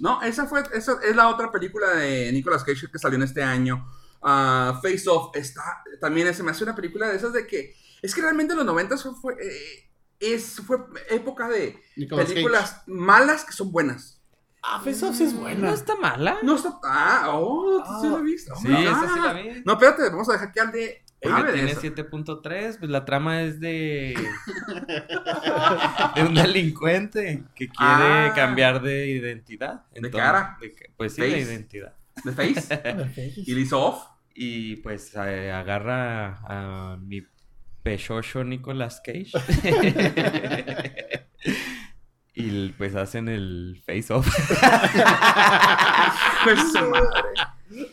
No, 0.00 0.22
esa 0.22 0.46
fue. 0.46 0.62
Esa 0.74 0.98
es 1.02 1.16
la 1.16 1.28
otra 1.28 1.50
película 1.50 1.90
de 1.94 2.30
Nicolas 2.32 2.64
Cage 2.64 2.88
que 2.90 2.98
salió 2.98 3.16
en 3.16 3.22
este 3.22 3.42
año. 3.42 3.86
Ah, 4.22 4.78
Face 4.82 5.04
Off. 5.08 5.34
Está. 5.34 5.82
También 6.00 6.32
se 6.34 6.42
me 6.42 6.50
hace 6.50 6.64
una 6.64 6.74
película 6.74 7.08
de 7.08 7.16
esas 7.16 7.32
de 7.32 7.46
que. 7.46 7.74
Es 8.02 8.14
que 8.14 8.22
realmente 8.22 8.52
en 8.52 8.58
los 8.58 8.66
90 8.66 8.96
fue. 8.98 9.12
fue, 9.14 9.32
eh, 9.34 9.90
es, 10.20 10.60
fue 10.66 10.78
época 11.08 11.48
de 11.48 11.82
Nicolas 11.96 12.26
películas 12.26 12.82
malas 12.86 13.44
que 13.44 13.52
son 13.52 13.72
buenas. 13.72 14.20
Ah, 14.62 14.78
Face 14.84 15.02
Off 15.06 15.16
sí 15.16 15.24
es 15.24 15.32
No 15.32 15.40
buena. 15.40 15.72
está 15.72 15.96
mala. 15.96 16.36
No 16.42 16.56
está. 16.56 16.78
Ah, 16.84 17.30
oh, 17.32 17.82
¿tú 17.82 18.00
sí 18.02 18.06
Ah, 18.08 18.16
la 18.16 18.18
viste. 18.18 18.52
Sí, 18.60 18.68
esa 18.70 19.14
sí 19.14 19.20
la 19.20 19.32
vi. 19.32 19.62
No, 19.64 19.72
espérate, 19.72 20.02
vamos 20.10 20.28
a 20.28 20.32
dejar 20.32 20.52
que 20.52 20.60
al 20.60 20.72
de. 20.72 21.02
De 21.22 21.52
tiene 21.52 21.72
eso. 21.72 21.82
7.3, 21.82 22.78
pues 22.78 22.90
la 22.90 23.04
trama 23.04 23.42
es 23.42 23.60
de... 23.60 24.14
de 26.16 26.22
un 26.22 26.34
delincuente 26.34 27.44
que 27.54 27.68
quiere 27.68 28.28
Ah. 28.28 28.32
cambiar 28.34 28.80
de 28.80 29.08
identidad. 29.08 29.84
De 29.92 30.10
cara. 30.10 30.56
de 30.60 30.72
pues 30.96 31.14
sí, 31.14 31.20
Face. 31.22 31.34
de 31.34 31.40
identidad. 31.40 31.94
De 32.24 32.32
Face. 32.32 33.32
y 33.36 33.54
le 33.54 33.60
hizo 33.60 33.80
off. 33.82 34.04
Y 34.34 34.76
pues 34.76 35.12
eh, 35.16 35.50
agarra 35.52 36.38
a 36.44 36.96
mi 36.96 37.22
pechocho 37.82 38.42
Nicolas 38.44 39.02
Cage. 39.04 39.32
y 42.34 42.68
pues 42.70 42.94
hacen 42.94 43.28
el 43.28 43.82
face 43.84 44.12
off. 44.12 44.26
Pues 46.44 46.60
su 46.72 46.88
madre. 46.88 47.08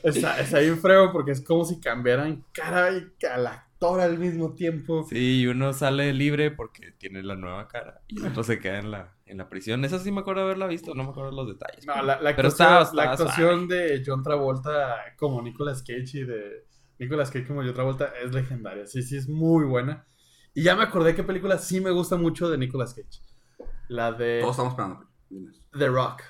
Está, 0.10 0.39
está 0.39 0.60
bien 0.60 0.80
feo 0.80 1.12
porque 1.12 1.32
es 1.32 1.41
como 1.43 1.65
si 1.65 1.80
cambiaran 1.80 2.43
cara 2.54 2.91
y 2.91 3.26
al 3.26 3.48
actor 3.48 4.00
al 4.02 4.17
mismo 4.17 4.54
tiempo. 4.56 5.06
Sí, 5.10 5.41
y 5.41 5.48
uno 5.48 5.74
sale 5.74 6.13
libre 6.13 6.52
porque 6.52 6.91
tiene 6.98 7.22
la 7.24 7.36
nueva 7.36 7.67
cara. 7.67 8.02
Y 8.08 8.20
el 8.20 8.28
otro 8.28 8.43
se 8.43 8.60
queda 8.60 8.80
en 8.80 8.91
la, 8.91 9.15
en 9.26 9.38
la 9.38 9.50
prisión. 9.50 9.84
Esa 9.86 10.00
sí 10.00 10.12
me 10.12 10.22
acuerdo 10.22 10.41
haberla 10.43 10.67
visto, 10.67 10.96
no 10.96 11.04
me 11.04 11.10
acuerdo 11.12 11.32
los 11.32 11.48
detalles. 11.48 11.86
No, 11.86 11.96
la, 11.96 12.20
la 12.22 12.36
Pero 12.36 12.48
actuación, 12.50 12.82
estaba- 12.82 12.93
la 12.93 13.12
actuación 13.12 13.67
de 13.67 14.04
John 14.06 14.24
Travolta 14.24 14.98
como 15.17 15.41
Nicolas 15.41 15.82
Cage 15.84 16.10
y 16.20 16.24
de 16.24 16.65
Nicolas 17.00 17.30
Cage 17.30 17.46
como 17.48 17.62
John 17.63 17.74
Travolta 17.76 18.13
es 18.24 18.34
legendaria. 18.34 18.88
Sí, 18.88 19.04
sí, 19.04 19.17
es 19.17 19.30
muy 19.30 19.65
buena. 19.65 20.08
Y 20.56 20.63
ya 20.63 20.76
me 20.76 20.84
acordé 20.84 21.13
qué 21.13 21.24
película 21.24 21.60
sí 21.60 21.80
me 21.82 21.91
gusta 21.91 22.15
mucho 22.15 22.50
de 22.50 22.58
Nicolas 22.58 22.96
Cage. 22.96 23.22
La 23.89 24.12
de 24.12 24.39
Todos 24.41 24.54
estamos 24.56 24.74
esperando. 24.74 25.08
The 25.78 25.88
Rock. 25.88 26.24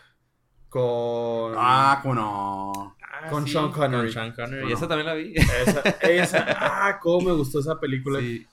Con... 0.70 1.54
Ah, 1.56 2.00
cómo 2.02 2.14
no. 2.14 2.97
Ah, 3.24 3.28
con 3.30 3.48
Sean 3.48 3.72
Connery. 3.72 4.04
Con 4.08 4.14
Sean 4.14 4.32
Connery. 4.34 4.62
Bueno. 4.62 4.70
Y 4.70 4.74
esa 4.74 4.88
también 4.88 5.06
la 5.08 5.14
vi. 5.14 5.34
Esa, 5.36 5.82
esa, 6.02 6.46
ah, 6.88 7.00
cómo 7.02 7.30
me 7.30 7.32
gustó 7.36 7.60
esa 7.60 7.80
película 7.80 8.20
Sí. 8.20 8.46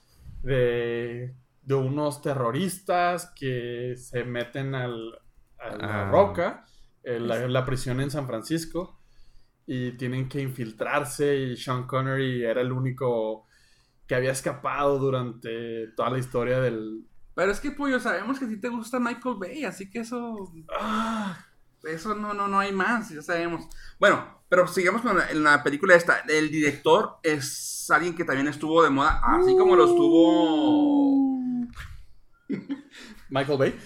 de, 0.43 1.33
de 1.61 1.73
unos 1.75 2.21
terroristas 2.21 3.31
que 3.35 3.95
se 3.97 4.23
meten 4.23 4.75
al, 4.75 5.19
a 5.59 5.75
la 5.75 6.07
Ah. 6.07 6.11
roca, 6.11 6.65
en 7.03 7.27
la, 7.27 7.47
la 7.47 7.65
prisión 7.65 7.99
en 8.01 8.09
San 8.11 8.25
Francisco, 8.27 8.99
y 9.67 9.91
tienen 9.93 10.29
que 10.29 10.41
infiltrarse 10.41 11.35
y 11.35 11.57
Sean 11.57 11.85
Connery 11.87 12.43
era 12.43 12.61
el 12.61 12.71
único 12.71 13.47
que 14.07 14.13
había 14.15 14.31
escapado 14.31 14.99
durante 14.99 15.87
toda 15.95 16.11
la 16.11 16.19
historia 16.19 16.59
del... 16.61 17.05
Pero 17.33 17.51
es 17.51 17.59
que, 17.59 17.71
pollo, 17.71 17.99
sabemos 17.99 18.37
que 18.39 18.45
a 18.45 18.47
ti 18.47 18.57
te 18.61 18.69
gusta 18.69 18.99
Michael 18.99 19.35
Bay, 19.39 19.65
así 19.65 19.89
que 19.89 19.99
eso. 19.99 20.53
Ah, 20.79 21.37
Eso 21.83 22.15
no, 22.15 22.33
no, 22.33 22.47
no 22.47 22.59
hay 22.59 22.71
más, 22.71 23.09
ya 23.09 23.21
sabemos. 23.21 23.67
Bueno, 23.99 24.34
pero 24.55 24.69
sigamos 24.69 25.01
con 25.01 25.17
la, 25.17 25.29
en 25.29 25.43
la 25.43 25.61
película 25.61 25.95
esta. 25.95 26.19
El 26.29 26.49
director 26.49 27.17
es 27.21 27.89
alguien 27.89 28.15
que 28.15 28.23
también 28.23 28.47
estuvo 28.47 28.81
de 28.83 28.89
moda, 28.89 29.19
así 29.21 29.53
como 29.57 29.75
lo 29.75 29.83
estuvo. 29.83 31.29
Michael 33.29 33.57
Bay. 33.57 33.77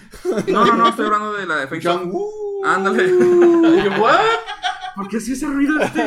No, 0.46 0.64
no, 0.64 0.76
no, 0.76 0.88
estoy 0.90 1.06
hablando 1.06 1.32
de 1.32 1.46
la 1.46 1.56
de 1.56 1.64
Off. 1.64 1.82
John 1.82 2.08
Woo. 2.12 2.64
Ándale. 2.64 3.12
¿What? 4.00 4.20
¿Por 4.94 5.08
qué 5.08 5.16
hacía 5.16 5.34
ese 5.34 5.46
ruido 5.46 5.76
este? 5.80 6.04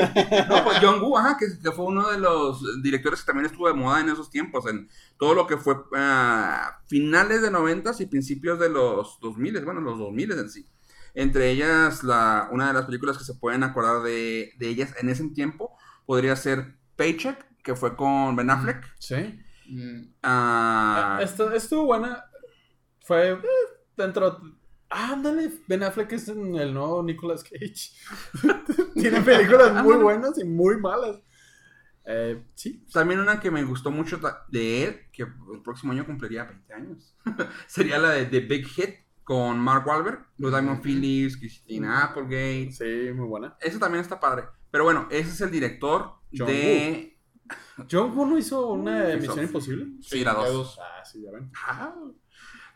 No, 0.47 0.63
pues 0.63 0.77
John 0.81 1.01
Woo, 1.01 1.17
ajá, 1.17 1.35
que, 1.37 1.47
que 1.61 1.71
fue 1.73 1.83
uno 1.83 2.09
de 2.09 2.19
los 2.19 2.81
directores 2.81 3.19
que 3.19 3.25
también 3.25 3.47
estuvo 3.47 3.67
de 3.67 3.73
moda 3.73 3.99
en 3.99 4.07
esos 4.07 4.29
tiempos, 4.29 4.65
en 4.67 4.87
todo 5.17 5.33
lo 5.33 5.45
que 5.45 5.57
fue 5.57 5.75
ah, 5.93 6.79
finales 6.87 7.41
de 7.41 7.51
90 7.51 7.91
y 7.99 8.05
principios 8.05 8.57
de 8.59 8.69
los 8.69 9.19
2000, 9.19 9.65
bueno, 9.65 9.81
los 9.81 9.99
2000 9.99 10.31
en 10.31 10.49
sí. 10.49 10.65
Entre 11.13 11.51
ellas, 11.51 12.03
la, 12.03 12.49
una 12.51 12.67
de 12.67 12.73
las 12.73 12.85
películas 12.85 13.17
que 13.17 13.23
se 13.23 13.35
pueden 13.35 13.63
acordar 13.63 14.01
de, 14.01 14.51
de 14.57 14.67
ellas 14.67 14.93
en 14.99 15.09
ese 15.09 15.27
tiempo 15.29 15.77
podría 16.05 16.35
ser 16.35 16.75
Paycheck, 16.95 17.45
que 17.63 17.75
fue 17.75 17.95
con 17.95 18.35
Ben 18.35 18.49
Affleck. 18.49 18.83
Sí. 18.99 19.39
Mm, 19.69 20.13
Ah, 20.23 21.19
Esto, 21.21 21.51
estuvo 21.53 21.85
buena. 21.85 22.23
Fue 23.01 23.31
eh, 23.31 23.37
dentro. 23.95 24.41
Ándale, 24.89 25.51
Ben 25.67 25.83
Affleck 25.83 26.11
es 26.13 26.27
en 26.29 26.55
el 26.55 26.73
nuevo 26.73 27.01
Nicolas 27.03 27.43
Cage. 27.43 27.91
Tiene 28.93 29.21
películas 29.21 29.83
muy 29.83 29.97
buenas 29.97 30.37
y 30.39 30.43
muy 30.43 30.77
malas. 30.77 31.17
Eh, 32.05 32.43
sí. 32.53 32.85
También 32.91 33.19
una 33.19 33.39
que 33.39 33.49
me 33.49 33.63
gustó 33.63 33.89
mucho 33.89 34.19
de 34.49 34.83
él, 34.83 35.01
que 35.11 35.23
el 35.23 35.61
próximo 35.63 35.93
año 35.93 36.05
cumpliría 36.05 36.43
20 36.43 36.73
años, 36.73 37.15
sería 37.67 37.97
la 37.97 38.09
de 38.09 38.25
The 38.25 38.41
Big 38.41 38.67
Hit 38.67 38.95
con 39.23 39.59
Mark 39.59 39.87
Wahlberg, 39.87 40.25
Lou 40.37 40.49
Diamond. 40.49 40.81
Phillips, 40.81 41.37
Christina 41.37 42.03
Applegate. 42.03 42.71
Sí, 42.71 43.13
muy 43.13 43.27
buena. 43.27 43.55
Eso 43.59 43.79
también 43.79 44.01
está 44.01 44.19
padre. 44.19 44.45
Pero 44.71 44.83
bueno, 44.83 45.07
ese 45.09 45.29
es 45.29 45.41
el 45.41 45.51
director 45.51 46.15
John 46.35 46.47
de... 46.47 47.19
John 47.89 48.15
Woo 48.15 48.25
no 48.25 48.37
hizo 48.37 48.71
una 48.71 49.11
Sí, 49.11 49.17
Misión 49.17 49.43
Imposible. 49.43 49.87
Sí, 50.01 50.23
la 50.23 50.33
ya 50.33 50.49
dos. 50.49 50.79
Ah, 50.81 51.03
sí, 51.05 51.21
ya 51.21 51.31
ven. 51.31 51.51
Ah. 51.67 51.93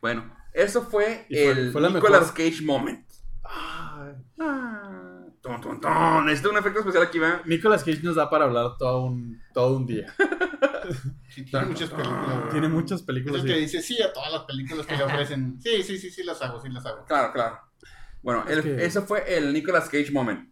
Bueno, 0.01 0.31
eso 0.53 0.83
fue, 0.83 1.25
el 1.29 1.71
fue 1.71 1.81
la 1.81 1.89
Nicolas. 1.89 2.31
Cage 2.31 2.61
moment. 2.63 3.05
Ay. 3.43 4.13
Ah, 4.39 5.25
ton, 5.41 5.61
ton, 5.61 5.81
ton. 5.81 6.25
Necesito 6.25 6.51
un 6.51 6.57
efecto 6.57 6.79
especial 6.79 7.03
aquí, 7.03 7.19
¿verdad? 7.19 7.41
Nicolas 7.45 7.83
Cage 7.83 8.03
nos 8.03 8.15
da 8.15 8.29
para 8.29 8.45
hablar 8.45 8.77
todo 8.77 9.05
un, 9.05 9.41
todo 9.53 9.77
un 9.77 9.85
día. 9.85 10.13
sí, 11.43 11.51
tiene 11.51 11.65
muchas 11.67 11.89
películas. 11.89 12.39
güey. 12.39 12.49
Tiene 12.49 12.69
muchas 12.69 12.99
Es 13.01 13.05
películas. 13.05 13.41
el 13.41 13.47
que 13.47 13.57
y- 13.57 13.61
dice 13.61 13.81
sí 13.81 14.01
a 14.01 14.13
todas 14.13 14.31
las 14.31 14.43
películas 14.43 14.85
que 14.85 14.95
le 14.97 15.03
ofrecen. 15.03 15.59
Sí, 15.61 15.83
sí, 15.83 15.97
sí, 15.97 16.09
sí 16.11 16.23
las 16.23 16.41
hago, 16.41 16.61
sí 16.61 16.69
las 16.69 16.85
hago. 16.85 17.05
Claro, 17.05 17.31
claro. 17.33 17.59
Bueno, 18.21 18.43
Es 18.47 18.57
el- 18.57 18.63
que- 18.63 18.85
ese 18.85 19.01
fue 19.01 19.37
el 19.37 19.53
Nicolas 19.53 19.89
Cage 19.89 20.11
moment. 20.11 20.49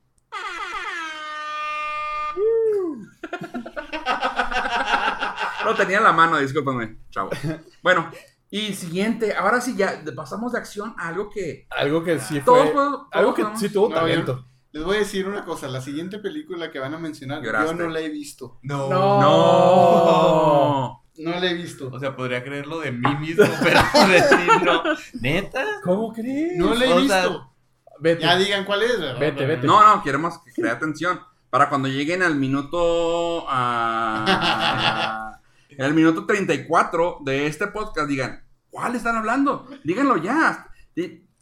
No 5.66 5.74
tenía 5.74 6.00
la 6.00 6.14
mano, 6.14 6.38
discúlpame, 6.38 7.00
chavo. 7.10 7.32
Bueno, 7.82 8.12
y 8.52 8.74
siguiente, 8.74 9.34
ahora 9.36 9.60
sí 9.60 9.76
ya 9.76 10.00
pasamos 10.16 10.52
de 10.54 10.60
acción 10.60 10.94
a 10.98 11.08
algo 11.08 11.30
que 11.32 11.66
Algo 11.72 12.04
que 12.04 12.20
sí 12.20 12.40
todos, 12.42 12.66
fue. 12.66 12.74
podemos- 12.74 13.08
Algo 13.12 13.34
todos 13.34 13.36
que 13.36 13.42
podemos- 13.42 13.60
sí 13.62 13.70
tuvo 13.70 13.90
No, 13.90 13.96
talento. 13.96 14.48
Les 14.76 14.84
voy 14.84 14.98
a 14.98 15.00
decir 15.00 15.26
una 15.26 15.46
cosa, 15.46 15.70
la 15.70 15.80
siguiente 15.80 16.20
película 16.20 16.70
que 16.70 16.80
van 16.80 16.94
a 16.94 16.98
mencionar, 16.98 17.42
Lloraste. 17.42 17.78
yo 17.78 17.84
no 17.86 17.90
la 17.90 18.02
he 18.02 18.10
visto. 18.10 18.60
No. 18.62 18.90
No. 18.90 21.02
No 21.18 21.40
la 21.40 21.50
he 21.50 21.54
visto. 21.54 21.90
O 21.94 21.98
sea, 21.98 22.14
podría 22.14 22.44
creerlo 22.44 22.82
de 22.82 22.92
mí 22.92 23.16
mismo, 23.22 23.46
pero 23.64 23.80
decir 24.10 24.64
no. 24.66 24.84
¿Neta? 25.22 25.64
¿Cómo 25.82 26.12
crees? 26.12 26.58
No 26.58 26.74
la 26.76 26.86
he 26.88 26.92
o 26.92 26.98
visto. 26.98 27.14
sea, 27.14 27.48
Vete. 28.02 28.22
Ya 28.24 28.36
digan 28.36 28.66
cuál 28.66 28.84
es, 28.84 29.00
¿verdad? 29.00 29.18
Vete, 29.18 29.46
vete. 29.46 29.66
No, 29.66 29.96
no, 29.96 30.04
queremos 30.04 30.40
que 30.40 30.52
crea 30.52 30.74
atención. 30.74 31.22
Para 31.50 31.70
cuando 31.70 31.88
lleguen 31.88 32.22
al 32.22 32.36
minuto. 32.36 33.48
el 35.70 35.94
minuto 35.94 36.26
34 36.26 37.20
de 37.24 37.48
este 37.48 37.68
podcast, 37.68 38.10
digan: 38.10 38.44
¿Cuál 38.70 38.98
están 38.98 39.16
hablando? 39.16 39.70
Díganlo 39.86 40.18
ya. 40.18 40.68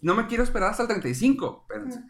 No 0.02 0.14
me 0.14 0.28
quiero 0.28 0.44
esperar 0.44 0.70
hasta 0.70 0.84
el 0.84 0.90
35. 0.90 1.66
Espérense. 1.68 2.04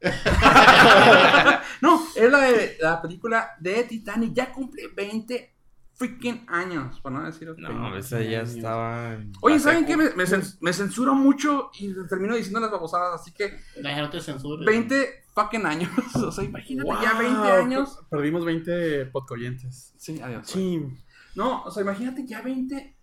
no, 1.80 2.02
es 2.16 2.30
la 2.30 2.38
de 2.40 2.76
la 2.80 3.02
película 3.02 3.50
de 3.60 3.84
Titanic. 3.84 4.32
Ya 4.32 4.52
cumple 4.52 4.88
20 4.88 5.54
freaking 5.94 6.44
años, 6.48 6.98
por 7.00 7.12
no 7.12 7.22
decir. 7.24 7.54
No, 7.58 7.96
esa 7.96 8.20
ya 8.22 8.40
años. 8.40 8.54
estaba. 8.54 9.14
en 9.14 9.32
Oye, 9.42 9.58
¿saben 9.58 9.84
qué? 9.84 9.96
Me, 9.96 10.10
me 10.14 10.24
cen- 10.24 10.56
me 10.60 10.72
censuro 10.72 11.14
mucho 11.14 11.70
y 11.78 11.92
termino 12.08 12.34
diciendo 12.34 12.60
las 12.60 12.70
babosadas, 12.70 13.20
así 13.20 13.32
que 13.32 13.58
No, 13.82 13.94
no 13.96 14.10
te 14.10 14.20
censures. 14.20 14.64
20 14.66 15.24
fucking 15.34 15.66
años. 15.66 15.90
O 16.14 16.32
sea, 16.32 16.44
imagínate, 16.44 16.88
ya 17.02 17.12
Wow, 17.12 17.20
20 17.22 17.52
años. 17.52 17.98
Perdimos 18.10 18.44
20 18.44 19.06
podcoyentes. 19.06 19.92
Sí, 19.98 20.20
adiós. 20.22 20.46
Sí. 20.48 20.82
No, 21.34 21.62
o 21.64 21.70
sea, 21.70 21.82
imagínate 21.82 22.26
ya 22.26 22.40
20 22.42 22.96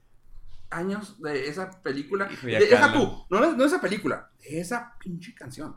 años 0.72 1.22
de 1.22 1.48
esa 1.48 1.70
película. 1.82 2.28
Ya 2.44 2.60
De- 2.60 2.66
deja 2.68 2.92
tú, 2.92 3.26
no, 3.30 3.40
no 3.40 3.54
de 3.54 3.66
esa 3.66 3.80
película, 3.80 4.30
de 4.42 4.60
esa 4.60 4.94
pinche 5.00 5.34
canción. 5.34 5.76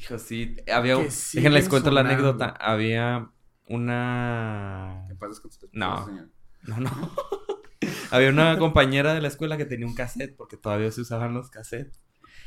Hijo, 0.00 0.18
sí. 0.18 0.56
Había. 0.72 0.96
Un- 0.96 1.10
siguen 1.10 1.44
Déjenles 1.52 1.68
cuento 1.68 1.90
la 1.90 2.00
anécdota. 2.00 2.54
Había 2.58 3.30
una. 3.68 5.04
Que 5.08 5.14
paz 5.14 5.30
descanse, 5.30 5.68
No. 5.72 6.06
señor. 6.06 6.28
No, 6.62 6.76
no. 6.80 6.90
Había 8.10 8.30
una 8.30 8.58
compañera 8.58 9.14
de 9.14 9.20
la 9.20 9.28
escuela 9.28 9.56
que 9.56 9.64
tenía 9.66 9.86
un 9.86 9.94
cassette, 9.94 10.36
porque 10.36 10.56
todavía 10.56 10.90
se 10.90 11.00
usaban 11.02 11.32
los 11.34 11.50
cassettes. 11.50 12.00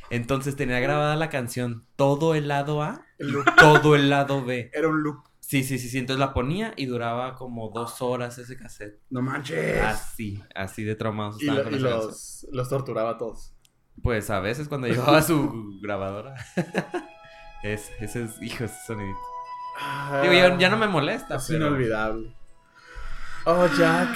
Entonces 0.09 0.55
tenía 0.55 0.79
grabada 0.79 1.15
la 1.15 1.29
canción 1.29 1.85
todo 1.95 2.35
el 2.35 2.47
lado 2.47 2.83
A 2.83 3.05
El 3.17 3.29
y 3.29 3.31
loop. 3.31 3.45
todo 3.57 3.95
el 3.95 4.09
lado 4.09 4.43
B. 4.43 4.69
Era 4.73 4.89
un 4.89 5.01
loop. 5.01 5.23
Sí, 5.39 5.63
sí, 5.63 5.77
sí, 5.79 5.89
sí. 5.89 5.97
Entonces 5.99 6.19
la 6.19 6.33
ponía 6.33 6.73
y 6.75 6.85
duraba 6.87 7.35
como 7.35 7.69
dos 7.69 8.01
horas 8.01 8.37
ese 8.37 8.57
cassette. 8.57 8.99
No 9.09 9.21
manches. 9.21 9.81
Así, 9.81 10.41
así 10.55 10.83
de 10.83 10.95
traumados 10.95 11.41
Y, 11.41 11.45
lo- 11.45 11.63
con 11.63 11.81
los, 11.81 12.47
los 12.51 12.69
torturaba 12.69 13.11
a 13.11 13.17
todos. 13.17 13.55
Pues 14.01 14.29
a 14.29 14.39
veces 14.39 14.67
cuando 14.67 14.87
llevaba 14.87 15.21
su 15.21 15.79
grabadora. 15.81 16.35
Es, 17.63 17.91
ese 17.99 18.23
es, 18.23 18.41
hijo, 18.41 18.63
ese 18.65 18.75
sonidito. 18.85 19.19
Digo, 20.21 20.33
ya, 20.33 20.57
ya 20.57 20.69
no 20.69 20.77
me 20.77 20.87
molesta. 20.87 21.35
Es 21.37 21.45
pero- 21.47 21.67
inolvidable. 21.67 22.33
Oh, 23.45 23.67
Jack. 23.77 24.09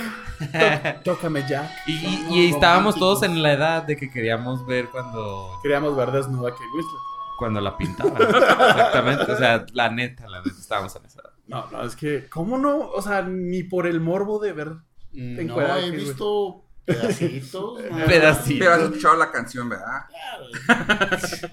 Tó- 1.03 1.03
tócame, 1.15 1.43
Jack. 1.47 1.69
y, 1.87 1.91
y- 1.93 2.27
y 2.29 2.49
estábamos 2.53 2.95
todos 2.95 3.23
en 3.23 3.41
la 3.41 3.53
edad 3.53 3.83
de 3.83 3.97
que 3.97 4.09
queríamos 4.09 4.65
ver 4.65 4.87
cuando, 4.89 5.49
Queríamos 5.63 5.95
ver 5.97 6.11
desnuda 6.11 6.49
a 6.49 6.51
Kate 6.51 6.63
Winslet. 6.75 7.01
cuando 7.39 7.59
la 7.61 7.75
pintaban. 7.77 8.21
Exactamente. 8.21 9.31
O 9.31 9.37
sea, 9.37 9.65
la 9.73 9.89
neta, 9.89 10.27
la 10.29 10.39
neta, 10.41 10.55
estábamos 10.59 10.95
en 10.95 11.05
esa 11.05 11.21
edad. 11.21 11.31
No, 11.47 11.65
no, 11.71 11.81
es 11.83 11.95
que, 11.95 12.27
¿cómo 12.29 12.57
no? 12.57 12.77
O 12.89 13.01
sea, 13.01 13.21
ni 13.23 13.63
por 13.63 13.87
el 13.87 13.99
morbo 13.99 14.39
de 14.39 14.53
ver. 14.53 14.67
Mm, 15.13 15.45
No, 15.47 15.75
he 15.77 15.91
visto 15.91 16.63
pedacitos. 16.87 17.81
¿no? 17.91 18.05
Pedacitos. 18.05 18.59
Pero 18.59 18.73
has 18.73 18.81
escuchado 18.81 19.15
la 19.17 19.31
canción, 19.31 19.69
¿verdad? 19.69 20.05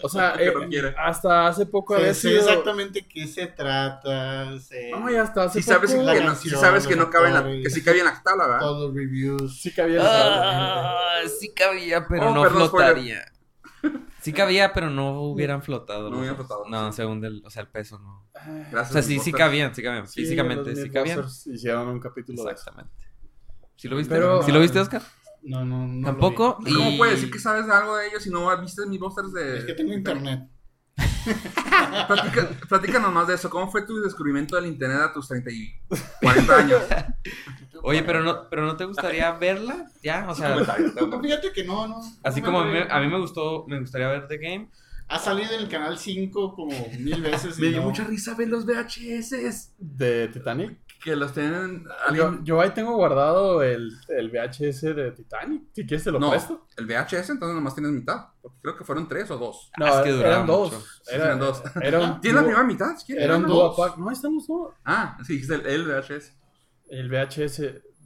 O 0.03 0.09
sea, 0.09 0.35
eh, 0.39 0.53
hasta 0.97 1.49
hace 1.49 1.67
poco 1.67 1.95
había 1.97 2.15
Sé, 2.15 2.21
sé 2.21 2.29
sido. 2.31 2.41
exactamente 2.41 3.07
qué 3.07 3.27
se 3.27 3.47
trata. 3.49 4.59
Sé 4.61 4.91
No, 4.93 5.11
y 5.11 5.17
hasta 5.17 5.45
hace 5.45 5.61
Si 5.61 5.69
sabes, 5.69 5.91
que 5.93 5.99
no, 6.03 6.13
sí 6.15 6.19
canción, 6.25 6.61
sabes 6.61 6.87
que 6.87 6.97
no 6.97 7.11
cabe 7.11 7.29
en 7.29 7.33
la, 7.35 7.39
actores. 7.41 7.65
que 7.65 7.71
sí 7.71 7.83
cabía 7.83 8.01
en 8.03 8.07
la 8.09 8.23
tabla, 8.23 8.47
¿verdad? 8.47 8.61
todos 8.61 8.87
los 8.87 8.95
reviews. 8.95 9.61
Sí 9.61 9.73
cabía. 9.73 10.01
Ah, 10.03 11.19
sí 11.41 11.53
cabía, 11.55 12.07
pero 12.09 12.31
Oh, 12.31 12.35
no 12.35 12.43
perdón, 12.43 12.71
flotaría. 12.71 13.25
Sí 14.23 14.33
cabía, 14.33 14.73
pero 14.73 14.89
no 14.89 15.21
hubieran 15.21 15.63
flotado. 15.63 16.09
No 16.09 16.17
hubieran 16.19 16.37
flotado, 16.37 16.65
No, 16.71 16.91
sí. 16.91 16.97
según 16.97 17.23
el, 17.25 17.43
o 17.45 17.51
sea, 17.51 17.61
el 17.63 17.69
peso 17.69 17.99
no. 17.99 18.27
Gracias. 18.71 18.91
O 18.91 18.93
sea, 18.95 19.03
sí, 19.03 19.19
sí 19.19 19.31
cabían, 19.33 19.75
sí 19.75 19.83
cabían. 19.83 20.09
Sí, 20.09 20.23
Físicamente 20.23 20.71
los 20.71 20.79
sí 20.81 20.91
cabían. 20.91 21.23
Hicieron 21.53 21.89
un 21.89 22.01
capítulo 22.01 22.43
de 22.45 22.53
eso. 22.53 22.61
Exactamente. 22.61 23.05
¿Sí 23.77 23.89
lo 23.89 23.97
viste? 23.97 24.15
Pero- 24.15 24.43
¿Sí 24.43 24.51
lo 24.53 24.61
viste, 24.61 24.81
Oscar? 24.81 25.03
No, 25.45 25.65
no, 25.65 25.87
no. 25.87 26.01
lo 26.01 26.07
¿Tampoco? 26.07 26.59
vi. 26.65 26.73
¿Cómo 26.75 26.91
Y- 26.91 26.99
puedes 26.99 27.17
decir 27.17 27.31
que 27.31 27.39
sabes 27.39 27.69
algo 27.71 27.97
de 27.97 28.09
ellos 28.09 28.23
si 28.23 28.31
no 28.31 28.61
viste 28.61 28.87
mis 28.87 28.99
busters 29.01 29.33
de. 29.33 29.59
Es 29.59 29.65
que 29.65 29.75
tengo 29.75 29.93
internet. 29.93 30.49
Platica, 32.07 32.49
platícanos 32.69 33.13
más 33.13 33.27
de 33.27 33.35
eso. 33.35 33.49
¿Cómo 33.51 33.71
fue 33.71 33.83
tu 33.87 34.01
descubrimiento 34.01 34.57
del 34.57 34.67
internet 34.67 35.01
a 35.01 35.13
tus 35.13 35.29
30 35.29 35.51
y 35.51 35.73
40 36.23 36.57
años? 36.57 36.83
Oye, 37.83 38.03
pero 38.03 38.23
no, 38.23 38.49
pero 38.49 38.65
no 38.65 38.77
te 38.77 38.85
gustaría 38.85 39.31
verla, 39.33 39.91
ya, 40.03 40.27
o 40.29 40.35
sea, 40.35 40.57
Fíjate 41.23 41.53
que 41.53 41.65
no, 41.65 41.87
no. 41.87 42.01
así 42.23 42.41
No 42.41 42.47
como 42.47 42.61
a 42.61 42.65
mí, 42.67 42.73
me- 42.73 42.87
a 42.91 43.01
mí 43.01 43.09
me 43.09 43.19
gustó, 43.19 43.65
me 43.69 43.79
gustaría 43.81 44.09
ver 44.09 44.27
The 44.29 44.39
Game. 44.39 44.71
Ha 45.09 45.19
salido 45.19 45.53
en 45.53 45.61
el 45.61 45.69
canal 45.69 45.99
5 45.99 46.55
como 46.55 46.73
mil 46.99 47.21
veces. 47.21 47.59
y 47.59 47.63
Me 47.63 47.69
dio 47.69 47.81
no. 47.81 47.89
mucha 47.89 48.05
risa 48.05 48.35
ver 48.35 48.49
los 48.49 48.65
VHS. 48.65 49.73
De 49.79 50.29
Titanic. 50.29 50.79
Que 51.05 51.15
los 51.17 51.35
tienen. 51.35 51.87
Yo, 52.45 52.61
ahí 52.63 52.71
tengo 52.71 52.97
guardado 52.97 53.63
el, 53.63 53.93
el 54.09 54.31
VHS 54.31 54.81
de 54.97 55.13
Titanic. 55.13 55.65
Si 55.75 55.85
quieres 55.87 56.03
te 56.05 56.11
lo 56.11 56.19
No, 56.19 56.31
presto. 56.31 56.67
el 56.79 56.87
VHS, 56.87 57.29
entonces 57.29 57.55
nomás 57.55 57.75
tienes 57.75 57.93
mitad. 57.93 58.29
Porque 58.41 58.59
creo 58.63 58.77
que 58.79 58.85
fueron 58.85 59.07
tres 59.07 59.31
o 59.31 59.37
dos. 59.37 59.71
No, 59.79 59.87
es 59.87 59.95
que 59.97 60.13
duraba 60.13 60.35
eran 60.37 60.47
dos. 60.47 60.73
mucho. 60.73 60.85
Sí, 61.03 61.15
Era, 61.15 61.25
eran 61.27 61.39
dos. 61.41 61.63
Era 61.83 62.01
un 62.01 62.21
¿Tienes 62.23 62.41
la 62.41 62.47
primera 62.47 62.65
mitad? 62.67 62.97
si 62.97 63.05
quieres? 63.05 63.25
Era 63.25 63.35
un 63.37 63.43
Eran 63.43 63.53
dúo 63.53 63.63
dos. 63.65 63.77
pack. 63.77 63.99
No, 63.99 64.09
ahí 64.09 64.15
están 64.15 64.35
los 64.35 64.47
dos. 64.47 64.73
Ah, 64.83 65.19
sí, 65.27 65.39
es 65.43 65.51
el, 65.51 65.67
el 65.67 65.85
VHS. 65.87 66.33
El 66.89 67.11
VHS. 67.11 67.61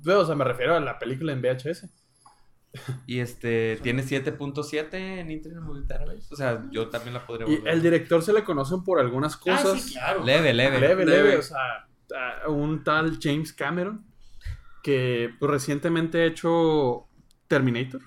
O 0.08 0.24
sea, 0.26 0.34
me 0.34 0.44
refiero 0.44 0.74
a 0.74 0.80
la 0.80 0.98
película 0.98 1.32
en 1.32 1.40
VHS. 1.40 1.86
Y 3.06 3.20
este, 3.20 3.78
tiene 3.82 4.02
7.7 4.02 4.88
en 4.94 5.30
Internet 5.30 5.62
Movie. 5.62 5.84
O 6.30 6.36
sea, 6.36 6.64
yo 6.70 6.88
también 6.88 7.14
la 7.14 7.26
podría 7.26 7.48
Y 7.48 7.56
volver. 7.56 7.72
el 7.74 7.80
director 7.82 8.22
se 8.22 8.32
le 8.32 8.44
conocen 8.44 8.84
por 8.84 9.00
algunas 9.00 9.36
Ah, 9.36 9.40
cosas. 9.42 9.80
sí, 9.82 9.92
claro. 9.94 10.24
Leve, 10.24 10.52
leve. 10.52 10.80
leve, 10.80 11.04
leve, 11.06 11.22
Leve. 11.22 11.36
O 11.38 11.42
sea, 11.42 11.87
a- 12.16 12.48
un 12.48 12.84
tal 12.84 13.18
James 13.20 13.52
Cameron 13.52 14.04
que 14.82 15.34
pues, 15.38 15.50
recientemente 15.50 16.22
ha 16.22 16.24
hecho 16.26 17.08
Terminator. 17.46 18.00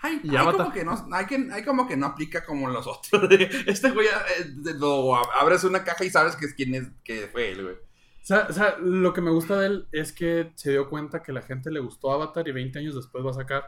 Ay, 0.00 0.20
hay 0.30 0.44
como 0.52 0.72
que 0.72 0.84
no, 0.84 1.08
hay, 1.12 1.26
que, 1.26 1.48
hay 1.52 1.64
como 1.64 1.88
que 1.88 1.96
no 1.96 2.06
aplica 2.06 2.44
como 2.44 2.68
los 2.68 2.86
otros. 2.86 3.28
Este 3.66 3.90
güey 3.90 4.06
eh, 4.06 4.74
lo 4.78 5.16
abres 5.16 5.64
una 5.64 5.82
caja 5.82 6.04
y 6.04 6.10
sabes 6.10 6.36
que 6.36 6.46
es 6.46 6.54
quién 6.54 6.74
es 6.74 6.88
que 7.02 7.28
fue 7.28 7.50
él, 7.50 7.62
güey. 7.62 7.74
O 7.74 8.26
sea, 8.28 8.46
o 8.48 8.52
sea, 8.52 8.76
lo 8.78 9.12
que 9.12 9.20
me 9.20 9.30
gusta 9.30 9.58
de 9.58 9.66
él 9.66 9.88
es 9.90 10.12
que 10.12 10.52
se 10.54 10.70
dio 10.70 10.88
cuenta 10.88 11.22
que 11.22 11.32
la 11.32 11.42
gente 11.42 11.70
le 11.70 11.80
gustó 11.80 12.12
Avatar 12.12 12.46
y 12.46 12.52
20 12.52 12.78
años 12.78 12.94
después 12.94 13.24
va 13.24 13.30
a 13.30 13.34
sacar 13.34 13.64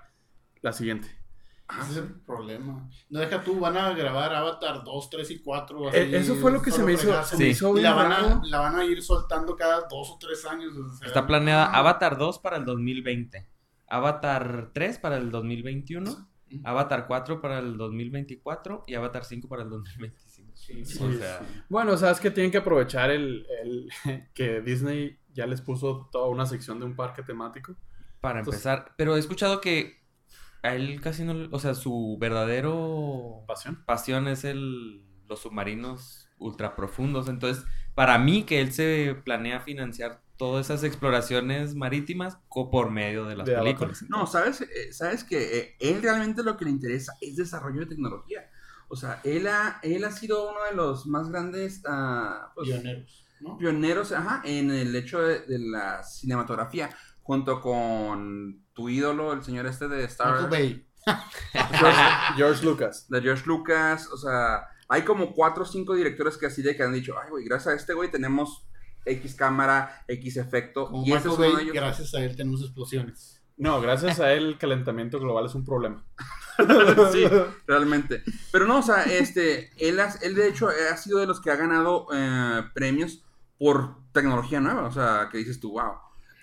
la 0.60 0.72
siguiente. 0.72 1.08
Ese 1.82 1.90
es 1.92 1.96
el 1.98 2.14
problema. 2.20 2.88
No 3.08 3.20
deja 3.20 3.42
tú, 3.42 3.58
van 3.60 3.76
a 3.76 3.92
grabar 3.92 4.34
Avatar 4.34 4.82
2, 4.84 5.10
3 5.10 5.30
y 5.30 5.38
4. 5.40 5.92
Eh, 5.92 6.16
eso 6.16 6.34
fue 6.36 6.50
lo 6.52 6.60
que 6.62 6.70
se 6.70 6.82
me 6.82 6.92
hizo, 6.94 7.08
me 7.10 7.22
Sí. 7.24 7.46
hizo 7.48 7.76
Y 7.78 7.82
la 7.82 7.92
van, 7.94 8.12
a, 8.12 8.40
la 8.44 8.58
van 8.60 8.76
a 8.76 8.84
ir 8.84 9.02
soltando 9.02 9.54
cada 9.56 9.86
2 9.88 10.10
o 10.10 10.18
3 10.18 10.44
años. 10.46 10.76
o 10.76 10.88
sea, 10.96 11.06
Está 11.08 11.26
planeada 11.26 11.66
ah, 11.66 11.78
Avatar 11.78 12.18
2 12.18 12.38
para 12.38 12.56
el 12.56 12.64
2020. 12.64 13.46
Avatar 13.88 14.70
3 14.72 14.98
para 14.98 15.16
el 15.16 15.30
2021. 15.30 16.28
Avatar 16.64 17.06
4 17.06 17.40
para 17.40 17.60
el 17.60 17.76
2024 17.76 18.84
y 18.88 18.94
Avatar 18.94 19.24
5 19.24 19.48
para 19.48 19.62
el 19.62 19.70
2025. 19.70 20.50
Sí, 20.56 20.84
sí, 20.84 21.02
o 21.04 21.10
sí, 21.10 21.18
sea, 21.18 21.40
Bueno, 21.68 21.92
o 21.92 21.96
sea, 21.96 22.10
es 22.10 22.20
que 22.20 22.30
tienen 22.30 22.50
que 22.50 22.58
aprovechar 22.58 23.10
el, 23.10 23.46
el- 23.62 23.88
que 24.34 24.60
Disney 24.60 25.16
ya 25.32 25.46
les 25.46 25.60
puso 25.60 26.08
toda 26.10 26.26
una 26.28 26.46
sección 26.46 26.78
de 26.80 26.86
un 26.86 26.96
parque 26.96 27.22
temático. 27.22 27.76
para 28.20 28.40
Entonces- 28.40 28.66
empezar. 28.66 28.92
Pero 28.96 29.16
he 29.16 29.18
escuchado 29.18 29.60
que 29.60 29.99
a 30.62 30.74
él 30.74 31.00
casi 31.00 31.24
no... 31.24 31.34
le- 31.34 31.48
O 31.52 31.58
sea, 31.58 31.74
su 31.74 32.16
verdadero 32.20 33.44
Pasión. 33.46 33.82
pasión 33.86 34.28
es 34.28 34.44
el 34.44 35.06
los 35.28 35.40
submarinos 35.40 36.28
ultra 36.38 36.74
profundos. 36.74 37.28
Entonces, 37.28 37.64
para 37.94 38.18
mí 38.18 38.44
que 38.44 38.60
él 38.60 38.72
se 38.72 39.14
planea 39.24 39.60
financiar 39.60 40.22
todas 40.36 40.66
esas 40.66 40.82
exploraciones 40.84 41.74
marítimas 41.74 42.38
por 42.48 42.90
medio 42.90 43.26
de 43.26 43.36
las 43.36 43.46
De 43.46 43.54
Avatar. 43.56 43.90
películas. 43.90 44.04
No, 44.08 44.26
sabes, 44.26 44.62
Eh, 44.62 44.92
sabes 44.92 45.22
que 45.24 45.58
eh, 45.58 45.76
él 45.80 46.02
realmente 46.02 46.42
lo 46.42 46.56
que 46.56 46.64
le 46.64 46.70
interesa 46.72 47.12
es 47.20 47.36
desarrollo 47.36 47.80
de 47.80 47.86
tecnología. 47.86 48.48
O 48.88 48.96
sea, 48.96 49.20
él 49.22 49.46
ha, 49.46 49.78
él 49.82 50.04
ha 50.04 50.10
sido 50.10 50.50
uno 50.50 50.64
de 50.68 50.74
los 50.74 51.06
más 51.06 51.28
grandes 51.30 51.80
pues, 52.54 52.68
Pioneros, 52.68 53.24
¿no? 53.40 53.56
pioneros 53.58 54.12
ajá, 54.12 54.42
en 54.44 54.70
el 54.70 54.96
hecho 54.96 55.20
de, 55.20 55.40
de 55.40 55.58
la 55.60 56.02
cinematografía, 56.02 56.90
junto 57.22 57.60
con 57.60 58.64
tu 58.80 58.88
ídolo, 58.88 59.32
el 59.32 59.42
señor 59.44 59.66
este 59.66 59.88
de 59.88 60.04
Star 60.04 60.48
Bay. 60.48 60.86
George, 61.78 62.00
George 62.36 62.64
Lucas. 62.64 63.06
de 63.08 63.20
George 63.22 63.42
Lucas, 63.46 64.08
o 64.12 64.16
sea, 64.16 64.66
hay 64.88 65.02
como 65.02 65.32
cuatro 65.34 65.62
o 65.62 65.66
cinco 65.66 65.94
directores 65.94 66.36
que 66.36 66.46
así 66.46 66.62
de 66.62 66.76
que 66.76 66.82
han 66.82 66.92
dicho, 66.92 67.14
ay, 67.22 67.30
güey, 67.30 67.44
gracias 67.44 67.74
a 67.74 67.76
este 67.76 67.94
güey 67.94 68.10
tenemos 68.10 68.66
X 69.04 69.34
cámara, 69.34 70.04
X 70.08 70.36
efecto, 70.36 70.86
Como 70.86 71.02
y 71.06 71.10
Michael 71.12 71.18
es 71.20 71.26
uno 71.38 71.42
de 71.46 71.52
Bay, 71.52 71.62
ellos. 71.64 71.74
gracias 71.74 72.14
a 72.14 72.20
él 72.24 72.36
tenemos 72.36 72.62
explosiones. 72.62 73.42
No, 73.56 73.80
gracias 73.80 74.20
a 74.20 74.32
él 74.32 74.46
el 74.46 74.58
calentamiento 74.58 75.18
global 75.20 75.46
es 75.46 75.54
un 75.54 75.64
problema. 75.64 76.04
sí, 77.12 77.24
realmente. 77.66 78.22
Pero 78.52 78.66
no, 78.66 78.78
o 78.78 78.82
sea, 78.82 79.02
este, 79.04 79.70
él, 79.76 80.00
ha- 80.00 80.14
él 80.22 80.34
de 80.34 80.48
hecho 80.48 80.68
ha 80.92 80.96
sido 80.96 81.18
de 81.18 81.26
los 81.26 81.40
que 81.40 81.50
ha 81.50 81.56
ganado 81.56 82.06
eh, 82.12 82.62
premios 82.74 83.22
por 83.58 83.96
tecnología 84.12 84.60
nueva, 84.60 84.84
o 84.86 84.92
sea, 84.92 85.28
que 85.30 85.38
dices 85.38 85.60
tú, 85.60 85.72
wow. 85.72 85.92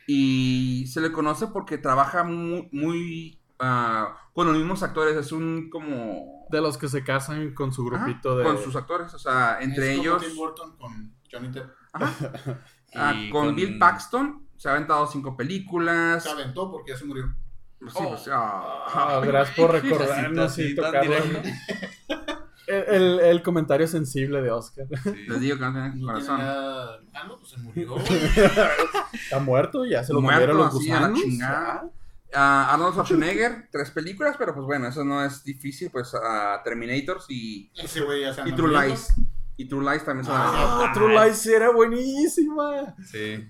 Y 0.08 0.88
se 0.88 1.02
le 1.02 1.12
conoce 1.12 1.48
porque 1.48 1.78
trabaja 1.78 2.24
muy, 2.24 2.70
muy 2.72 3.40
ah, 3.60 4.18
con 4.34 4.48
los 4.48 4.56
mismos 4.56 4.82
actores, 4.84 5.16
es 5.18 5.32
un 5.32 5.70
como... 5.70 6.48
De 6.50 6.62
los 6.62 6.78
que 6.78 6.88
se 6.88 7.04
casan 7.04 7.54
con 7.54 7.74
su 7.74 7.86
Ajá, 7.88 8.06
grupito 8.06 8.38
de... 8.38 8.46
Con 8.46 8.58
sus 8.64 8.76
actores, 8.76 9.14
o 9.14 9.20
sea, 9.20 9.58
entre 9.60 9.92
Es 9.92 9.98
como 9.98 10.02
ellos... 10.02 10.26
Tim 10.26 10.36
Burton 10.38 10.78
con 10.78 11.14
Johnny 11.32 11.50
Depp. 11.50 11.70
Ajá. 11.94 12.32
Ah, 12.96 13.14
con, 13.32 13.48
con- 13.48 13.56
Bill 13.56 13.78
Paxton 13.78 14.48
se 14.56 14.70
ha 14.70 14.72
aventado 14.72 15.06
cinco 15.08 15.36
películas. 15.36 16.24
Se 16.24 16.30
aventó 16.30 16.72
porque 16.72 16.94
ya 16.94 16.98
se 16.98 17.06
murió. 17.06 17.36
Sí, 17.80 18.04
pues, 18.08 18.30
ah. 18.32 19.22
Gracias 19.26 19.56
por 19.56 19.72
recordarnos 19.72 20.58
y 20.58 20.76
tocarlo. 20.76 21.16
El, 22.68 23.42
comentario 23.44 23.88
sensible 23.88 24.42
de 24.42 24.52
Oscar. 24.52 24.86
Les 25.28 25.40
digo 25.40 25.58
que 25.58 25.62
no 25.64 25.72
tienen 25.72 25.90
No 25.90 25.94
tiene 25.94 26.06
corazón. 26.06 26.38
nada. 26.40 27.00
Ah, 27.14 27.24
no, 27.28 27.38
pues 27.40 27.52
se 27.52 27.58
murió. 27.60 27.96
Está 29.14 29.40
muerto, 29.40 29.86
ya 29.86 30.04
se 30.04 30.14
lo 30.14 30.22
Muerto, 30.22 30.42
comieron 30.52 30.58
los 30.58 30.76
así, 30.76 30.92
a 30.92 30.94
la 31.00 31.08
gusanos. 31.10 31.22
chingada. 31.22 31.90
Ah, 32.34 32.74
Arnold 32.74 32.92
Schwarzenegger, 32.94 33.70
tres 33.72 33.90
películas, 33.92 34.36
pero 34.38 34.54
pues 34.54 34.66
bueno, 34.66 34.88
eso 34.88 35.04
no 35.06 35.24
es 35.24 35.44
difícil, 35.46 35.90
pues 35.90 36.14
ah, 36.22 36.62
Terminators 36.64 37.26
y, 37.30 37.72
Ese 37.76 38.02
güey 38.02 38.22
ya 38.22 38.34
se 38.34 38.48
y 38.48 38.52
True. 38.52 38.88
Lies. 38.88 39.14
Y 39.56 39.68
True 39.68 39.90
Lies 39.90 40.04
también 40.04 40.26
son 40.26 40.36
Ah, 40.38 40.92
True 40.94 41.14
Lies 41.14 41.46
era 41.48 41.72
buenísima. 41.72 42.96
Sí. 43.10 43.48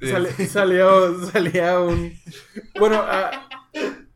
Sale- 0.00 0.46
salió, 0.46 1.26
salía 1.30 1.80
un. 1.80 2.12
Bueno, 2.78 2.96
a, 3.00 3.48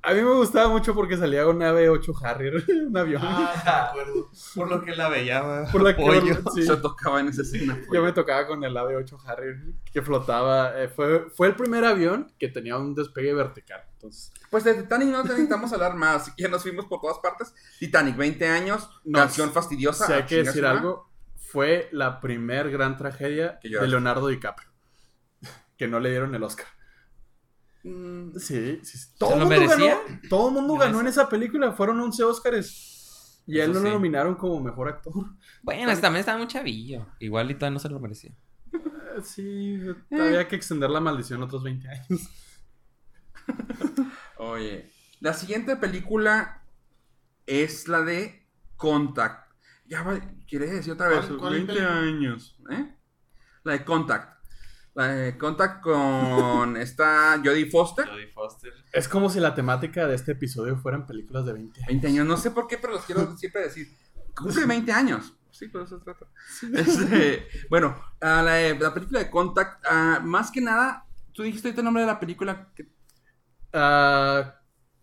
a 0.03 0.13
mí 0.15 0.21
me 0.21 0.33
gustaba 0.35 0.69
mucho 0.69 0.95
porque 0.95 1.17
salía 1.17 1.47
un 1.47 1.61
AB-8 1.61 2.15
Harrier, 2.25 2.65
un 2.89 2.97
avión. 2.97 3.23
Ah, 3.25 3.53
me 3.65 3.71
acuerdo. 4.01 4.31
Por 4.55 4.71
lo 4.71 4.83
que 4.85 4.97
la 4.97 5.09
veía. 5.09 5.65
por 5.71 5.83
la 5.83 5.95
que 5.97 6.03
pollo. 6.03 6.43
sí, 6.55 6.65
Se 6.65 6.77
tocaba 6.77 7.21
en 7.21 7.29
esa 7.29 7.43
escena. 7.43 7.79
yo 7.93 8.03
me 8.03 8.13
tocaba 8.13 8.47
con 8.47 8.63
el 8.65 8.75
AB-8 8.77 9.19
Harrier 9.27 9.57
que 9.93 10.03
flotaba. 10.03 10.81
Eh, 10.83 10.89
fue, 10.89 11.31
fue 11.31 11.47
el 11.49 11.55
primer 11.55 11.85
avión 11.85 12.33
que 12.39 12.49
tenía 12.49 12.77
un 12.77 12.95
despegue 12.95 13.33
vertical. 13.35 13.83
Entonces, 13.95 14.33
Pues 14.51 14.65
de 14.65 14.75
Titanic 14.75 15.09
no 15.09 15.23
necesitamos 15.23 15.73
hablar 15.75 15.95
más, 15.95 16.33
ya 16.37 16.49
nos 16.49 16.63
fuimos 16.63 16.87
por 16.87 17.01
todas 17.01 17.19
partes. 17.19 17.55
Titanic, 17.79 18.17
20 18.17 18.49
años, 18.49 18.89
No, 19.05 19.21
canción 19.21 19.53
fastidiosa. 19.53 20.07
si 20.07 20.13
hay 20.13 20.23
que 20.25 20.43
decir 20.43 20.67
algo, 20.67 21.09
fue 21.37 21.89
la 21.93 22.19
primer 22.21 22.71
gran 22.71 22.97
tragedia 22.97 23.59
Que 23.63 23.69
de. 23.69 23.87
Leonardo 23.87 24.27
DiCaprio. 24.29 24.69
Que 25.77 25.87
no 25.89 26.01
le 26.01 26.11
dieron 26.11 26.35
el 26.35 26.43
Oscar. 26.43 26.67
Mm, 27.85 28.33
Sí, 28.39 28.80
sí, 28.83 28.99
sí. 28.99 29.09
Todo 29.18 29.30
¿Se 29.30 29.35
el 29.35 29.41
lo 29.41 29.47
mundo 29.47 29.61
merecía? 29.66 30.01
ganó. 30.07 30.20
Todo 30.28 30.49
el 30.49 30.55
mundo 30.55 30.72
¿En 30.74 30.78
ganó 30.80 30.93
esa? 30.95 31.01
en 31.01 31.07
esa 31.09 31.28
película. 31.28 31.72
Fueron 31.72 32.01
11 32.01 32.22
Oscars. 32.24 33.43
Y 33.47 33.59
a 33.59 33.64
él 33.64 33.72
no 33.72 33.80
lo 33.80 33.91
nominaron 33.91 34.37
como 34.37 34.61
mejor 34.61 34.89
actor. 34.89 35.12
Bueno, 35.62 35.93
también 36.01 36.20
estaba 36.20 36.39
muy 36.39 36.47
chavillo. 36.47 37.07
Igual 37.18 37.51
y 37.51 37.55
todavía 37.55 37.74
no 37.74 37.78
se 37.80 37.89
lo 37.89 37.99
merecía. 38.01 38.33
Sí, 39.24 39.78
había 40.11 40.49
que 40.49 40.57
extender 40.57 40.89
la 40.89 40.99
maldición 40.99 41.43
otros 41.43 41.62
20 41.62 41.87
años. 41.87 42.30
Oye, 44.39 44.91
la 45.20 45.35
siguiente 45.35 45.76
película 45.76 46.62
es 47.47 47.89
la 47.89 48.01
de 48.03 48.49
Contact. 48.76 49.53
Ya 49.87 50.03
va, 50.03 50.18
¿quieres 50.49 50.70
decir 50.70 50.93
otra 50.95 51.09
vez? 51.09 51.26
¿Cuál- 51.26 51.39
cuál 51.39 51.53
20 51.55 51.72
película? 51.74 51.99
años, 51.99 52.57
¿eh? 52.70 52.95
La 53.64 53.72
de 53.72 53.85
Contact. 53.85 54.41
La 54.95 55.09
de 55.09 55.38
Contact 55.38 55.82
con 55.82 56.76
esta 56.76 57.40
Jodie 57.43 57.70
Foster. 57.70 58.07
Jodie 58.09 58.28
Foster. 58.32 58.72
Es 58.93 59.09
como 59.09 59.30
si 59.30 59.40
la 59.40 59.55
temática 59.55 60.07
de 60.07 60.14
este 60.14 60.32
episodio 60.32 60.76
fueran 60.76 61.07
películas 61.07 61.47
de 61.47 61.55
20 61.55 61.78
años. 61.80 61.88
20 61.88 62.07
años, 62.09 62.26
no 62.26 62.36
sé 62.36 62.51
por 62.51 62.66
qué, 62.66 62.76
pero 62.78 62.95
los 62.95 63.05
quiero 63.05 63.36
siempre 63.36 63.62
decir. 63.62 63.88
Cumple 64.34 64.66
20 64.66 64.93
años. 64.93 65.34
Sí, 65.51 65.68
por 65.68 65.82
eso 65.82 65.99
se 65.99 66.05
trata. 66.05 66.26
Este, 66.74 67.47
bueno, 67.68 67.95
ah, 68.22 68.43
la, 68.43 68.93
película 68.95 69.18
de 69.18 69.30
Contact, 69.30 69.84
ah, 69.88 70.20
más 70.22 70.51
que 70.51 70.62
nada, 70.62 71.07
tú 71.32 71.43
dijiste 71.43 71.68
ahorita 71.68 71.82
el 71.82 71.84
nombre 71.84 72.03
de 72.03 72.07
la 72.07 72.18
película, 72.20 72.68
que- 72.74 72.90
Ah, 73.74 74.55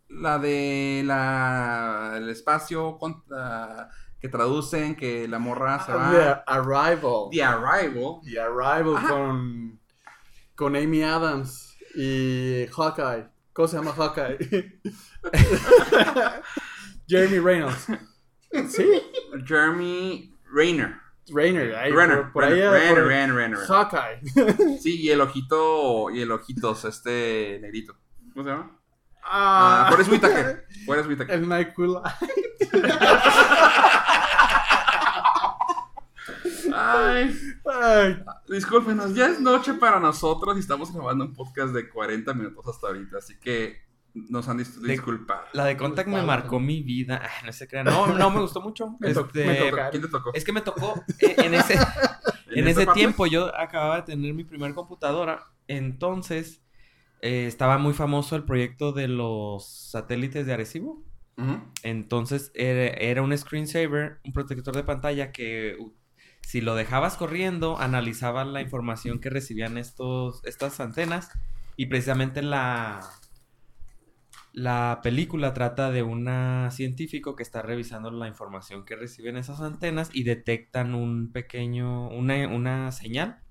la 0.09 0.39
de 0.39 1.03
la, 1.05 2.13
el 2.17 2.29
espacio 2.29 2.97
con- 2.97 3.23
ah, 3.31 3.89
que 4.19 4.27
traducen, 4.27 4.95
que 4.95 5.27
la 5.27 5.39
morra 5.39 5.83
se 5.85 5.93
va. 5.93 6.11
The 6.11 6.43
Arrival. 6.51 7.29
The 7.31 7.43
Arrival. 7.43 8.19
The 8.23 8.39
Arrival 8.39 8.97
Ajá. 8.97 9.09
con, 9.09 9.78
con 10.60 10.76
Amy 10.76 11.01
Adams 11.03 11.74
y 11.95 12.66
Hawkeye. 12.76 13.30
¿Cómo 13.53 13.70
se 13.70 13.78
llama 13.78 13.93
Hawkeye? 13.93 14.38
Jeremy 17.07 17.39
Reynolds. 17.39 17.88
Sí, 18.68 19.01
Jeremy 19.45 20.38
Rayner. 20.53 20.97
Rainer. 21.30 21.76
ahí, 21.76 21.93
Renner, 21.93 22.24
por, 22.24 22.32
por 22.34 22.43
ahí, 22.43 22.60
Renner, 22.60 23.34
Renner. 23.34 23.57
Hawkeye. 23.60 24.20
Sí, 24.82 24.99
y 25.01 25.12
el 25.12 25.22
ojito, 25.22 26.10
y 26.10 26.22
el 26.24 26.32
ojitos, 26.34 26.84
este 26.84 27.57
negrito. 27.62 27.95
¿Cómo 28.34 28.43
se 28.43 28.49
llama? 28.49 28.78
Ah, 29.24 29.86
Ah, 29.86 29.91
Forrest 29.91 30.12
Whitaker. 30.12 30.66
Forrest 30.86 31.07
Whitaker. 31.07 31.36
El 31.36 31.47
Night 31.47 31.74
Cool. 31.76 32.01
Ay, 36.74 37.34
Ay, 37.66 38.24
discúlpenos, 38.50 39.16
ya 39.16 39.28
es 39.28 39.39
noche 39.39 39.74
para 39.76 40.00
nosotros 40.00 40.58
y 40.58 40.60
estamos 40.60 40.91
grabando 40.93 41.26
un 41.26 41.34
podcast 41.34 41.74
de 41.74 41.89
40 41.89 42.34
minutos 42.34 42.66
hasta 42.68 42.88
ahorita, 42.88 43.18
así 43.20 43.39
que 43.39 43.78
nos 44.14 44.47
han 44.50 44.58
dis- 44.58 44.80
De- 44.82 44.91
disculpado. 44.91 45.43
La 45.54 45.66
de 45.66 45.78
Contact 45.78 46.10
me 46.10 46.22
marcó 46.24 46.60
mi 46.60 46.82
vida. 46.82 47.22
Ay, 47.24 47.45
no 47.45 47.54
se 47.54 47.68
crean. 47.68 47.86
No, 47.86 48.08
no 48.08 48.30
me 48.32 48.41
gustó 48.41 48.60
mucho. 48.62 48.95
Me 49.00 49.10
Este, 49.12 49.45
me 49.45 49.56
¿Quién 49.58 49.62
te 49.64 49.70
tocó. 49.70 49.76
tocó? 49.78 49.89
¿Quién 49.91 50.02
te 50.02 50.08
tocó? 50.10 50.32
Es 50.34 50.43
que 50.43 50.52
me 50.52 50.62
tocó 50.62 51.04
eh, 51.20 51.36
en 51.38 51.54
ese, 51.54 51.76
en 52.52 52.68
ese 52.68 52.86
parte? 52.86 53.00
tiempo 53.00 53.26
yo 53.28 53.56
acababa 53.56 53.97
de 53.97 54.02
tener 54.04 54.34
mi 54.34 54.43
primer 54.43 54.74
computadora, 54.74 55.43
entonces 55.68 56.64
eh, 57.22 57.45
estaba 57.47 57.78
muy 57.78 57.93
famoso 57.93 58.36
el 58.36 58.43
proyecto 58.45 58.91
de 58.93 59.08
los 59.08 59.68
satélites 59.91 60.45
de 60.45 60.54
Arecibo. 60.54 61.04
Entonces 61.84 62.52
era, 62.54 62.88
era 62.97 63.22
un 63.22 63.38
screensaver, 63.38 64.20
un 64.26 64.34
protector 64.34 64.76
de 64.76 64.84
pantalla 64.84 65.32
que 65.32 65.78
si 66.50 66.62
lo 66.62 66.74
dejabas 66.74 67.16
corriendo, 67.16 67.78
analizaba 67.78 68.43
la 68.43 68.60
información 68.60 69.20
que 69.20 69.30
recibían 69.30 69.78
estos, 69.78 70.43
estas 70.45 70.80
antenas 70.80 71.30
y 71.76 71.86
precisamente 71.86 72.41
la, 72.41 73.02
la 74.52 75.00
película 75.04 75.54
trata 75.54 75.91
de 75.91 76.02
una 76.02 76.72
científico 76.72 77.36
que 77.36 77.43
está 77.43 77.62
revisando 77.62 78.10
la 78.10 78.28
información 78.28 78.84
que 78.84 78.95
reciben 78.95 79.38
esas 79.38 79.62
antenas 79.62 80.10
y 80.12 80.24
detectan 80.24 80.95
un 80.95 81.32
pequeño, 81.32 82.10
una, 82.10 82.47
una 82.47 82.91
señal 82.91 83.43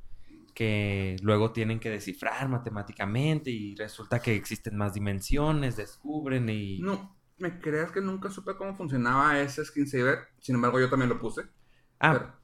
que 0.53 1.15
luego 1.23 1.53
tienen 1.53 1.79
que 1.79 1.91
descifrar 1.91 2.49
matemáticamente 2.49 3.53
y 3.53 3.77
resulta 3.77 4.19
que 4.19 4.35
existen 4.35 4.77
más 4.77 4.93
dimensiones, 4.93 5.77
descubren 5.77 6.49
y... 6.49 6.81
No, 6.81 7.17
me 7.37 7.61
creas 7.61 7.93
que 7.93 8.01
nunca 8.01 8.29
supe 8.29 8.57
cómo 8.57 8.75
funcionaba 8.75 9.39
ese 9.41 9.65
screensaver, 9.65 10.19
sin 10.41 10.57
embargo 10.57 10.81
yo 10.81 10.91
también 10.91 11.11
lo 11.11 11.21
puse. 11.21 11.43
Ah, 12.01 12.13
pero- 12.15 12.38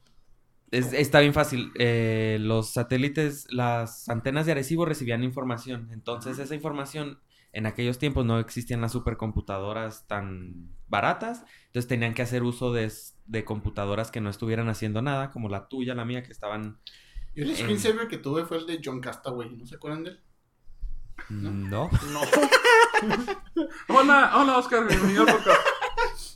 Es- 0.70 0.92
está 0.92 1.20
bien 1.20 1.34
fácil. 1.34 1.72
Eh, 1.78 2.38
los 2.40 2.70
satélites, 2.72 3.46
las 3.50 4.08
antenas 4.08 4.46
de 4.46 4.52
Arecibo 4.52 4.84
recibían 4.84 5.22
información. 5.22 5.88
Entonces, 5.92 6.38
esa 6.38 6.54
información, 6.54 7.20
en 7.52 7.66
aquellos 7.66 7.98
tiempos 7.98 8.24
no 8.26 8.38
existían 8.40 8.80
las 8.80 8.92
supercomputadoras 8.92 10.06
tan 10.08 10.70
baratas. 10.88 11.44
Entonces, 11.66 11.88
tenían 11.88 12.14
que 12.14 12.22
hacer 12.22 12.42
uso 12.42 12.72
de, 12.72 12.90
de 13.26 13.44
computadoras 13.44 14.10
que 14.10 14.20
no 14.20 14.30
estuvieran 14.30 14.68
haciendo 14.68 15.00
nada, 15.02 15.30
como 15.30 15.48
la 15.48 15.68
tuya, 15.68 15.94
la 15.94 16.04
mía, 16.04 16.22
que 16.24 16.32
estaban. 16.32 16.78
Yo 17.36 17.44
el 17.44 17.50
En- 17.50 17.56
screensaver 17.56 18.08
que 18.08 18.18
tuve 18.18 18.44
fue 18.44 18.58
el 18.58 18.66
de 18.66 18.80
John 18.84 19.00
Castaway. 19.00 19.50
¿No 19.56 19.66
se 19.66 19.76
acuerdan 19.76 20.04
de 20.04 20.10
él? 20.10 20.20
mm, 21.28 21.70
No. 21.70 21.88
no. 22.12 22.20
Hola, 23.88 24.32
hola 24.36 24.58
Oscar, 24.58 24.86
bienvenido 24.88 25.22
al 25.26 25.34
podcast. 25.34 25.60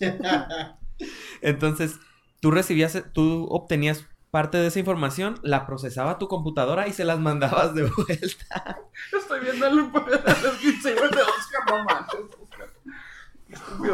Entonces, 1.40 1.98
tú 2.40 2.50
recibías, 2.50 3.02
tú 3.12 3.46
obtenías 3.50 4.06
parte 4.30 4.58
de 4.58 4.66
esa 4.66 4.78
información, 4.78 5.38
la 5.42 5.66
procesaba 5.66 6.18
tu 6.18 6.28
computadora 6.28 6.86
y 6.88 6.92
se 6.92 7.04
las 7.04 7.18
mandabas 7.18 7.74
de 7.74 7.82
vuelta. 7.96 8.78
Estoy 9.16 9.40
viendo 9.40 9.66
el, 9.66 9.78
el 9.78 10.52
screensaver 10.56 11.10
de 11.10 11.22
Oscar, 11.22 11.62
no 11.68 11.84
manches, 11.84 12.20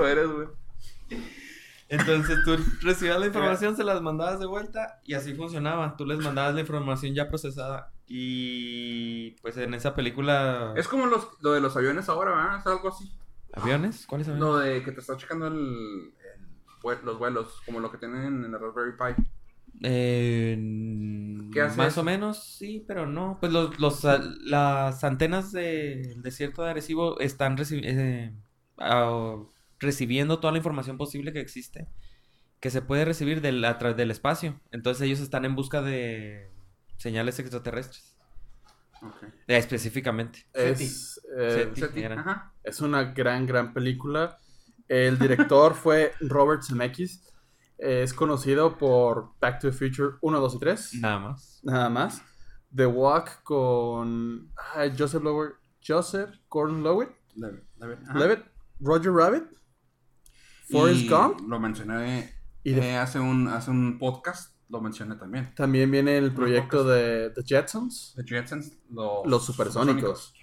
eres, 0.07 0.28
güey. 0.30 0.49
Entonces 1.89 2.39
tú 2.45 2.57
recibías 2.82 3.20
la 3.20 3.26
información, 3.26 3.76
se 3.76 3.85
las 3.85 4.01
mandabas 4.01 4.41
de 4.41 4.47
vuelta 4.47 5.01
y 5.05 5.14
así 5.14 5.35
funcionaba. 5.35 5.97
Tú 5.97 6.07
les 6.07 6.18
mandabas 6.18 6.55
la 6.55 6.61
información 6.61 7.14
ya 7.14 7.28
procesada. 7.28 7.93
Y 8.07 9.32
pues 9.43 9.57
en 9.57 9.74
esa 9.74 9.95
película... 9.95 10.72
Es 10.76 10.89
como 10.89 11.07
los, 11.07 11.28
lo 11.41 11.53
de 11.53 11.61
los 11.61 11.76
aviones 11.76 12.09
ahora, 12.09 12.30
¿verdad? 12.32 12.59
Es 12.59 12.66
algo 12.66 12.89
así. 12.89 13.12
¿Aviones? 13.53 14.07
¿Cuáles 14.07 14.28
aviones? 14.28 14.49
Lo 14.49 14.59
de 14.59 14.82
que 14.82 14.93
te 14.93 15.01
está 15.01 15.16
checando 15.16 15.47
el, 15.47 16.12
los 17.05 17.18
vuelos, 17.18 17.61
como 17.64 17.80
lo 17.80 17.91
que 17.91 17.99
tienen 17.99 18.45
en 18.45 18.53
la 18.53 18.59
Raspberry 18.59 18.93
Pi. 18.93 19.22
Eh, 19.83 20.57
¿Qué 21.53 21.61
hace 21.61 21.77
más 21.77 21.93
eso? 21.93 22.01
o 22.01 22.05
menos, 22.05 22.43
sí, 22.57 22.85
pero 22.87 23.07
no. 23.07 23.39
Pues 23.41 23.53
los, 23.53 24.05
las 24.43 25.05
antenas 25.05 25.53
del 25.53 26.22
desierto 26.22 26.62
de 26.62 26.70
Arecibo 26.70 27.18
están 27.20 27.57
reci- 27.57 27.83
eh, 27.83 28.33
recibiendo 29.79 30.39
toda 30.41 30.53
la 30.53 30.59
información 30.59 30.97
posible 30.97 31.33
que 31.33 31.41
existe, 31.41 31.87
que 32.61 32.70
se 32.70 32.83
puede 32.83 33.05
recibir 33.05 33.41
del, 33.41 33.64
a 33.64 33.79
través 33.79 33.97
del 33.97 34.11
espacio. 34.11 34.61
Entonces 34.70 35.03
ellos 35.03 35.20
están 35.20 35.45
en 35.45 35.55
busca 35.55 35.83
de 35.83 36.51
señales 36.97 37.39
extraterrestres, 37.39 38.16
eh, 39.49 39.57
específicamente. 39.59 40.47
Es, 40.55 41.20
eh, 41.39 41.70
Seti. 41.75 41.81
Seti, 41.81 42.05
es 42.62 42.81
una 42.81 43.05
gran, 43.12 43.47
gran 43.47 43.75
película. 43.75 44.39
El 44.89 45.18
director 45.18 45.75
fue 45.75 46.12
Robert 46.20 46.62
Zemeckis. 46.62 47.22
Es 47.79 48.14
conocido 48.14 48.79
por 48.79 49.33
Back 49.41 49.61
to 49.61 49.70
the 49.70 49.77
Future 49.77 50.16
1, 50.20 50.41
2 50.41 50.55
y 50.55 50.59
3. 50.59 50.95
Nada 51.01 51.18
más. 51.18 51.61
Nada 51.62 51.89
más. 51.89 52.22
The 52.75 52.87
Walk 52.87 53.43
con 53.43 54.53
ah, 54.75 54.87
Joseph 54.97 55.22
Lower, 55.22 55.55
Joseph 55.87 56.31
Gordon-Levitt, 56.49 57.11
Levitt, 57.37 57.61
Levitt, 58.14 58.41
Roger 58.81 59.12
Rabbit, 59.12 59.45
Forrest 60.70 61.03
Y 61.03 61.09
Gump. 61.09 61.41
Lo 61.49 61.61
mencioné 61.61 62.35
Y 62.64 62.72
de- 62.72 62.81
Eh, 62.93 62.97
hace, 62.97 63.20
un, 63.20 63.49
hace 63.49 63.70
un 63.70 63.99
podcast, 63.99 64.57
lo 64.68 64.81
mencioné 64.81 65.16
también. 65.16 65.55
también 65.55 65.91
viene 65.91 66.16
el 66.16 66.33
proyecto 66.33 66.83
de 66.85 67.31
The 67.31 67.43
Jetsons, 67.45 68.14
The 68.16 68.25
Jetsons, 68.25 68.72
los, 68.91 69.27
Los 69.27 69.45
Supersónicos. 69.45 70.35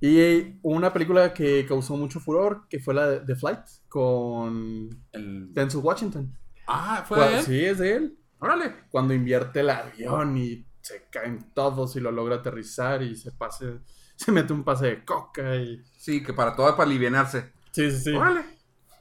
Y 0.00 0.58
una 0.62 0.92
película 0.92 1.32
que 1.32 1.64
causó 1.66 1.96
mucho 1.96 2.20
furor, 2.20 2.66
que 2.68 2.78
fue 2.80 2.92
la 2.94 3.08
de 3.08 3.20
The 3.20 3.36
Flight, 3.36 3.60
con 3.88 4.90
El- 5.12 5.52
Denzel 5.54 5.80
Washington. 5.80 6.36
Ah, 6.66 7.04
fue 7.06 7.18
de 7.18 7.38
él. 7.38 7.44
Sí, 7.44 7.64
es 7.64 7.78
de 7.78 7.92
él. 7.94 8.18
Órale. 8.38 8.74
Cuando 8.90 9.14
invierte 9.14 9.60
el 9.60 9.70
avión 9.70 10.36
y 10.36 10.66
se 10.80 11.06
caen 11.10 11.50
todos 11.54 11.96
y 11.96 12.00
lo 12.00 12.10
logra 12.10 12.36
aterrizar 12.36 13.02
y 13.02 13.16
se 13.16 13.32
pase, 13.32 13.80
se 14.16 14.32
mete 14.32 14.52
un 14.52 14.64
pase 14.64 14.86
de 14.86 15.04
coca 15.04 15.56
y... 15.56 15.82
Sí, 15.98 16.22
que 16.22 16.32
para 16.32 16.54
todo, 16.54 16.70
para 16.76 16.88
alivianarse. 16.88 17.52
Sí, 17.72 17.90
sí, 17.90 17.98
sí. 18.00 18.12
Órale. 18.12 18.44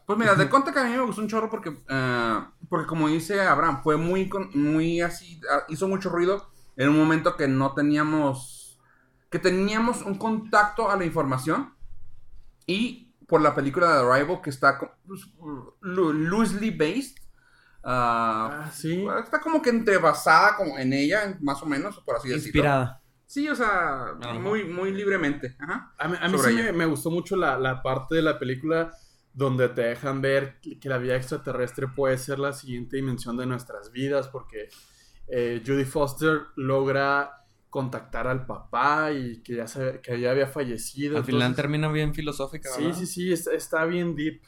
Pues 0.05 0.19
mira, 0.19 0.35
de 0.35 0.49
cuenta 0.49 0.73
que 0.73 0.79
a 0.79 0.83
mí 0.83 0.91
me 0.91 1.01
gustó 1.05 1.21
un 1.21 1.29
chorro 1.29 1.49
porque, 1.49 1.77
eh, 1.87 2.39
porque 2.67 2.85
como 2.87 3.07
dice 3.07 3.39
Abraham, 3.39 3.81
fue 3.83 3.95
muy, 3.95 4.29
muy 4.53 4.99
así, 4.99 5.39
ah, 5.49 5.63
hizo 5.69 5.87
mucho 5.87 6.09
ruido 6.09 6.49
en 6.75 6.89
un 6.89 6.97
momento 6.97 7.37
que 7.37 7.47
no 7.47 7.73
teníamos, 7.73 8.77
que 9.29 9.39
teníamos 9.39 10.01
un 10.01 10.15
contacto 10.15 10.91
a 10.91 10.97
la 10.97 11.05
información 11.05 11.73
y 12.65 13.13
por 13.27 13.41
la 13.41 13.55
película 13.55 13.87
de 13.93 13.99
Arrival 14.01 14.41
que 14.41 14.49
está 14.49 14.77
pues, 15.07 15.21
lo- 15.81 16.11
loosely 16.11 16.71
based, 16.71 17.17
ah, 17.83 18.63
Ah, 18.65 18.71
sí. 18.71 19.05
está 19.23 19.39
como 19.39 19.61
que 19.61 19.69
entrebasada 19.69 20.55
como 20.55 20.77
en 20.77 20.93
ella, 20.93 21.37
más 21.41 21.61
o 21.61 21.65
menos, 21.65 21.99
por 21.99 22.15
así 22.17 22.29
decirlo. 22.29 22.47
Inspirada. 22.47 23.01
Sí, 23.25 23.49
o 23.49 23.55
sea, 23.55 24.09
Ajá. 24.21 24.33
muy, 24.33 24.63
muy 24.63 24.91
libremente. 24.91 25.55
Ajá. 25.59 25.93
A 25.97 26.07
mí, 26.07 26.15
a 26.19 26.27
mí 26.29 26.37
sobre 26.37 26.51
sí 26.51 26.55
me, 26.57 26.71
me 26.71 26.85
gustó 26.85 27.09
mucho 27.09 27.35
la, 27.35 27.57
la 27.57 27.81
parte 27.81 28.15
de 28.15 28.21
la 28.21 28.37
película 28.37 28.91
donde 29.33 29.69
te 29.69 29.81
dejan 29.81 30.21
ver 30.21 30.59
que 30.61 30.87
la 30.87 30.99
vida 30.99 31.15
extraterrestre 31.15 31.87
puede 31.87 32.17
ser 32.19 32.37
la 32.37 32.53
siguiente 32.53 32.97
dimensión 32.97 33.35
de 33.37 33.47
nuestras 33.47 33.91
vidas, 33.91 34.27
porque 34.27 34.69
eh, 35.27 35.63
Judy 35.65 35.85
Foster 35.85 36.41
logra 36.55 37.31
contactar 37.71 38.27
al 38.27 38.45
papá 38.45 39.11
y 39.11 39.41
que 39.41 39.55
ya, 39.55 39.65
se- 39.67 39.99
que 40.03 40.19
ya 40.19 40.29
había 40.29 40.45
fallecido. 40.45 41.17
Al 41.17 41.23
final 41.25 41.41
entonces- 41.41 41.55
termina 41.63 41.87
bien 41.91 42.13
filosófica, 42.13 42.69
Sí, 42.69 42.93
sí, 42.93 43.07
sí, 43.07 43.33
está, 43.33 43.53
está 43.53 43.85
bien 43.85 44.15
deep. 44.15 44.43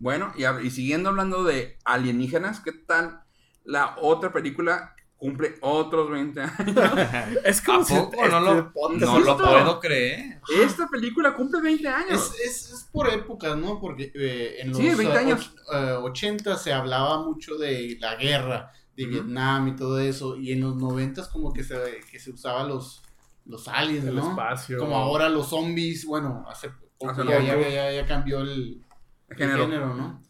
Bueno, 0.00 0.32
y, 0.62 0.70
siguiendo 0.70 1.10
hablando 1.10 1.44
de 1.44 1.78
alienígenas, 1.84 2.60
¿qué 2.60 2.72
tal 2.72 3.20
la 3.64 3.96
otra 4.00 4.32
película 4.32 4.94
cumple 5.16 5.56
otros 5.60 6.10
20 6.10 6.40
años? 6.40 6.54
Es 7.44 7.60
¿A 7.60 7.64
como 7.64 7.84
si 7.84 7.94
poco? 7.94 8.14
este 8.14 8.28
no 8.30 8.40
lo, 8.40 9.36
puedo 9.36 9.78
creer. 9.78 10.40
Esta 10.62 10.88
película 10.88 11.34
cumple 11.34 11.60
20 11.60 11.86
años. 11.86 12.32
Es, 12.42 12.66
es, 12.66 12.72
es 12.72 12.88
por 12.90 13.08
épocas, 13.10 13.54
¿no? 13.58 13.78
Porque 13.78 14.10
eh, 14.14 14.56
en 14.62 14.68
los 14.70 14.78
Sí, 14.78 14.84
20 14.88 15.04
eh, 15.04 15.18
años. 15.18 15.54
och- 15.68 15.76
eh, 15.76 15.92
80 15.92 16.56
se 16.56 16.72
hablaba 16.72 17.22
mucho 17.22 17.56
de 17.58 17.98
la 18.00 18.16
guerra, 18.16 18.72
de. 18.96 19.04
Vietnam 19.06 19.68
y 19.68 19.76
todo 19.76 19.98
eso, 20.00 20.36
y 20.36 20.52
en 20.52 20.62
los 20.62 20.76
90 20.76 21.28
como 21.30 21.52
que 21.52 21.62
se, 21.62 22.00
que 22.10 22.18
se 22.18 22.30
usaba 22.30 22.64
los, 22.64 23.02
los 23.44 23.68
aliens, 23.68 24.06
El 24.06 24.14
¿no? 24.16 24.30
espacio. 24.30 24.78
Como 24.78 24.96
ahora 24.96 25.28
los 25.28 25.48
zombies, 25.50 26.06
bueno, 26.06 26.44
hace 26.48 26.70
poco 26.98 27.22
ya, 27.24 27.40
ya, 27.42 27.68
ya- 27.68 27.92
ya 27.92 28.06
cambió 28.06 28.40
el 28.40 28.82
Género. 29.36 29.64
género. 29.66 29.94
¿no? 29.94 30.22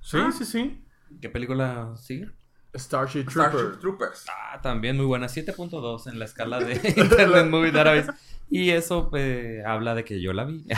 Sí, 0.00 0.18
Ah. 0.20 0.30
sí, 0.36 0.44
sí. 0.44 0.84
¿Qué 1.20 1.28
película 1.28 1.94
sigue? 1.96 2.30
Starship 2.74 3.24
Trooper. 3.26 3.50
Starship 3.60 3.80
Troopers. 3.80 4.24
Ah, 4.28 4.60
también 4.60 4.96
muy 4.96 5.06
buena. 5.06 5.26
7.2 5.28 6.06
en 6.08 6.18
la 6.18 6.24
escala 6.26 6.58
de 6.58 6.74
Internet 6.96 7.46
Movie 7.46 7.72
Database. 7.72 8.12
Y 8.50 8.70
eso 8.70 9.08
pues, 9.10 9.64
habla 9.64 9.94
de 9.94 10.04
que 10.04 10.20
yo 10.20 10.32
la 10.32 10.44
vi. 10.44 10.66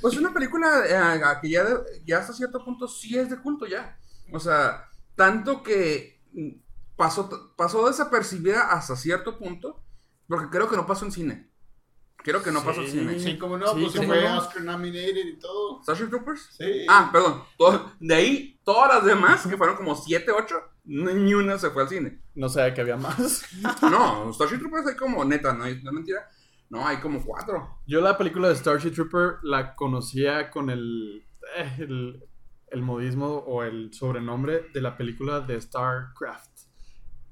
Pues 0.00 0.16
una 0.16 0.32
película 0.34 0.82
eh, 0.88 1.20
que 1.40 1.48
ya, 1.48 1.62
de- 1.64 2.02
ya 2.04 2.18
hasta 2.18 2.32
cierto 2.32 2.64
punto 2.64 2.88
sí 2.88 3.16
es 3.16 3.30
de 3.30 3.38
culto 3.38 3.66
ya. 3.68 3.96
O 4.32 4.40
sea, 4.40 4.88
tanto 5.14 5.62
que 5.62 6.20
mm, 6.32 6.50
pasó, 6.96 7.54
pasó 7.56 7.86
desapercibida 7.86 8.62
hasta 8.72 8.96
cierto 8.96 9.38
punto, 9.38 9.80
porque 10.26 10.48
creo 10.50 10.68
que 10.68 10.74
no 10.76 10.86
pasó 10.88 11.04
en 11.04 11.12
cine. 11.12 11.51
Creo 12.22 12.42
que 12.42 12.52
no 12.52 12.62
pasó 12.64 12.82
Sí. 12.82 12.90
cine. 12.92 13.18
Sí, 13.18 13.36
como 13.38 13.56
no, 13.58 13.74
Sí, 13.74 13.80
pues 13.82 13.92
se 13.92 14.06
fue 14.06 14.22
no. 14.22 14.38
Oscar 14.38 14.62
nominated 14.62 15.26
y 15.26 15.38
todo. 15.38 15.82
Starship 15.82 16.08
Troopers. 16.08 16.48
Sí. 16.56 16.86
Ah, 16.88 17.08
perdón. 17.12 17.42
todo- 17.58 17.92
de 18.00 18.14
ahí, 18.14 18.60
todas 18.64 18.94
las 18.94 19.04
demás, 19.04 19.46
que 19.46 19.56
fueron 19.56 19.76
como 19.76 19.94
7, 19.96 20.30
8, 20.32 20.54
ni 20.84 21.34
una 21.34 21.58
se 21.58 21.70
fue 21.70 21.82
al 21.82 21.88
cine. 21.88 22.20
No 22.34 22.48
sabía 22.48 22.72
que 22.74 22.80
había 22.80 22.96
más. 22.96 23.44
No, 23.82 24.32
Starship 24.32 24.58
Troopers 24.58 24.86
hay 24.86 24.96
como, 24.96 25.24
neta, 25.24 25.52
no, 25.52 25.64
es- 25.66 25.82
no 25.82 25.90
es 25.90 25.94
mentira. 25.94 26.28
No, 26.70 26.86
hay 26.86 26.98
como 26.98 27.22
4. 27.22 27.80
Yo 27.86 28.00
la 28.00 28.16
película 28.16 28.48
de 28.48 28.56
Starship 28.56 28.92
Trooper 28.92 29.38
la 29.42 29.74
conocía 29.74 30.48
con 30.50 30.70
el, 30.70 31.26
eh, 31.56 31.76
el, 31.80 32.24
el 32.68 32.82
modismo 32.82 33.26
o 33.26 33.62
el 33.62 33.92
sobrenombre 33.92 34.70
de 34.72 34.80
la 34.80 34.96
película 34.96 35.40
de 35.40 35.60
StarCraft, 35.60 36.50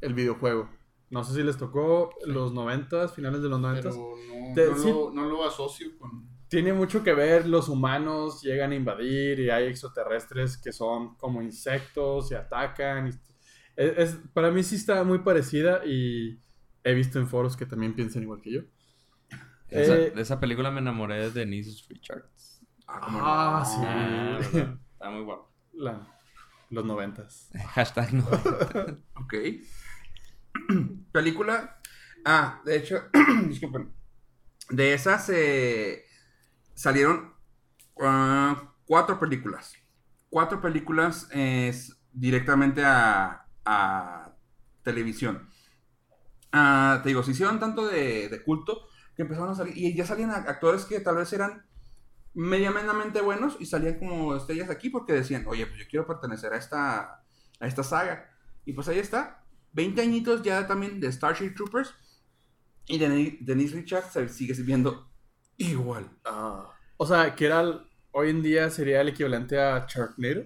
el 0.03 0.13
videojuego. 0.13 0.69
No 1.11 1.25
sé 1.25 1.35
si 1.35 1.43
les 1.43 1.57
tocó 1.57 2.11
los 2.25 2.53
90, 2.53 3.09
finales 3.09 3.43
de 3.43 3.49
los 3.49 3.61
90. 3.61 3.91
Pero 3.91 4.15
no, 4.29 4.55
Te- 4.55 4.67
no, 4.71 4.77
sí. 4.79 4.89
lo, 4.91 5.11
no 5.13 5.29
lo 5.29 5.45
asocio 5.47 5.97
con... 5.99 6.29
Tiene 6.49 6.73
mucho 6.73 7.03
que 7.05 7.13
ver, 7.15 7.47
los 7.47 7.69
humanos 7.69 8.43
llegan 8.43 8.73
a 8.73 8.75
invadir 8.75 9.39
y 9.41 9.51
hay 9.51 9.67
extraterrestres 9.67 10.57
que 10.57 10.73
son 10.73 11.15
como 11.17 11.43
insectos 11.43 12.31
y 12.33 12.35
atacan. 12.35 13.09
y- 13.09 13.11
es, 13.77 13.99
es- 13.99 14.19
para 14.33 14.51
mí 14.51 14.63
sí 14.63 14.77
está 14.77 15.03
muy 15.05 15.19
parecida 15.21 15.85
y 15.85 16.41
he 16.85 16.95
visto 16.95 17.19
en 17.19 17.29
foros 17.29 17.57
que 17.57 17.67
también 17.67 17.95
piensan 17.95 18.23
igual 18.23 18.41
que 18.41 18.53
yo. 18.53 18.61
Esa, 19.69 19.97
Eh, 19.97 20.11
de 20.11 20.21
esa 20.23 20.41
película 20.41 20.71
me 20.73 20.81
enamoré 20.81 21.17
de 21.21 21.31
Denise 21.31 21.85
Richards. 21.89 22.61
Ah, 22.87 23.01
¿cómo 23.05 23.19
Ah, 23.23 23.65
no? 24.41 24.43
sí. 24.43 24.59
Ah. 24.59 24.79
Está 24.93 25.11
muy 25.11 25.23
guapo. 25.25 25.53
La- 25.75 26.07
los 26.71 26.85
noventas. 26.85 27.51
Hashtag 27.75 28.13
no. 28.15 28.25
Ok. 29.15 29.35
Película. 31.13 31.81
Ah, 32.25 32.61
de 32.65 32.77
hecho, 32.77 33.03
disculpen. 33.49 33.93
De 34.71 34.95
esas 34.95 35.29
eh, 35.31 36.05
salieron 36.75 37.35
ah, 38.01 38.75
cuatro 38.85 39.19
películas. 39.19 39.75
Cuatro 40.29 40.61
películas 40.61 41.29
es 41.33 42.01
directamente 42.13 42.85
a, 42.85 43.47
a 43.65 44.37
televisión. 44.83 45.49
Ah, 46.53 47.01
te 47.03 47.11
digo, 47.11 47.23
se 47.23 47.31
hicieron 47.31 47.61
tanto 47.61 47.87
de, 47.87 48.43
culto 48.45 48.89
que 49.15 49.23
empezaron 49.23 49.51
a 49.51 49.55
salir. 49.55 49.77
Y 49.77 49.95
ya 49.95 50.05
salían 50.05 50.31
actores 50.31 50.85
que 50.85 51.01
tal 51.01 51.17
vez 51.17 51.33
eran 51.33 51.65
medianamente 52.35 53.21
buenos 53.21 53.57
y 53.61 53.67
salían 53.67 53.99
como 53.99 54.37
estrellas 54.37 54.71
aquí 54.71 54.91
porque 54.91 55.13
decían, 55.13 55.45
oye, 55.47 55.67
pues 55.67 55.79
yo 55.79 55.85
quiero 55.89 56.07
pertenecer 56.07 56.53
a 56.53 56.57
esta, 56.57 57.23
a 57.61 57.67
esta 57.67 57.83
saga. 57.83 58.31
Y 58.65 58.73
pues 58.73 58.89
ahí 58.89 58.99
está. 58.99 59.40
20 59.73 60.01
añitos 60.03 60.43
ya 60.43 60.67
también 60.67 61.01
de 61.01 61.11
Starship 61.13 61.55
Troopers. 61.55 61.95
Y 62.87 62.99
Deni- 62.99 63.39
Denise 63.41 63.77
Richards 63.77 64.13
se 64.13 64.29
sigue 64.29 64.55
viendo 64.63 65.09
igual. 65.57 66.11
O 66.97 67.07
sea, 67.07 67.35
que 67.35 67.47
era 67.47 67.61
el- 67.61 67.81
hoy 68.13 68.31
en 68.31 68.43
día 68.43 68.69
sería 68.71 69.01
el 69.01 69.09
equivalente 69.11 69.59
a 69.61 69.87
Sharknado. 69.89 70.45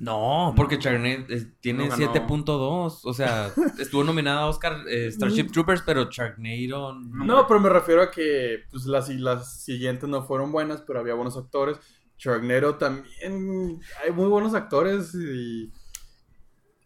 No, 0.00 0.52
porque 0.56 0.78
Charney 0.78 1.26
eh, 1.28 1.54
tiene 1.60 1.88
No 1.88 1.90
ganó. 1.96 2.12
7.2. 2.12 3.00
O 3.02 3.12
sea, 3.14 3.50
estuvo 3.80 4.04
nominada 4.04 4.42
a 4.42 4.46
Oscar 4.46 4.76
eh, 4.88 5.10
Starship 5.10 5.50
Troopers, 5.50 5.82
pero 5.82 6.08
Sharknado. 6.08 6.94
no. 6.94 7.24
No, 7.24 7.46
pero 7.48 7.58
me 7.58 7.68
refiero 7.68 8.02
a 8.02 8.10
que 8.10 8.60
pues, 8.70 8.84
las, 8.86 9.08
las 9.08 9.60
siguientes 9.64 10.08
no 10.08 10.22
fueron 10.24 10.52
buenas, 10.52 10.82
pero 10.82 11.00
había 11.00 11.14
buenos 11.14 11.36
actores. 11.36 11.78
Sharknado 12.16 12.76
también. 12.76 13.80
Hay 14.04 14.12
muy 14.12 14.28
buenos 14.28 14.54
actores 14.54 15.14
y, 15.14 15.72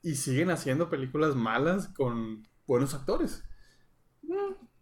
y 0.03 0.15
siguen 0.17 0.51
haciendo 0.51 0.91
películas 0.91 1.35
malas 1.35 1.89
con 1.89 2.47
buenos 2.67 2.95
actores. 2.95 3.45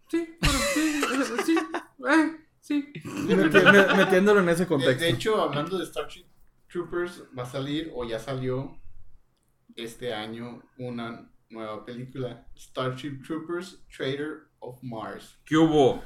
Sí, 0.09 0.37
pero 0.41 0.53
sí, 0.53 1.03
sí, 1.47 1.59
eh, 2.09 2.37
sí. 2.61 2.93
Meti- 3.05 3.73
me- 3.73 3.97
Metiéndolo 3.97 4.41
en 4.41 4.49
ese 4.49 4.63
De, 4.65 4.69
contexto. 4.69 5.05
de 5.05 5.11
hecho, 5.11 5.41
hablando 5.41 5.79
de 5.79 5.87
Starship 5.87 6.27
Troopers, 6.69 7.25
va 7.37 7.45
a 7.45 7.47
salir 7.47 7.91
o 7.95 8.05
ya 8.05 8.19
salió 8.19 8.77
este 9.77 10.13
año 10.13 10.63
una 10.79 11.31
nueva 11.49 11.85
película, 11.85 12.47
Starship 12.57 13.23
Troopers, 13.27 13.85
Trader 13.97 14.49
of 14.61 14.79
Mars. 14.83 15.39
¿Qué 15.45 15.57
hubo? 15.57 16.03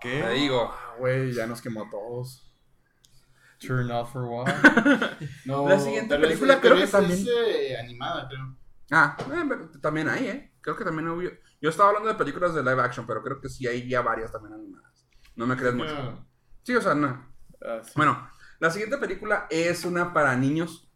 ¿Qué? 0.00 0.22
Te 0.22 0.30
digo. 0.34 0.68
Ah, 0.72 0.94
güey, 0.98 1.32
ya 1.32 1.46
nos 1.46 1.60
quemó 1.60 1.84
a 1.84 1.90
todos. 1.90 2.49
Turn 3.60 3.90
off 3.90 4.12
for 4.12 4.24
what? 4.24 4.46
No, 5.44 5.68
La 5.68 5.78
siguiente 5.78 6.14
pero 6.16 6.22
es- 6.24 6.28
película 6.38 6.60
pero 6.60 6.74
creo 6.74 6.76
que 6.78 6.84
es- 6.84 6.90
también- 6.90 7.18
es, 7.20 7.26
eh, 7.28 7.76
animada, 7.78 8.26
creo. 8.28 8.56
Ah, 8.90 9.16
eh, 9.20 9.78
también 9.80 10.08
hay, 10.08 10.26
¿eh? 10.28 10.52
Creo 10.60 10.76
que 10.76 10.84
también 10.84 11.08
hubo. 11.08 11.22
Yo 11.22 11.70
estaba 11.70 11.90
hablando 11.90 12.08
de 12.08 12.14
películas 12.16 12.54
de 12.54 12.62
live 12.62 12.80
action, 12.82 13.06
pero 13.06 13.22
creo 13.22 13.40
que 13.40 13.48
sí 13.48 13.66
hay 13.66 13.88
ya 13.88 14.00
varias 14.02 14.32
también 14.32 14.54
animadas. 14.54 15.06
No 15.36 15.46
me 15.46 15.56
creas 15.56 15.74
mucho. 15.74 16.26
Sí, 16.62 16.74
o 16.74 16.80
sea, 16.82 16.94
no. 16.94 17.26
Ah, 17.64 17.80
sí. 17.84 17.92
Bueno, 17.96 18.28
la 18.58 18.70
siguiente 18.70 18.98
película 18.98 19.46
es 19.50 19.84
una 19.84 20.12
para 20.12 20.34
niños. 20.36 20.90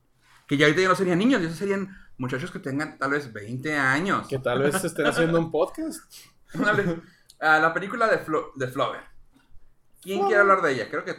Que 0.46 0.56
ya 0.56 0.66
ahorita 0.66 0.82
ya 0.82 0.88
no 0.88 0.94
serían 0.94 1.18
niños, 1.18 1.40
ya 1.42 1.50
serían 1.50 1.96
muchachos 2.18 2.50
que 2.50 2.58
tengan 2.58 2.98
tal 2.98 3.10
vez 3.12 3.32
20 3.32 3.74
años. 3.76 4.26
Que 4.28 4.38
tal 4.38 4.62
vez 4.62 4.82
estén 4.84 5.06
haciendo 5.06 5.38
un 5.38 5.50
podcast. 5.50 6.00
Ah, 7.40 7.58
la 7.58 7.74
película 7.74 8.06
de, 8.08 8.18
Flo 8.18 8.52
de 8.54 8.68
Flower. 8.68 9.00
¿Quién 10.00 10.24
quiere 10.26 10.40
hablar 10.40 10.62
de 10.62 10.72
ella? 10.72 10.88
Creo 10.88 11.04
que 11.04 11.14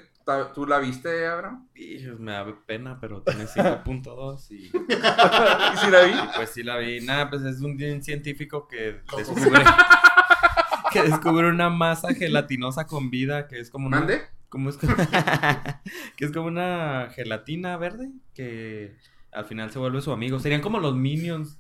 ¿Tú 0.55 0.65
la 0.65 0.79
viste, 0.79 1.27
Abraham? 1.27 1.67
Hijos, 1.75 2.19
me 2.19 2.31
da 2.31 2.45
pena, 2.65 2.97
pero 2.99 3.21
tiene 3.21 3.45
5.2 3.45 4.51
y, 4.51 4.55
¿Y 4.65 5.77
si 5.77 5.91
la 5.91 6.03
vi? 6.03 6.13
y 6.13 6.35
pues 6.35 6.49
sí 6.49 6.63
la 6.63 6.77
vi. 6.77 7.01
Nada, 7.01 7.29
pues 7.29 7.43
es 7.43 7.61
un 7.61 7.77
científico 8.01 8.67
que 8.67 9.01
descubre, 9.15 9.63
que 10.91 11.03
descubre 11.03 11.47
una 11.47 11.69
masa 11.69 12.13
gelatinosa 12.15 12.87
con 12.87 13.11
vida 13.11 13.47
que 13.47 13.59
es 13.59 13.69
como 13.69 13.87
una... 13.87 13.99
¿Mande? 13.99 14.21
Como 14.49 14.69
es, 14.69 14.77
que 14.77 16.25
es 16.25 16.31
como 16.31 16.47
una 16.47 17.09
gelatina 17.13 17.75
verde 17.77 18.11
que 18.33 18.95
al 19.31 19.45
final 19.45 19.69
se 19.69 19.79
vuelve 19.79 20.01
su 20.01 20.11
amigo. 20.11 20.39
Serían 20.39 20.61
como 20.61 20.79
los 20.79 20.95
minions. 20.95 21.59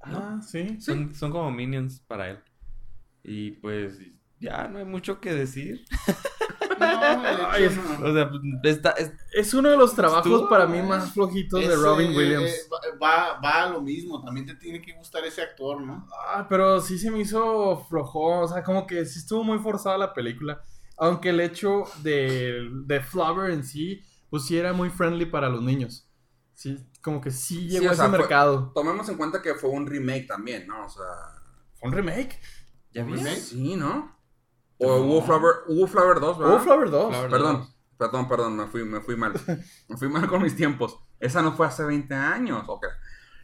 Ah, 0.00 0.40
sí. 0.42 0.80
Son, 0.80 1.14
son 1.14 1.30
como 1.30 1.50
minions 1.52 2.00
para 2.00 2.30
él. 2.30 2.38
Y 3.22 3.52
pues 3.52 4.00
ya 4.40 4.66
no 4.68 4.78
hay 4.78 4.84
mucho 4.84 5.20
que 5.20 5.32
decir. 5.32 5.84
No, 6.84 7.52
de 7.52 7.66
hecho, 7.66 7.82
no. 7.98 8.08
O 8.08 8.12
sea, 8.12 8.30
está, 8.64 8.90
es- 8.92 9.12
Es 9.32 9.54
uno 9.54 9.70
de 9.70 9.76
los 9.76 9.94
trabajos 9.94 10.26
Estuvo- 10.26 10.48
para 10.48 10.66
mí 10.66 10.80
más 10.82 11.12
flojitos 11.12 11.60
de 11.60 11.66
Ese, 11.66 11.76
Robin 11.76 12.14
Williams. 12.16 12.50
eh, 12.50 12.68
va, 13.02 13.40
va 13.40 13.62
a 13.64 13.70
lo 13.70 13.80
mismo, 13.80 14.22
también 14.22 14.46
te 14.46 14.54
tiene 14.54 14.80
que 14.80 14.92
gustar 14.94 15.24
ese 15.24 15.42
actor, 15.42 15.80
¿no? 15.80 16.06
Ah, 16.28 16.46
pero 16.48 16.80
sí 16.80 16.98
se 16.98 17.10
me 17.10 17.20
hizo 17.20 17.84
flojo, 17.88 18.40
o 18.42 18.48
sea, 18.48 18.62
como 18.62 18.86
que 18.86 19.04
sí 19.06 19.18
estuvo 19.18 19.42
muy 19.44 19.58
forzada 19.58 19.98
la 19.98 20.14
película. 20.14 20.64
Aunque 20.96 21.30
el 21.30 21.40
hecho 21.40 21.84
de, 22.02 22.68
de 22.86 23.00
Flubber 23.00 23.50
en 23.50 23.64
sí, 23.64 24.00
pues 24.30 24.44
sí 24.44 24.56
era 24.56 24.72
muy 24.72 24.90
friendly 24.90 25.26
para 25.26 25.48
los 25.48 25.62
niños. 25.62 26.08
Sí, 26.52 26.78
como 27.02 27.20
que 27.20 27.32
sí 27.32 27.66
llegó 27.68 27.88
o 27.88 27.90
a 27.90 27.94
sea, 27.96 28.04
ese 28.04 28.10
fue- 28.10 28.18
mercado. 28.20 28.70
Tomemos 28.74 29.08
en 29.08 29.16
cuenta 29.16 29.42
que 29.42 29.54
fue 29.56 29.70
un 29.70 29.86
remake 29.88 30.26
también, 30.28 30.66
¿no? 30.68 30.86
O 30.86 30.88
sea... 30.88 31.02
¿Fue 31.74 31.88
un 31.88 31.94
remake? 31.96 32.40
¿Ya 32.92 33.02
¿Un 33.02 33.12
viste? 33.12 33.34
Sí, 33.34 33.74
¿no? 33.74 34.13
O 34.84 34.98
No. 34.98 35.04
hubo 35.04 35.22
Flower, 35.22 35.54
hubo 35.68 35.86
Flower 35.86 36.20
2, 36.20 36.38
¿verdad? 36.38 36.62
Flubber 36.62 36.90
2. 36.90 37.08
Flubber 37.14 37.30
Perdón, 37.30 37.68
perdón, 37.98 38.28
perdón, 38.28 38.56
me 38.56 38.66
fui, 38.66 38.84
me 38.84 39.00
fui 39.00 39.16
mal. 39.16 39.32
Me 39.88 39.96
fui 39.96 40.08
mal 40.08 40.26
con 40.28 40.42
mis 40.42 40.56
tiempos. 40.56 40.98
Esa 41.20 41.42
no 41.42 41.52
fue 41.52 41.66
hace 41.66 41.84
20 41.84 42.14
años, 42.14 42.64
ok. 42.66 42.86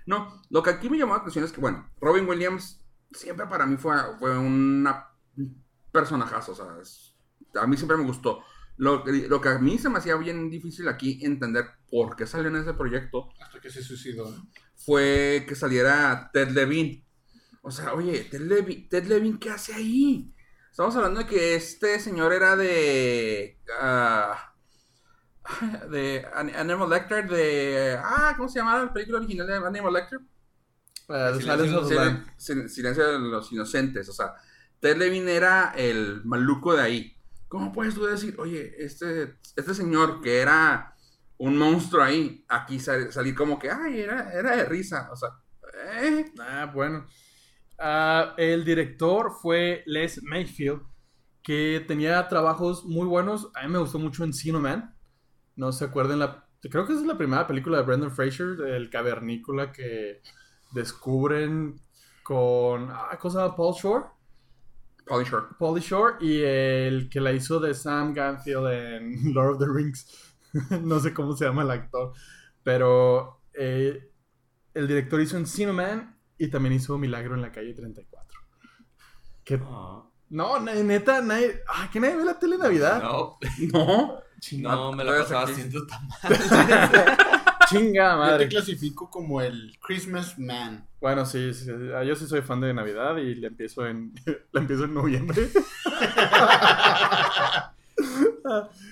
No, 0.07 0.43
lo 0.51 0.63
que 0.63 0.71
aquí 0.71 0.91
me 0.91 0.99
llamó 0.99 1.15
la 1.15 1.21
atención 1.21 1.45
es 1.45 1.53
que, 1.53 1.61
bueno, 1.61 1.89
Robin 2.01 2.29
Williams 2.29 2.83
siempre 3.13 3.47
para 3.47 3.67
mí 3.67 3.77
fue, 3.77 3.95
fue 4.19 4.37
una, 4.37 5.07
un 5.37 5.65
personajazo, 5.93 6.53
o 6.53 6.55
sea, 6.55 6.67
es- 6.81 7.17
a 7.61 7.67
mí 7.67 7.77
siempre 7.77 7.97
me 7.97 8.05
gustó. 8.05 8.41
Lo, 8.77 9.05
que- 9.05 9.29
lo 9.29 9.41
que 9.41 9.49
a 9.51 9.59
mí 9.59 9.79
se 9.79 9.89
me 9.91 9.99
hacía 9.99 10.17
bien 10.17 10.49
difícil 10.51 10.89
aquí 10.89 11.19
entender 11.25 11.67
por 11.91 12.17
qué 12.17 12.27
salió 12.27 12.49
en 12.49 12.57
ese 12.57 12.73
proyecto 12.75 13.29
Hasta 13.41 13.61
que 13.61 13.69
se 13.71 13.83
suicidó, 13.83 14.31
¿no? 14.31 14.47
fue 14.77 15.45
que 15.47 15.55
saliera 15.55 16.31
Ted 16.33 16.49
Levine. 16.51 17.07
O 17.63 17.71
sea, 17.71 17.93
oye, 17.93 18.25
Ted 18.31 18.41
Levine, 18.41 18.89
Ted 18.89 19.05
Levine 19.05 19.39
¿qué 19.39 19.51
hace 19.51 19.75
ahí? 19.75 20.35
Estamos 20.71 20.95
hablando 20.97 21.21
de 21.21 21.27
que 21.27 21.55
este 21.55 21.99
señor 22.01 22.33
era 22.33 22.57
de. 22.57 23.59
ah, 23.81 24.55
de 25.91 26.27
An- 26.35 26.55
Animal 26.55 26.89
Lecter, 26.91 27.29
de. 27.29 27.99
Ah, 28.03 28.35
¿cómo 28.37 28.49
se 28.49 28.59
llamaba 28.61 28.85
la 28.85 28.93
película 28.93 29.19
original 29.19 29.47
de 29.47 29.57
Animal 29.57 29.93
Lecter? 29.93 30.21
Uh, 31.09 32.69
Silencio 32.69 33.09
de 33.13 33.19
los 33.19 33.53
Inocentes. 33.53 34.09
O 34.09 34.13
sea, 34.13 34.35
Ted 34.79 34.97
Levine 34.97 35.35
era 35.35 35.73
el 35.77 36.23
maluco 36.25 36.75
de 36.77 36.83
ahí. 36.83 37.17
¿Cómo 37.49 37.73
puedes 37.73 37.95
tú 37.95 38.05
decir, 38.07 38.37
oye, 38.39 38.73
este, 38.79 39.37
este 39.57 39.75
señor 39.75 40.21
que 40.21 40.39
era 40.41 40.95
un 41.39 41.59
monstruo 41.59 42.05
ahí, 42.05 42.45
aquí 42.49 42.79
sal- 42.79 43.13
salir 43.13 43.35
como 43.35 43.59
que, 43.59 43.71
ay, 43.71 44.01
era, 44.01 44.31
era 44.33 44.55
de 44.55 44.65
risa? 44.67 45.09
O 45.11 45.17
sea, 45.17 45.31
¿eh? 46.01 46.33
Ah, 46.39 46.71
bueno. 46.73 47.07
Ah, 47.83 48.35
el 48.37 48.65
director 48.65 49.33
fue 49.41 49.83
Les 49.87 50.23
Mayfield, 50.23 50.83
que 51.43 51.83
tenía 51.89 52.29
trabajos 52.29 52.85
muy 52.85 53.07
buenos. 53.07 53.51
A 53.55 53.63
mí 53.63 53.73
me 53.73 53.79
gustó 53.79 53.99
mucho 53.99 54.23
Encino 54.23 54.61
Man. 54.61 54.95
No 55.57 55.73
se 55.73 55.87
acuerdan 55.87 56.19
la... 56.19 56.47
Creo 56.61 56.87
que 56.87 56.93
esa 56.93 57.01
es 57.01 57.07
la 57.07 57.17
primera 57.17 57.47
película 57.47 57.79
de 57.79 57.85
Brendan 57.85 58.11
Fraser, 58.11 58.61
el 58.67 58.91
cavernícola 58.91 59.73
que 59.73 60.21
descubren 60.73 61.81
con... 62.23 62.91
Ah, 62.91 63.17
cosa 63.19 63.57
Paul 63.57 63.75
Shore. 63.75 64.05
Pauly 65.07 65.25
Shore. 65.25 65.47
Pauly 65.59 65.81
Shore 65.81 66.17
y 66.21 66.43
el 66.43 67.09
que 67.09 67.21
la 67.21 67.33
hizo 67.33 67.59
de 67.61 67.73
Sam 67.73 68.13
Ganfield 68.13 68.69
en 68.69 69.33
Lord 69.35 69.55
of 69.55 69.59
the 69.59 69.67
Rings. 69.67 70.07
no 70.83 71.01
sé 71.01 71.15
cómo 71.15 71.35
se 71.35 71.47
llama 71.47 71.63
el 71.63 71.71
actor. 71.71 72.13
Pero 72.63 73.41
eh, 73.55 74.13
el 74.75 74.87
director 74.87 75.21
hizo 75.23 75.39
Encino 75.39 75.73
Man 75.73 76.20
y 76.41 76.49
también 76.49 76.73
hizo 76.75 76.99
Milagro 76.99 77.35
en 77.37 77.43
la 77.43 77.53
calle 77.53 77.73
34. 77.75 78.41
Que, 79.45 79.59
No, 79.59 80.13
no, 80.31 80.61
neta, 80.61 81.21
nadie. 81.21 81.61
Ay, 81.69 81.89
que 81.93 82.01
nadie 82.01 82.17
ve 82.17 82.25
la 82.25 82.39
tele 82.39 82.55
en 82.57 82.63
Navidad. 82.63 83.03
no, 83.03 83.39
No. 83.73 84.23
no, 84.59 84.93
me 84.93 85.05
la 85.05 85.19
pasaba 85.19 85.43
haciendo 85.45 85.87
tan 85.87 86.09
Chinga 87.69 88.13
Yo 88.15 88.15
te 88.15 88.17
madre. 88.31 88.49
clasifico 88.49 89.09
como 89.11 89.41
el 89.43 89.77
Christmas 89.81 90.37
Man. 90.39 90.89
Bueno, 91.01 91.25
sí, 91.27 91.53
sí, 91.55 91.71
ah, 91.95 92.03
yo 92.03 92.17
sí 92.17 92.27
soy 92.27 92.41
fan 92.43 92.61
de 92.61 92.75
Navidad 92.75 93.17
y 93.19 93.35
le 93.37 93.47
empiezo 93.49 93.87
en, 93.87 94.13
la 94.53 94.61
empiezo 94.61 94.85
en 94.85 94.95
noviembre. 94.95 95.49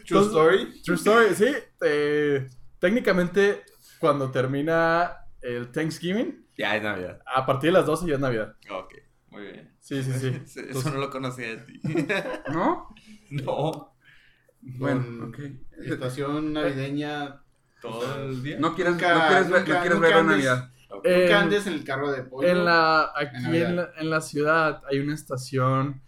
True 0.06 0.20
Story. 0.26 0.80
True 0.82 0.96
story, 0.96 1.34
sí. 1.34 1.46
eh, 1.82 2.46
técnicamente, 2.78 3.64
cuando 3.98 4.30
termina 4.30 5.12
el 5.40 5.70
Thanksgiving, 5.72 6.46
Ya 6.58 6.76
es 6.76 6.82
Navidad. 6.82 7.22
a 7.24 7.46
partir 7.46 7.68
de 7.68 7.72
las 7.78 7.86
12 7.86 8.06
ya 8.08 8.14
es 8.14 8.20
Navidad. 8.20 8.54
Ok, 8.70 8.94
muy 9.28 9.42
bien. 9.42 9.74
Sí, 9.80 10.02
sí, 10.02 10.12
sí. 10.12 10.26
Eso 10.44 10.60
Entonces- 10.60 10.92
no 10.92 10.98
lo 11.00 11.08
conocía 11.10 11.48
de 11.48 11.56
ti. 11.58 11.80
¿No? 12.52 12.94
no, 13.30 13.94
Bueno, 14.60 15.04
Con 15.04 15.28
ok. 15.28 15.38
Estación 15.86 16.52
navideña. 16.52 17.42
todo 17.80 18.22
el 18.24 18.42
día. 18.42 18.58
No 18.58 18.74
quieres, 18.74 18.94
Nunca- 18.94 19.14
no 19.14 19.28
quieres, 19.28 19.50
ver, 19.50 19.60
nunca- 19.60 19.74
no 19.74 19.80
quieres 19.80 19.98
nunca 19.98 20.08
ver 20.08 20.16
andes- 20.16 20.30
Navidad. 20.36 20.72
Ok. 20.90 21.06
Eh, 21.06 21.20
Nunca 21.20 21.36
En- 21.38 21.42
andes 21.44 21.66
en 21.68 21.72
el 21.74 21.84
carro 21.84 22.10
de 22.10 22.22
pollo. 22.24 22.48
En 22.48 22.64
la, 22.64 23.12
aquí 23.14 23.36
En 23.56 23.76
la, 23.76 23.90
en 23.96 24.10
la 24.10 24.20
ciudad 24.20 24.82
hay 24.90 24.98
una 25.00 25.14
estación 25.14 26.02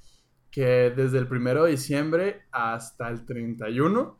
que 0.50 0.90
desde 0.96 1.18
el 1.18 1.28
primero 1.28 1.64
de 1.64 1.70
diciembre 1.72 2.42
hasta 2.50 3.08
el 3.08 3.24
31 3.24 4.19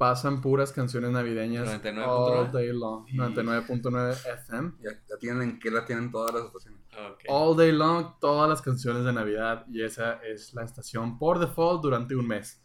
pasan 0.00 0.40
puras 0.40 0.72
canciones 0.72 1.10
navideñas 1.10 1.68
99.9. 1.68 2.04
all 2.08 2.50
day 2.52 2.72
long. 2.72 3.06
Y- 3.06 3.18
99.9 3.18 4.12
FM. 4.12 4.72
Ya, 4.82 4.92
ya 4.92 5.16
tienen 5.18 5.42
en 5.42 5.58
qué 5.60 5.70
la 5.70 5.84
tienen 5.84 6.10
todas 6.10 6.32
las 6.34 6.46
estaciones. 6.46 6.80
Ok. 7.12 7.24
All 7.28 7.54
day 7.54 7.70
long, 7.70 8.18
todas 8.18 8.48
las 8.48 8.62
canciones 8.62 9.04
de 9.04 9.12
Navidad. 9.12 9.66
Y 9.70 9.82
esa 9.82 10.14
es 10.24 10.54
la 10.54 10.64
estación 10.64 11.18
por 11.18 11.38
default 11.38 11.82
durante 11.82 12.16
un 12.16 12.26
mes. 12.26 12.62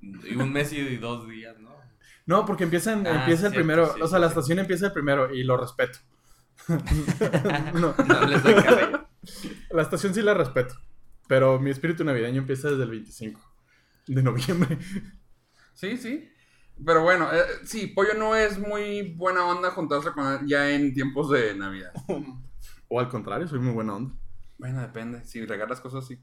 Y 0.00 0.34
un 0.34 0.50
mes 0.50 0.72
y 0.72 0.96
dos 0.96 1.28
días, 1.28 1.58
¿no? 1.60 1.72
No, 2.24 2.46
porque 2.46 2.64
empiezan, 2.64 3.06
Ah, 3.06 3.10
empieza 3.20 3.48
el 3.48 3.52
cierto, 3.52 3.56
primero. 3.56 3.86
sí, 3.94 4.00
o 4.00 4.06
sea, 4.08 4.16
sí, 4.18 4.22
la 4.22 4.28
sí. 4.28 4.30
estación 4.32 4.58
empieza 4.60 4.86
el 4.86 4.92
primero 4.92 5.34
y 5.34 5.44
lo 5.44 5.58
respeto. 5.58 5.98
no, 7.74 7.94
No 8.06 8.26
les 8.26 8.42
doy 8.42 8.54
cabello. 8.54 9.06
la 9.72 9.82
estación 9.82 10.14
sí 10.14 10.22
la 10.22 10.32
respeto. 10.32 10.74
Pero 11.28 11.60
mi 11.60 11.70
espíritu 11.70 12.02
navideño 12.02 12.38
empieza 12.40 12.70
desde 12.70 12.84
el 12.84 12.90
25 12.90 13.40
de 14.06 14.22
noviembre. 14.22 14.78
Sí, 15.74 15.96
sí. 15.96 16.31
Pero 16.84 17.02
bueno, 17.02 17.28
eh, 17.32 17.42
sí, 17.64 17.86
Pollo 17.88 18.14
no 18.14 18.34
es 18.34 18.58
muy 18.58 19.14
buena 19.14 19.44
onda 19.46 19.70
juntarse 19.70 20.10
con 20.12 20.26
él 20.32 20.40
ya 20.46 20.70
en 20.70 20.92
tiempos 20.94 21.30
de 21.30 21.54
Navidad. 21.54 21.92
O 22.94 23.00
al 23.00 23.08
contrario, 23.08 23.48
soy 23.48 23.58
muy 23.58 23.72
buena 23.72 23.94
onda. 23.94 24.14
Bueno, 24.58 24.82
depende. 24.82 25.24
Si 25.24 25.46
regalas 25.46 25.80
cosas, 25.80 26.06
sí. 26.06 26.22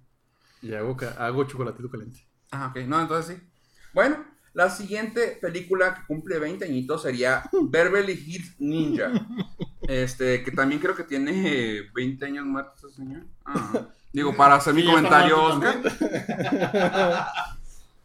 Y 0.62 0.72
hago, 0.76 0.96
hago 1.18 1.44
chocolatito 1.46 1.90
caliente. 1.90 2.28
Ah, 2.52 2.68
ok. 2.68 2.86
No, 2.86 3.02
entonces 3.02 3.38
sí. 3.38 3.50
Bueno, 3.92 4.24
la 4.54 4.70
siguiente 4.70 5.40
película 5.42 5.96
que 5.96 6.06
cumple 6.06 6.38
20 6.38 6.66
añitos 6.66 7.02
sería 7.02 7.44
Beverly 7.70 8.14
Hills 8.14 8.56
Ninja. 8.60 9.12
Este, 9.82 10.44
que 10.44 10.52
también 10.52 10.80
creo 10.80 10.96
que 10.96 11.06
tiene 11.06 11.90
20 11.96 12.26
años 12.26 12.46
muerto 12.46 12.74
ese 12.76 12.98
señor. 12.98 13.24
Ah. 13.46 13.88
Digo, 14.14 14.36
para 14.36 14.56
hacer 14.56 14.76
mi 14.76 14.82
Sí, 14.82 14.88
comentario, 14.88 15.44
Oscar. 15.44 15.82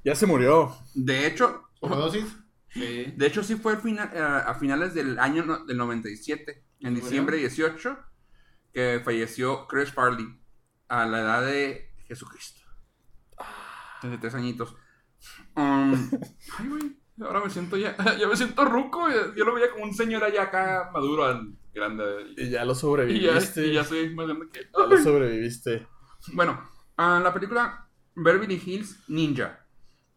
Ya 0.05 0.15
se 0.15 0.27
murió. 0.27 0.75
De 0.95 1.27
hecho, 1.27 1.64
De 2.75 3.27
hecho 3.27 3.43
sí 3.45 3.55
fue 3.57 3.77
final, 3.77 4.11
eh, 4.13 4.19
a 4.21 4.55
finales 4.55 4.95
del 4.95 5.19
año 5.19 5.45
no- 5.45 5.65
del 5.65 5.77
97, 5.77 6.65
en 6.81 6.93
¿Murió? 6.93 7.05
diciembre 7.05 7.37
18, 7.37 7.97
que 8.73 9.01
falleció 9.05 9.67
Chris 9.69 9.93
Farley 9.93 10.27
a 10.89 11.07
la 11.07 11.21
edad 11.21 11.47
de 11.47 11.93
Jesucristo. 12.09 12.61
33 14.01 14.35
añitos. 14.35 14.77
Um, 15.57 15.93
ay, 16.59 16.69
güey. 16.69 16.97
Ahora 17.21 17.41
me 17.41 17.49
siento 17.51 17.77
ya, 17.77 17.97
ya 18.19 18.27
me 18.27 18.37
siento 18.37 18.65
ruco. 18.65 19.07
Yo 19.37 19.45
lo 19.45 19.55
veía 19.55 19.71
como 19.71 19.85
un 19.85 19.95
señor 19.95 20.25
allá 20.25 20.43
acá 20.43 20.91
maduro, 20.93 21.25
al 21.25 21.55
grande. 21.73 22.05
Y 22.37 22.51
ya 22.51 22.65
lo 22.65 22.73
Y 22.73 22.75
ya, 22.75 22.81
sobreviviste. 22.81 23.67
y 23.69 23.73
ya 23.73 23.85
soy 23.85 24.13
más 24.15 24.27
grande 24.27 24.49
que. 24.53 24.61
Ya 24.63 24.87
lo 24.87 24.99
sobreviviste. 25.03 25.87
Bueno, 26.33 26.61
ah, 26.97 27.21
la 27.23 27.33
película 27.33 27.89
Beverly 28.17 28.61
Hills 28.65 28.99
Ninja. 29.09 29.65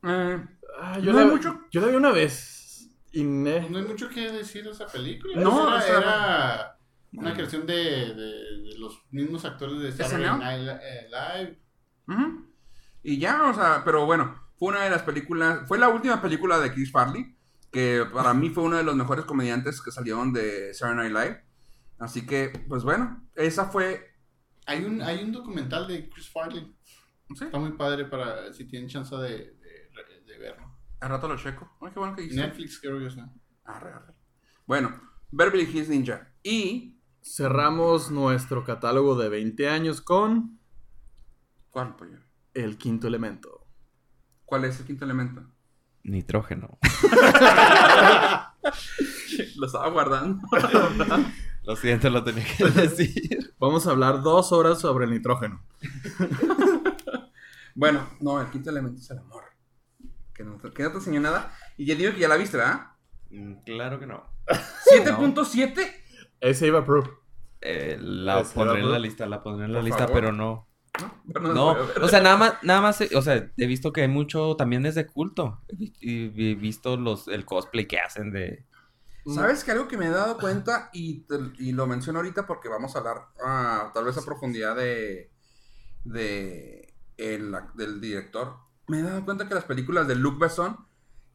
Eh, 0.03 0.43
Ah, 0.79 0.99
yo, 0.99 1.11
No 1.11 1.19
la, 1.19 1.25
hay 1.25 1.31
mucho- 1.31 1.61
yo 1.71 1.81
la 1.81 1.87
vi 1.87 1.95
una 1.95 2.11
vez. 2.11 2.89
Y 3.11 3.23
no 3.23 3.49
hay 3.49 3.85
mucho 3.85 4.09
que 4.09 4.31
decir 4.31 4.63
de 4.63 4.71
esa 4.71 4.87
película. 4.87 5.41
No, 5.41 5.67
era, 5.69 5.77
o 5.77 5.81
sea, 5.81 5.97
era 5.97 6.77
una 7.13 7.33
creación 7.33 7.65
de, 7.65 7.73
de- 7.73 8.61
de 8.61 8.77
los 8.77 9.01
mismos 9.11 9.43
actores 9.45 9.79
de 9.79 9.91
Saturday? 9.91 10.37
Night 10.37 10.79
eh, 10.83 11.07
Live. 11.09 11.59
Y 13.03 13.17
ya, 13.19 13.49
o 13.49 13.53
sea, 13.53 13.81
pero 13.85 14.05
bueno, 14.05 14.43
Fue 14.59 14.69
una 14.69 14.83
de 14.83 14.89
las 14.89 15.03
películas, 15.03 15.67
fue 15.67 15.77
la 15.77 15.87
última 15.89 16.19
película 16.19 16.57
de 16.59 16.73
Chris 16.73 16.91
Farley, 16.91 17.35
que 17.71 18.03
para 18.11 18.33
mí 18.33 18.49
fue 18.49 18.63
uno 18.63 18.75
de 18.77 18.83
los 18.83 18.95
mejores 18.95 19.23
comediantes 19.25 19.81
que 19.81 19.91
salieron 19.91 20.33
de 20.33 20.73
Saturday 20.73 21.11
Night 21.11 21.25
Live. 21.27 21.43
Así 21.99 22.25
que, 22.25 22.65
pues 22.67 22.83
bueno, 22.83 23.23
esa 23.35 23.65
fue... 23.65 24.15
Hay 24.65 24.83
un, 24.83 25.01
hay 25.03 25.23
un 25.23 25.31
documental 25.31 25.87
de 25.87 26.09
Chris 26.09 26.27
Farley. 26.29 26.75
¿sí? 27.35 27.45
Está 27.45 27.59
muy 27.59 27.73
padre 27.73 28.05
para 28.05 28.51
si 28.51 28.65
tienen 28.65 28.89
chance 28.89 29.15
de, 29.15 29.29
de, 29.29 30.23
de 30.25 30.37
verlo. 30.39 30.66
Al 30.99 31.09
rato 31.09 31.27
lo 31.27 31.37
checo. 31.37 31.69
Ay, 31.81 31.91
qué 31.93 31.99
bueno 31.99 32.15
que 32.15 32.23
dice. 32.23 32.35
Netflix 32.35 32.79
creo 32.79 32.99
que 32.99 33.07
está. 33.07 33.31
Arre, 33.65 33.93
arre. 33.93 34.13
Bueno, 34.65 34.99
Beverly 35.31 35.63
Hills 35.63 35.89
Ninja. 35.89 36.33
Y... 36.43 36.93
Cerramos 37.21 38.09
nuestro 38.09 38.63
catálogo 38.63 39.17
de 39.17 39.27
20 39.27 39.67
años 39.67 39.99
con 39.99 40.57
¿Cuál, 41.69 41.95
pollo? 41.95 42.17
El 42.53 42.77
Quinto 42.77 43.07
Elemento. 43.07 43.65
¿Cuál 44.45 44.65
es 44.65 44.79
el 44.79 44.87
quinto 44.87 45.05
elemento? 45.05 45.45
Nitrógeno. 46.03 46.79
Lo 49.57 49.67
estaba 49.67 49.89
guardando. 49.89 50.47
Lo 51.63 51.75
siento, 51.75 52.09
lo 52.09 52.23
tenía 52.23 52.45
que 52.45 52.63
decir. 52.63 53.53
Vamos 53.59 53.85
a 53.85 53.91
hablar 53.91 54.23
dos 54.23 54.51
horas 54.53 54.79
sobre 54.79 55.05
el 55.05 55.11
nitrógeno. 55.11 55.61
Bueno, 57.75 58.09
no, 58.21 58.41
el 58.41 58.47
quinto 58.47 58.71
elemento 58.71 58.99
es 58.99 59.11
el 59.11 59.19
amor. 59.19 59.43
Que 60.37 60.43
no, 60.43 60.57
te- 60.57 60.71
que 60.71 60.83
no 60.83 60.91
te 60.91 60.97
enseñó 60.97 61.19
nada. 61.19 61.51
Y 61.77 61.85
ya 61.87 61.95
digo 61.95 62.13
que 62.13 62.19
ya 62.19 62.27
la 62.27 62.37
viste, 62.37 62.57
¿verdad? 62.57 62.91
Mm, 63.31 63.55
Claro 63.65 63.99
que 63.99 64.05
no. 64.05 64.23
7.7. 64.91 65.91
Ese 66.39 66.67
iba 66.67 66.85
pro. 66.85 67.23
Eh, 67.61 67.97
la 67.99 68.41
Ese 68.41 68.53
pondré 68.53 68.79
en 68.81 68.91
la 68.91 68.99
lista, 68.99 69.25
la 69.25 69.41
pondré 69.41 69.65
en 69.65 69.73
la 69.73 69.79
Por 69.79 69.85
lista, 69.85 69.99
favor. 70.07 70.13
pero 70.13 70.31
no. 70.31 70.67
No, 71.25 71.53
No, 71.53 71.77
o 72.01 72.07
sea, 72.07 72.21
nada 72.21 72.37
más, 72.37 72.53
nada 72.63 72.81
más, 72.81 73.01
eh, 73.01 73.09
o 73.15 73.21
sea, 73.21 73.51
he 73.55 73.65
visto 73.67 73.91
que 73.93 74.01
hay 74.01 74.07
mucho, 74.07 74.55
también 74.55 74.85
es 74.85 74.95
de 74.95 75.05
culto. 75.05 75.61
He 75.67 75.91
y 75.99 76.51
he 76.51 76.55
visto 76.55 76.97
los, 76.97 77.27
el 77.27 77.45
cosplay 77.45 77.85
que 77.87 77.99
hacen 77.99 78.31
de... 78.31 78.65
¿Sabes 79.25 79.63
que 79.65 79.71
algo 79.71 79.87
que 79.89 79.97
me 79.97 80.05
he 80.05 80.09
dado 80.09 80.37
cuenta 80.37 80.89
y, 80.93 81.19
te- 81.25 81.51
y 81.59 81.73
lo 81.73 81.85
menciono 81.85 82.19
ahorita 82.19 82.47
porque 82.47 82.69
vamos 82.69 82.95
a 82.95 82.99
hablar 82.99 83.17
ah, 83.43 83.91
tal 83.93 84.05
vez 84.05 84.17
a 84.17 84.23
profundidad 84.23 84.75
de, 84.75 85.29
de 86.05 86.93
el, 87.17 87.53
del 87.75 87.99
director? 87.99 88.55
Me 88.87 88.99
he 88.99 89.03
dado 89.03 89.23
cuenta 89.25 89.47
que 89.47 89.55
las 89.55 89.65
películas 89.65 90.07
de 90.07 90.15
Luc 90.15 90.39
Besson 90.39 90.77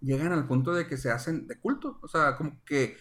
llegan 0.00 0.32
al 0.32 0.46
punto 0.46 0.72
de 0.72 0.86
que 0.86 0.96
se 0.96 1.11
hacen 1.11 1.46
de 1.46 1.59
culto. 1.59 1.98
O 2.03 2.09
sea, 2.09 2.36
como 2.36 2.62
que 2.64 2.96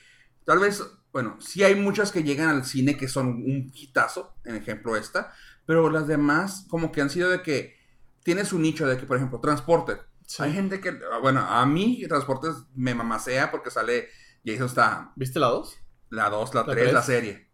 tal 0.45 0.60
vez, 0.60 0.84
bueno, 1.12 1.38
sí 1.39 1.64
hay 1.64 1.76
muchas 1.76 2.12
que 2.12 2.24
llegan 2.24 2.49
al 2.49 2.66
cine 2.66 2.97
que 2.97 3.08
son 3.08 3.28
un 3.28 3.72
hitazo, 3.74 4.36
en 4.45 4.56
ejemplo 4.56 4.95
esta, 4.95 5.34
pero 5.66 5.89
las 5.89 6.08
demás 6.08 6.66
como 6.70 6.91
que 6.91 7.02
han 7.02 7.10
sido 7.10 7.30
de 7.30 7.41
que 7.41 7.76
tiene 8.24 8.45
su 8.45 8.60
nicho 8.60 8.88
de 8.88 8.97
que, 8.97 9.06
por 9.06 9.18
ejemplo, 9.18 9.39
Transporter. 9.39 10.02
Hay 10.39 10.54
gente 10.54 10.80
que, 10.80 10.97
bueno, 11.22 11.41
a 11.41 11.66
mí 11.66 12.06
Transportes 12.08 12.56
me 12.76 12.95
mamasea 12.95 13.52
porque 13.52 13.72
sale 13.72 14.08
Jason 14.45 14.70
Statham. 14.70 15.12
¿Viste 15.16 15.39
la 15.39 15.47
2? 15.47 15.78
La 16.10 16.30
2, 16.30 16.56
la 16.56 16.62
¿La 16.62 16.74
3, 16.74 16.93
la 16.93 17.02
serie. 17.02 17.49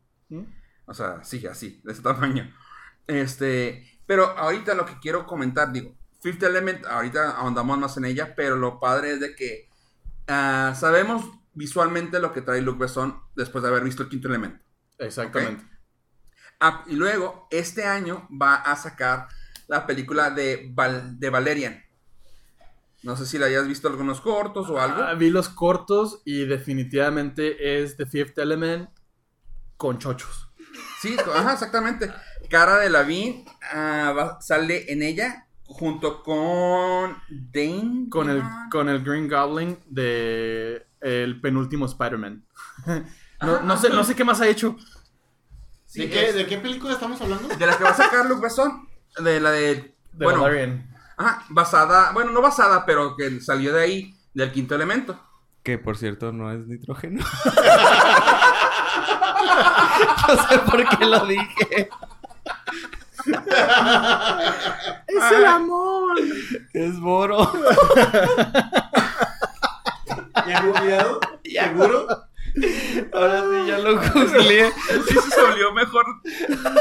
O 0.86 0.94
sea, 0.94 1.24
sí, 1.24 1.46
así, 1.48 1.82
de 1.84 1.92
ese 1.92 2.02
tamaño. 2.02 2.54
Este, 3.08 4.02
pero 4.06 4.26
ahorita 4.38 4.74
lo 4.74 4.86
que 4.86 5.00
quiero 5.00 5.26
comentar, 5.26 5.72
digo, 5.72 5.97
Fifth 6.22 6.44
Element, 6.44 6.86
ahorita 6.86 7.32
ahondamos 7.32 7.78
más 7.78 7.98
en 7.98 8.06
ella, 8.06 8.34
pero 8.36 8.56
lo 8.56 8.80
padre 8.80 9.14
es 9.14 9.20
de 9.20 9.36
que 9.36 9.70
ah, 10.28 10.74
sabemos 10.78 11.26
visualmente 11.54 12.20
lo 12.20 12.34
que 12.34 12.42
trae 12.42 12.62
Luke 12.62 12.80
Besson 12.80 13.20
después 13.36 13.64
de 13.64 13.70
haber 13.70 13.84
visto 13.84 14.04
el 14.04 14.10
quinto 14.10 14.28
elemento. 14.28 14.64
Exactamente. 15.00 15.64
Ah, 16.60 16.84
y 16.88 16.96
luego, 16.96 17.48
este 17.52 17.86
año 17.86 18.28
va 18.30 18.56
a 18.56 18.76
sacar 18.76 19.28
la 19.68 19.86
película 19.86 20.32
de, 20.32 20.72
Val- 20.74 21.20
de 21.20 21.30
Valerian. 21.30 21.84
No 23.04 23.16
sé 23.16 23.26
si 23.26 23.38
la 23.38 23.46
hayas 23.46 23.68
visto 23.68 23.88
algunos 23.88 24.22
cortos 24.22 24.70
o 24.70 24.80
algo. 24.82 25.04
Ah, 25.04 25.14
vi 25.14 25.30
los 25.30 25.50
cortos 25.50 26.22
y 26.26 26.46
definitivamente 26.46 27.82
es 27.82 27.96
The 27.96 28.08
Fifth 28.08 28.38
Element 28.40 28.90
con 29.78 30.00
chochos. 30.00 30.50
Sí, 31.00 31.16
ajá, 31.36 31.54
exactamente. 31.54 32.12
Cara 32.50 32.78
de 32.80 32.90
Lavín 32.90 33.46
sale 34.40 34.92
en 34.92 35.04
ella 35.04 35.47
junto 35.68 36.24
con 36.24 37.16
Dane. 37.30 38.08
Con 38.10 38.30
el, 38.30 38.42
Ah, 38.42 38.68
con 38.72 38.90
el 38.90 39.04
Green 39.04 39.30
Goblin 39.30 39.78
de 39.88 40.86
el 41.02 41.40
penúltimo 41.42 41.86
Spider-Man. 41.86 42.44
no, 43.42 43.62
no 43.62 43.78
sé, 43.78 43.90
no 43.90 44.04
sé 44.04 44.16
qué 44.16 44.24
más 44.24 44.42
ha 44.42 44.48
hecho. 44.48 44.76
sí, 45.86 46.02
¿De, 46.02 46.10
qué, 46.10 46.30
es- 46.30 46.36
¿De 46.36 46.46
qué 46.48 46.58
película 46.58 46.94
estamos 46.94 47.20
hablando? 47.22 47.48
de 47.50 47.66
la 47.66 47.78
que 47.78 47.84
va 47.84 47.92
a 47.92 47.96
sacar 47.96 48.26
Luke 48.26 48.42
Besson. 48.42 48.88
De 49.24 49.40
la 49.40 49.52
de. 49.52 49.96
De 50.14 50.26
bueno, 50.26 50.42
Valerian. 50.42 50.90
ajá, 51.18 51.44
basada. 51.50 52.12
Bueno, 52.14 52.32
no 52.32 52.42
basada, 52.42 52.86
pero 52.86 53.16
que 53.16 53.40
salió 53.42 53.74
de 53.74 53.84
ahí, 53.84 54.16
del 54.34 54.52
quinto 54.52 54.74
elemento. 54.76 55.20
Que 55.64 55.78
por 55.78 55.98
cierto 55.98 56.32
no 56.32 56.52
es 56.52 56.66
nitrógeno. 56.68 57.24
no 60.28 60.48
sé 60.48 60.60
por 60.60 60.88
qué 60.98 61.06
lo 61.06 61.26
dije. 61.26 61.90
¡Es 65.08 65.32
el 65.32 65.46
amor! 65.46 66.18
Es 66.74 67.00
boro. 67.00 67.52
¿Ya 70.48 70.62
googleado? 70.62 71.20
Ya. 71.44 71.74
Ahora 73.14 73.42
sí, 73.42 73.68
ya 73.68 73.78
lo 73.80 73.96
googleé. 73.96 74.72
Sí, 75.08 75.16
se 75.30 75.42
volvió 75.42 75.72
mejor 75.74 76.06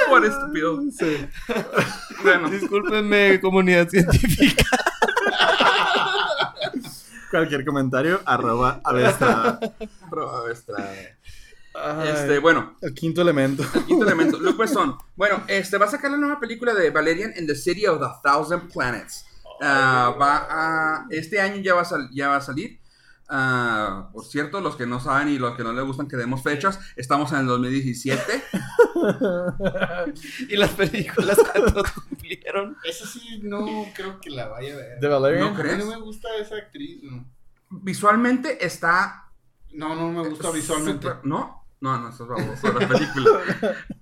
por 0.08 0.24
estúpido. 0.24 0.80
Sí. 0.98 1.28
Bueno, 2.22 2.48
Discúlpenme, 2.48 3.40
comunidad 3.40 3.88
científica. 3.88 4.64
Cualquier 7.30 7.64
comentario, 7.64 8.20
arroba 8.24 8.80
Avestrada. 8.84 9.58
pero, 10.10 10.30
a 10.34 10.42
ver, 10.42 10.52
Estrada. 10.52 10.92
Ay, 11.78 12.08
Este, 12.08 12.38
bueno, 12.38 12.76
el 12.80 12.94
quinto 12.94 13.20
elemento. 13.22 13.64
quinto 13.86 14.04
elemento, 14.06 14.38
Luke 14.38 14.56
Besson. 14.58 14.96
Bueno, 15.14 15.42
este 15.48 15.76
va 15.78 15.86
a 15.86 15.90
sacar 15.90 16.10
la 16.10 16.16
nueva 16.16 16.40
película 16.40 16.72
de 16.74 16.90
Valerian 16.90 17.32
in 17.36 17.46
the 17.46 17.54
City 17.54 17.86
of 17.86 18.00
the 18.00 18.06
Thousand 18.22 18.72
Planets. 18.72 19.24
Ah, 19.60 20.14
va 20.20 20.46
a, 20.50 21.06
este 21.10 21.40
año 21.40 21.56
ya 21.62 21.74
va 21.74 21.82
a, 21.82 21.84
sal- 21.84 22.08
ya 22.12 22.28
va 22.28 22.36
a 22.36 22.40
salir. 22.40 22.78
Ah, 23.28 24.08
por 24.12 24.24
cierto, 24.24 24.60
los 24.60 24.76
que 24.76 24.86
no 24.86 25.00
saben 25.00 25.28
y 25.28 25.38
los 25.38 25.56
que 25.56 25.64
no 25.64 25.72
les 25.72 25.84
gustan 25.84 26.06
que 26.06 26.16
demos 26.16 26.42
fechas, 26.42 26.78
estamos 26.94 27.32
en 27.32 27.38
el 27.40 27.46
2017. 27.46 28.22
¿Y 30.48 30.56
las 30.56 30.70
películas 30.70 31.38
cuántos 31.52 31.90
cumplieron? 31.92 32.76
Esa 32.84 33.06
sí 33.06 33.40
no 33.42 33.66
creo 33.94 34.20
que 34.20 34.30
la 34.30 34.48
vaya 34.48 34.74
a 34.74 34.76
ver. 34.76 35.00
¿De 35.00 35.08
Valerian? 35.08 35.40
¿No 35.44 35.48
A 35.48 35.50
mí 35.54 35.62
crees? 35.62 35.78
no 35.78 35.86
me 35.86 35.96
gusta 36.00 36.28
esa 36.40 36.56
actriz. 36.56 37.02
No, 37.02 37.26
Visualmente 37.70 38.64
está 38.64 39.24
no, 39.72 39.94
no 39.94 40.10
me 40.10 40.28
gusta 40.28 40.50
visualmente. 40.50 41.08
Súper- 41.08 41.24
¿No? 41.24 41.65
No, 41.86 42.00
no, 42.00 42.08
eso 42.08 42.24
es 42.24 42.28
baboso, 42.28 42.72
la 42.72 42.88
película. 42.88 43.40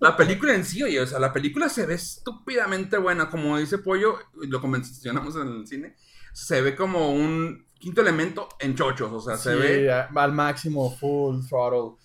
La 0.01 0.16
película 0.16 0.55
en 0.55 0.64
sí, 0.64 0.82
oye, 0.82 0.99
o 1.01 1.07
sea, 1.07 1.18
la 1.18 1.35
película 1.35 1.68
se 1.68 1.85
ve 1.85 1.93
estúpidamente 1.95 2.97
buena, 2.97 3.28
como 3.28 3.59
dice 3.59 3.76
Pollo, 3.76 4.16
lo 4.32 4.59
mencionamos 4.61 5.37
en 5.37 5.49
el 5.49 5.66
cine, 5.66 5.95
se 6.32 6.62
ve 6.62 6.74
como 6.74 7.11
un 7.11 7.66
quinto 7.78 8.01
elemento 8.01 8.49
en 8.59 8.74
chochos, 8.74 9.12
o 9.12 9.20
sea, 9.20 9.37
se 9.37 9.53
Sí, 9.53 9.59
ve... 9.59 9.93
al 9.93 10.32
máximo, 10.32 10.97
full 10.97 11.41
throttle. 11.47 11.99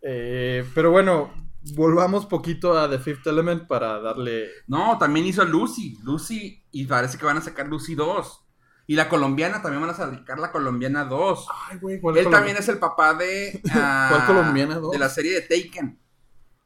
Eh, 0.00 0.64
pero 0.74 0.90
bueno, 0.90 1.30
volvamos 1.74 2.24
poquito 2.24 2.78
a 2.78 2.88
The 2.88 2.98
Fifth 2.98 3.26
Element 3.26 3.66
para 3.66 4.00
darle... 4.00 4.48
No, 4.66 4.96
también 4.96 5.26
hizo 5.26 5.44
Lucy, 5.44 5.98
Lucy, 6.02 6.64
y 6.72 6.86
parece 6.86 7.18
que 7.18 7.26
van 7.26 7.36
a 7.36 7.42
sacar 7.42 7.68
Lucy 7.68 7.94
2. 7.94 8.41
Y 8.86 8.96
la 8.96 9.08
colombiana, 9.08 9.62
también 9.62 9.80
van 9.80 9.90
a 9.90 9.94
sacar 9.94 10.38
la 10.38 10.50
colombiana 10.52 11.04
2. 11.04 11.46
Ay, 11.70 11.78
güey, 11.78 12.00
¿cuál 12.00 12.16
Él 12.18 12.26
colom- 12.26 12.30
también 12.30 12.56
es 12.56 12.68
el 12.68 12.78
papá 12.78 13.14
de... 13.14 13.60
ah, 13.72 14.08
¿Cuál 14.10 14.26
colombiana 14.26 14.76
dos? 14.76 14.90
De 14.92 14.98
la 14.98 15.08
serie 15.08 15.34
de 15.34 15.42
Taken. 15.42 16.00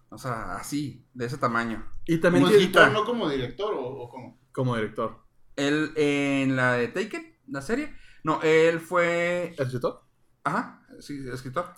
O 0.09 0.19
sea, 0.19 0.55
así, 0.57 1.07
de 1.13 1.27
ese 1.27 1.37
tamaño. 1.37 1.87
Y 2.07 2.19
también 2.19 2.45
¿Como 2.45 2.57
escritor, 2.57 2.93
no 2.93 3.05
como 3.05 3.29
director 3.29 3.75
o, 3.75 3.81
o 3.85 4.09
como? 4.09 4.41
como 4.53 4.77
director. 4.77 5.25
Él 5.57 5.93
en 5.97 6.57
la 6.57 6.75
de 6.75 6.89
Taken, 6.89 7.37
la 7.49 7.61
serie. 7.61 7.93
No, 8.25 8.41
él 8.43 8.81
fue. 8.81 9.55
¿Escritor? 9.59 10.03
Ajá, 10.45 10.87
sí, 11.01 11.19
escritor. 11.33 11.73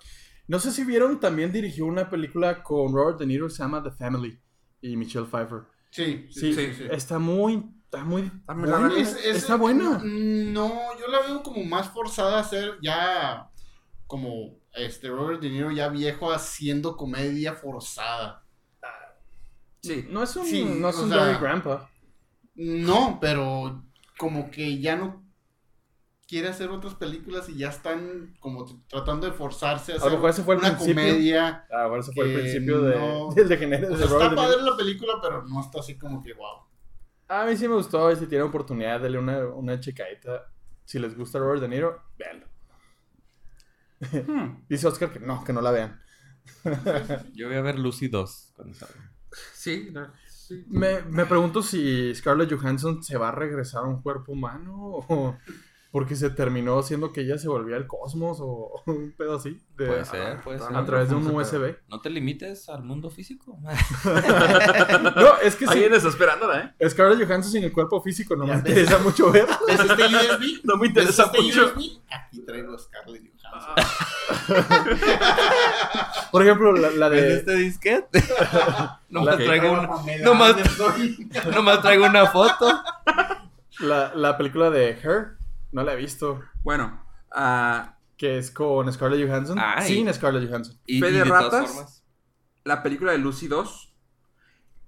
No 0.46 0.58
sé 0.60 0.70
si 0.72 0.84
vieron, 0.84 1.20
también 1.20 1.52
dirigió 1.52 1.84
una 1.86 2.08
película 2.08 2.62
con 2.62 2.92
Robert 2.92 3.18
De 3.18 3.26
Niro, 3.26 3.50
se 3.50 3.58
llama 3.62 3.82
The 3.82 3.90
Family, 3.90 4.40
y 4.80 4.96
Michelle 4.96 5.26
Pfeiffer. 5.26 5.62
Sí, 5.90 6.26
Sí, 6.30 6.52
sí, 6.52 6.54
sí. 6.54 6.74
sí. 6.74 6.84
está 6.90 7.18
muy... 7.18 7.64
Está 7.90 8.04
muy... 8.04 8.22
muy 8.54 8.68
buena. 8.68 8.94
Es- 8.98 9.16
es- 9.16 9.36
está 9.36 9.56
buena. 9.56 9.98
No, 10.04 10.68
yo 11.00 11.06
la 11.08 11.20
veo 11.20 11.42
como 11.42 11.64
más 11.64 11.88
forzada 11.88 12.38
a 12.40 12.44
ser 12.44 12.74
ya 12.82 13.50
como 14.06 14.58
este 14.74 15.08
Robert 15.08 15.40
De 15.40 15.48
Niro 15.48 15.70
ya 15.70 15.88
viejo 15.88 16.30
haciendo 16.30 16.96
comedia 16.96 17.54
forzada. 17.54 18.44
Sí. 19.82 20.06
No 20.10 20.22
es 20.22 20.36
un, 20.36 20.44
Sí, 20.44 20.64
no 20.64 20.90
es 20.90 20.96
o 20.98 21.02
un 21.04 21.08
sea- 21.10 21.24
Dirty 21.28 21.40
Grandpa. 21.40 21.90
No, 22.56 23.18
pero 23.20 23.84
como 24.18 24.50
que 24.50 24.80
ya 24.80 24.96
no 24.96 25.24
quiere 26.26 26.48
hacer 26.48 26.68
otras 26.70 26.94
películas 26.94 27.48
y 27.48 27.56
ya 27.56 27.68
están 27.70 28.36
como 28.40 28.66
tratando 28.88 29.26
de 29.26 29.32
forzarse 29.32 29.92
a 29.92 29.94
A 29.94 29.98
lo 29.98 30.04
hacer 30.04 30.12
mejor 30.18 30.30
ese 30.30 30.42
fue 30.42 30.54
el 30.56 30.60
una 30.60 30.70
principio. 30.76 30.94
comedia. 31.02 31.66
Ah, 31.72 31.86
bueno, 31.86 32.02
ese 32.02 32.12
fue 32.12 32.26
el 32.26 32.34
principio 32.40 32.82
de, 32.82 32.98
no- 32.98 33.30
del 33.34 33.48
de 33.48 33.54
está 33.54 33.66
De 33.66 34.14
Niro. 34.28 34.34
padre 34.34 34.60
la 34.62 34.76
película, 34.76 35.14
pero 35.22 35.44
no 35.46 35.60
está 35.62 35.78
así 35.80 35.96
como 35.96 36.22
que 36.22 36.34
wow. 36.34 36.67
A 37.28 37.44
mí 37.44 37.56
sí 37.56 37.68
me 37.68 37.74
gustó 37.74 38.10
y 38.10 38.16
si 38.16 38.26
tiene 38.26 38.44
oportunidad, 38.44 39.00
dale 39.00 39.18
una, 39.18 39.46
una 39.46 39.78
checadita. 39.78 40.50
Si 40.84 40.98
les 40.98 41.16
gusta 41.16 41.38
Robert 41.38 41.60
De 41.60 41.68
Niro, 41.68 42.02
véanlo. 42.18 42.46
Hmm, 44.26 44.64
Dice 44.68 44.86
Oscar 44.86 45.12
que 45.12 45.20
no, 45.20 45.44
que 45.44 45.52
no 45.52 45.60
la 45.60 45.70
vean. 45.70 46.00
Yo 47.34 47.48
voy 47.48 47.56
a 47.56 47.62
ver 47.62 47.78
Lucy 47.78 48.08
2 48.08 48.52
cuando 48.56 48.74
salga. 48.74 49.12
Sí, 49.52 49.92
sí. 50.26 50.64
Me, 50.68 51.02
me 51.02 51.26
pregunto 51.26 51.62
si 51.62 52.14
Scarlett 52.14 52.50
Johansson 52.50 53.02
se 53.02 53.18
va 53.18 53.28
a 53.28 53.32
regresar 53.32 53.84
a 53.84 53.88
un 53.88 54.00
cuerpo 54.00 54.32
humano 54.32 54.74
o 54.78 55.36
porque 55.98 56.14
se 56.14 56.30
terminó 56.30 56.80
siendo 56.84 57.12
que 57.12 57.22
ella 57.22 57.38
se 57.38 57.48
volvía 57.48 57.76
el 57.76 57.88
cosmos 57.88 58.38
o 58.40 58.82
un 58.86 59.12
pedo 59.18 59.34
así. 59.34 59.60
de- 59.76 59.86
Puede 59.88 60.04
ser, 60.04 60.40
puede 60.42 60.60
ser. 60.60 60.76
A 60.76 60.84
través 60.84 61.08
de 61.08 61.16
un 61.16 61.26
USB. 61.26 61.74
No 61.88 62.00
te 62.00 62.08
limites 62.08 62.68
al 62.68 62.84
mundo 62.84 63.10
físico. 63.10 63.58
No, 65.16 65.38
es 65.42 65.56
que 65.56 65.66
sí. 65.66 65.72
Alguien 65.72 65.94
está 65.94 66.08
esperándola, 66.08 66.74
¿eh? 66.78 66.88
Scarlett 66.88 67.26
Johansson 67.26 67.50
sin 67.52 67.64
el 67.64 67.72
cuerpo 67.72 68.00
físico 68.00 68.36
no 68.36 68.44
me 68.46 68.52
ves. 68.52 68.58
interesa 68.60 68.98
mucho 68.98 69.32
ver. 69.32 69.46
¿Ves 69.66 69.80
este 69.80 70.04
USB? 70.04 70.60
No 70.64 70.76
me 70.76 70.82
¿Ves 70.82 70.88
interesa 70.90 71.24
este 71.24 71.40
mucho. 71.42 71.66
USB? 71.66 72.00
Aquí 72.10 72.40
traigo 72.46 72.74
a 72.74 72.78
Scarlett 72.78 73.22
Johansson. 73.42 73.74
Por 76.30 76.42
ejemplo, 76.42 76.72
la, 76.72 76.90
la 76.90 77.08
¿Ves 77.08 77.22
de. 77.22 77.34
este 77.38 77.54
disquete? 77.56 78.22
nomás, 79.08 79.38
La- 79.38 79.44
traigo 79.44 79.72
un- 79.72 79.88
nomás, 80.22 80.54
nomás 81.52 81.82
traigo 81.82 82.06
una 82.06 82.26
foto. 82.28 82.80
La, 83.80 84.12
la 84.14 84.36
película 84.36 84.70
de 84.70 84.90
Her, 84.90 85.37
no 85.72 85.82
la 85.82 85.92
he 85.92 85.96
visto. 85.96 86.40
Bueno, 86.62 87.04
ah, 87.32 87.96
Que 88.16 88.38
es 88.38 88.50
con 88.50 88.92
Scarlett 88.92 89.28
Johansson. 89.28 89.58
Ay. 89.60 89.88
Sin 89.88 90.12
Scarlett 90.12 90.48
Johansson. 90.48 90.78
Y, 90.86 91.00
Fe 91.00 91.08
y 91.08 91.12
de 91.12 91.18
de 91.18 91.24
todas 91.24 91.44
ratas. 91.44 91.70
formas. 91.70 92.04
la 92.64 92.82
película 92.82 93.12
de 93.12 93.18
Lucy 93.18 93.46
2 93.48 93.94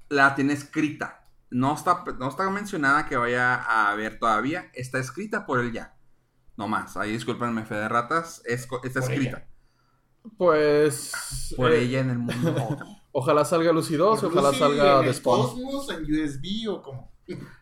la 0.09 0.35
tiene 0.35 0.53
escrita. 0.53 1.29
No 1.51 1.75
está, 1.75 2.05
no 2.19 2.29
está 2.29 2.49
mencionada 2.51 3.07
que 3.07 3.17
vaya 3.17 3.55
a 3.55 3.95
ver 3.95 4.19
todavía. 4.19 4.71
Está 4.75 4.99
escrita 4.99 5.47
por 5.47 5.61
él 5.61 5.73
ya. 5.73 5.97
No 6.57 6.69
más. 6.69 6.97
Ahí 6.97 7.13
discúlpenme, 7.13 7.65
fe 7.65 7.77
de 7.77 7.89
ratas. 7.89 8.43
es 8.45 8.69
está 8.85 9.01
Por 9.01 9.11
escrita. 9.11 9.39
ella. 9.39 9.47
Pues. 10.37 11.55
Por 11.57 11.73
eh, 11.73 11.83
ella 11.83 12.01
en 12.01 12.11
el 12.11 12.19
mundo. 12.19 12.77
Ojalá 13.13 13.45
salga 13.45 13.73
Lucy 13.73 13.97
2, 13.97 14.21
Por 14.21 14.31
ojalá 14.31 14.49
Lucy 14.49 14.61
salga 14.61 15.01
en 15.01 15.07
The 15.07 15.15
Spawn. 15.15 15.41
Cosmos, 15.43 15.91
en 15.91 16.03
USB 16.05 16.69
o 16.71 16.81
como 16.83 17.10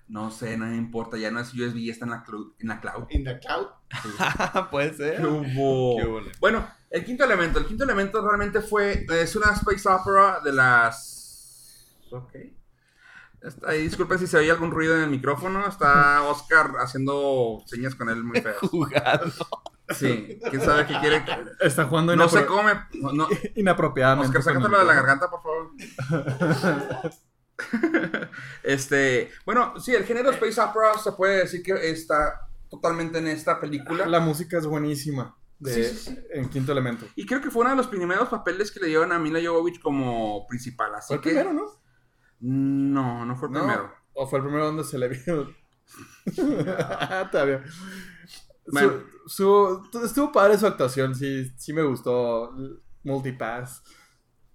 No 0.09 0.31
sé, 0.31 0.57
no 0.57 0.67
me 0.67 0.77
importa. 0.77 1.17
Ya 1.19 1.31
no 1.31 1.41
es 1.41 1.53
USB, 1.53 1.85
ya 1.85 1.93
está 1.93 2.05
en 2.07 2.13
la, 2.13 2.25
clu- 2.25 2.55
en 2.59 2.69
la 2.69 2.81
cloud. 2.81 3.07
in 3.11 3.25
the 3.25 3.39
cloud. 3.39 3.67
Puede 4.71 4.95
ser. 4.95 5.17
¿Qué 5.19 5.27
hubo? 5.27 6.21
Bueno, 6.41 6.67
el 6.91 7.05
quinto 7.05 7.25
elemento. 7.25 7.59
El 7.59 7.67
quinto 7.67 7.85
elemento 7.85 8.21
realmente 8.27 8.61
fue. 8.63 9.05
Es 9.11 9.37
una 9.37 9.53
space 9.53 9.89
opera 9.89 10.41
de 10.41 10.53
las. 10.53 11.99
Ok. 12.11 12.35
Está 13.41 13.71
ahí, 13.71 13.83
disculpen 13.83 14.19
si 14.19 14.27
se 14.27 14.37
oye 14.37 14.51
algún 14.51 14.71
ruido 14.73 14.97
en 14.97 15.03
el 15.03 15.11
micrófono. 15.11 15.67
Está 15.69 16.23
Oscar 16.25 16.73
haciendo 16.81 17.63
señas 17.67 17.95
con 17.95 18.09
él 18.09 18.25
muy 18.25 18.41
feas. 18.43 18.57
Jugando. 18.59 19.33
Sí, 19.91 20.39
quién 20.51 20.61
sabe 20.63 20.87
qué 20.87 20.99
quiere. 21.01 21.25
Está 21.61 21.85
jugando 21.85 22.15
No 22.17 22.29
se 22.29 22.45
come. 22.47 22.73
No, 22.95 23.13
no. 23.13 23.29
inapropiadamente. 23.57 24.37
Oscar, 24.39 24.55
sácatelo 24.55 24.79
de 24.81 24.85
la 24.85 24.95
garganta, 24.95 25.29
por 25.31 25.41
favor. 25.43 27.11
este. 28.63 29.31
Bueno, 29.45 29.79
sí, 29.81 29.95
el 29.95 30.05
género 30.05 30.31
space 30.31 30.61
opera 30.61 30.97
se 30.99 31.13
puede 31.13 31.39
decir 31.39 31.63
que 31.63 31.91
está 31.91 32.49
totalmente 32.69 33.19
en 33.19 33.29
esta 33.29 33.59
película. 33.61 34.07
La 34.07 34.21
música 34.21 34.59
es 34.59 34.67
buenísima. 34.67 35.37
de- 35.59 35.73
Sí, 35.75 35.85
sí, 35.97 36.11
sí. 36.11 36.19
En 36.33 36.49
quinto 36.49 36.73
elemento. 36.73 37.07
Y 37.17 37.27
creo 37.27 37.41
que 37.41 37.51
fue 37.51 37.63
uno 37.63 37.71
de 37.71 37.77
los 37.77 37.89
primeros 37.89 38.29
papeles 38.29 38.71
que 38.71 38.81
le 38.81 38.87
dieron 38.89 39.11
a 39.13 39.19
Mila 39.19 39.41
Jovovich 39.45 39.81
como 39.81 40.47
principal. 40.47 40.95
Así 40.95 41.09
Fue 41.09 41.17
el 41.17 41.23
que. 41.23 41.29
primero, 41.31 41.53
¿no? 41.53 41.65
No, 42.41 43.25
no 43.25 43.37
fue 43.37 43.49
el 43.49 43.55
No. 43.55 43.61
primero. 43.61 43.93
O 44.15 44.27
fue 44.29 44.39
el 44.39 44.45
primero 44.45 44.67
donde 44.67 44.85
se 44.85 44.99
le 44.99 45.09
vio. 45.09 45.53
Su- 48.69 48.73
Bueno. 48.73 48.93
su- 49.27 49.91
estuvo 50.05 50.31
padre 50.31 50.59
su 50.59 50.67
actuación, 50.67 51.15
sí, 51.15 51.51
sí 51.57 51.73
me 51.73 51.83
gustó. 51.83 52.55
Multipass. 53.03 53.83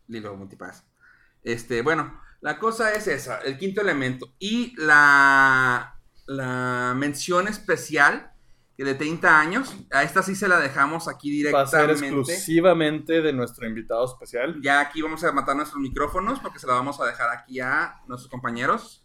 Lilo 0.08 0.36
Multipass. 0.36 0.86
Este, 1.44 1.82
bueno, 1.82 2.20
la 2.42 2.58
cosa 2.60 2.92
es 2.94 3.08
esa, 3.08 3.40
el 3.40 3.58
quinto 3.58 3.82
elemento. 3.82 4.34
Y 4.40 4.74
la, 4.78 5.96
la 6.26 6.94
mención 6.96 7.48
especial 7.48 8.30
que 8.76 8.84
de 8.84 8.96
30 8.96 9.40
años, 9.40 9.76
a 9.92 10.02
esta 10.04 10.24
sí 10.24 10.34
se 10.36 10.48
la 10.48 10.60
dejamos 10.60 11.08
aquí 11.08 11.44
Va 11.44 11.62
a 11.62 11.68
ser 11.68 11.82
directamente. 11.88 12.32
exclusivamente 12.34 13.22
de 13.22 13.32
nuestro 13.34 13.68
invitado 13.68 14.04
especial. 14.06 14.60
Ya 14.64 14.80
aquí 14.82 15.02
vamos 15.02 15.24
a 15.24 15.32
matar 15.32 15.56
nuestros 15.56 15.80
micrófonos 15.80 16.40
porque 16.40 16.58
se 16.60 16.66
la 16.68 16.74
vamos 16.74 17.00
a 17.00 17.06
dejar 17.06 17.30
aquí 17.30 17.60
a 17.60 17.98
nuestros 18.08 18.32
compañeros. 18.32 19.02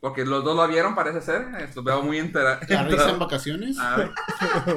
Porque 0.00 0.24
los 0.24 0.44
dos 0.44 0.54
lo 0.54 0.68
vieron, 0.68 0.94
parece 0.94 1.20
ser. 1.22 1.48
Los 1.74 1.82
veo 1.82 2.02
muy 2.02 2.18
entera- 2.18 2.60
La 2.68 2.84
risa 2.84 3.10
en 3.10 3.18
vacaciones. 3.18 3.78
A 3.80 3.94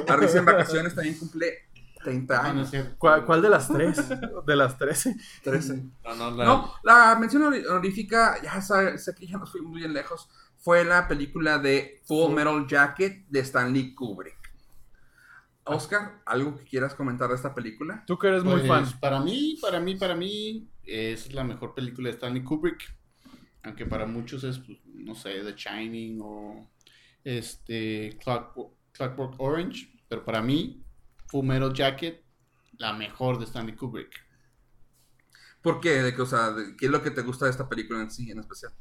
a 0.08 0.16
Risa 0.16 0.38
en 0.38 0.44
vacaciones 0.46 0.94
también 0.94 1.16
cumple 1.18 1.68
30 2.02 2.38
Ah, 2.38 2.52
no 2.52 2.60
años. 2.60 2.72
¿Cuál, 2.98 3.24
cuál 3.24 3.40
de 3.42 3.48
las 3.50 3.68
tres? 3.68 4.08
De 4.46 4.56
las 4.56 4.76
trece. 4.78 5.16
13. 5.42 5.82
No, 6.04 6.14
no, 6.16 6.30
la- 6.32 6.44
No, 6.44 6.74
la 6.82 7.16
mención 7.18 7.42
honor- 7.42 7.66
honorífica, 7.68 8.42
ya 8.42 8.60
sabe- 8.60 8.98
sé 8.98 9.14
que 9.14 9.26
ya 9.26 9.38
nos 9.38 9.50
fuimos 9.52 9.74
bien 9.74 9.92
lejos, 9.92 10.28
fue 10.58 10.84
la 10.84 11.08
película 11.08 11.58
de 11.58 12.00
Full 12.06 12.32
Metal 12.34 12.66
Jacket 12.66 13.26
de 13.28 13.40
Stanley 13.40 13.94
Kubrick. 13.94 14.38
Oscar, 15.64 16.20
¿algo 16.26 16.56
que 16.56 16.64
quieras 16.64 16.94
comentar 16.94 17.28
de 17.28 17.36
esta 17.36 17.54
película? 17.54 18.02
Tú 18.06 18.18
que 18.18 18.26
eres 18.28 18.42
muy 18.42 18.60
Pues, 18.62 18.66
fan. 18.68 19.00
Para 19.00 19.20
mí, 19.20 19.58
para 19.60 19.78
mí, 19.78 19.94
para 19.94 20.14
mí, 20.16 20.68
es 20.84 21.32
la 21.32 21.44
mejor 21.44 21.74
película 21.74 22.08
de 22.08 22.14
Stanley 22.14 22.42
Kubrick. 22.42 22.82
Aunque 23.62 23.86
para 23.86 24.06
muchos 24.06 24.42
es, 24.42 24.58
pues, 24.58 24.78
no 24.86 25.14
sé, 25.14 25.40
The 25.44 25.52
Shining 25.54 26.18
o 26.20 26.68
este 27.22 28.18
Clockwork, 28.22 28.72
Clockwork 28.90 29.34
Orange. 29.40 29.88
Pero 30.08 30.24
para 30.24 30.42
mí, 30.42 30.84
Full 31.32 31.46
Metal 31.46 31.72
Jacket, 31.72 32.22
la 32.76 32.92
mejor 32.92 33.38
de 33.38 33.46
Stanley 33.46 33.74
Kubrick. 33.74 34.10
¿Por 35.62 35.80
qué? 35.80 36.02
¿De 36.02 36.14
qué, 36.14 36.20
o 36.22 36.26
sea, 36.26 36.50
de- 36.50 36.76
¿Qué 36.76 36.86
es 36.86 36.92
lo 36.92 37.02
que 37.02 37.10
te 37.10 37.22
gusta 37.22 37.46
de 37.46 37.52
esta 37.52 37.68
película 37.70 38.00
en 38.02 38.10
sí, 38.10 38.30
en 38.30 38.38
especial? 38.40 38.72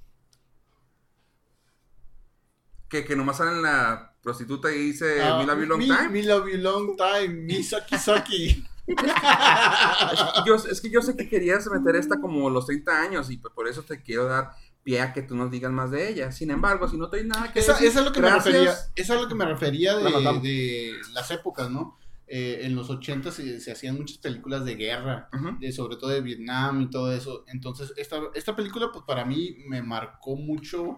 Que, 2.90 3.06
que 3.06 3.16
nomás 3.16 3.38
sale 3.38 3.52
en 3.52 3.62
la 3.62 4.16
prostituta 4.22 4.70
y 4.72 4.78
dice 4.88 5.16
Me 5.38 5.46
Love 5.46 5.60
You 5.62 5.66
Long 5.66 5.80
me, 5.80 5.86
Time. 5.86 6.10
Me 6.10 6.24
Love 6.24 6.48
You 6.52 6.58
Long 6.58 6.98
Time. 6.98 7.30
Me 7.30 7.64
Sucky 7.64 7.98
Sucky. 7.98 8.66
Yo, 10.46 10.56
es 10.56 10.82
que 10.82 10.90
yo 10.90 11.02
sé 11.02 11.16
que 11.16 11.30
querías 11.30 11.66
meter 11.68 11.96
esta 11.96 12.20
como 12.20 12.50
los 12.50 12.66
30 12.66 13.02
años 13.02 13.30
y 13.30 13.38
pues 13.38 13.54
por 13.54 13.68
eso 13.70 13.84
te 13.84 14.02
quiero 14.02 14.26
dar 14.26 14.52
pie 14.84 15.00
a 15.00 15.14
que 15.14 15.22
tú 15.22 15.36
nos 15.36 15.50
digas 15.52 15.72
más 15.72 15.92
de 15.92 16.10
ella. 16.10 16.32
Sin 16.34 16.52
embargo, 16.52 16.88
si 16.90 16.98
no 16.98 17.10
tienes 17.10 17.30
nada 17.30 17.54
que 17.54 17.60
Esa, 17.60 17.74
decir, 17.74 17.88
esa 17.88 18.00
es 18.00 18.06
lo 18.06 18.12
que 18.12 18.20
gracias. 18.20 18.46
me 18.46 18.52
refería. 18.52 18.72
Esa 18.72 18.90
es 18.96 19.10
a 19.12 19.22
lo 19.22 19.28
que 19.30 19.36
me 19.36 19.46
refería 19.46 19.96
de 19.98 20.98
las 21.14 21.32
épocas, 21.32 21.70
¿no? 21.70 21.98
Eh, 22.34 22.62
en 22.66 22.76
los 22.76 22.90
80 22.90 23.32
se, 23.32 23.60
se 23.60 23.72
hacían 23.74 23.98
muchas 23.98 24.18
películas 24.20 24.64
de 24.66 24.76
guerra, 24.76 25.30
de, 25.60 25.72
sobre 25.74 25.98
todo 25.98 26.12
de 26.12 26.22
Vietnam 26.22 26.82
y 26.82 26.90
todo 26.90 27.12
eso. 27.14 27.44
Entonces, 27.48 27.94
esta, 27.98 28.22
esta 28.36 28.56
película, 28.56 28.90
pues 28.94 29.04
para 29.06 29.26
mí 29.26 29.58
me 29.68 29.82
marcó 29.84 30.36
mucho, 30.38 30.98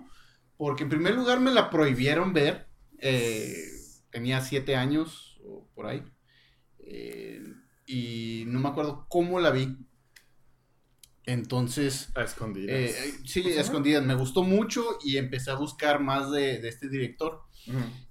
porque 0.58 0.84
en 0.84 0.90
primer 0.90 1.16
lugar 1.16 1.40
me 1.40 1.52
la 1.54 1.70
prohibieron 1.72 2.34
ver. 2.34 2.68
eh, 3.00 3.56
tenía 4.12 4.42
siete 4.42 4.76
años 4.76 5.40
o 5.44 5.68
por 5.74 5.88
ahí. 5.88 6.04
eh, 6.80 7.44
y 7.86 8.44
no 8.48 8.60
me 8.60 8.70
acuerdo 8.70 9.08
cómo 9.10 9.40
la 9.40 9.52
vi. 9.52 9.78
Entonces, 11.26 12.10
A 12.16 12.24
escondidas. 12.24 12.76
eh, 12.76 13.14
sí, 13.26 13.42
escondidas. 13.48 14.04
Me 14.06 14.16
gustó 14.16 14.44
mucho 14.44 14.84
y 15.04 15.18
empecé 15.18 15.52
a 15.52 15.56
buscar 15.56 16.02
más 16.02 16.32
de, 16.32 16.60
de 16.60 16.68
este 16.70 16.90
director. 16.90 17.42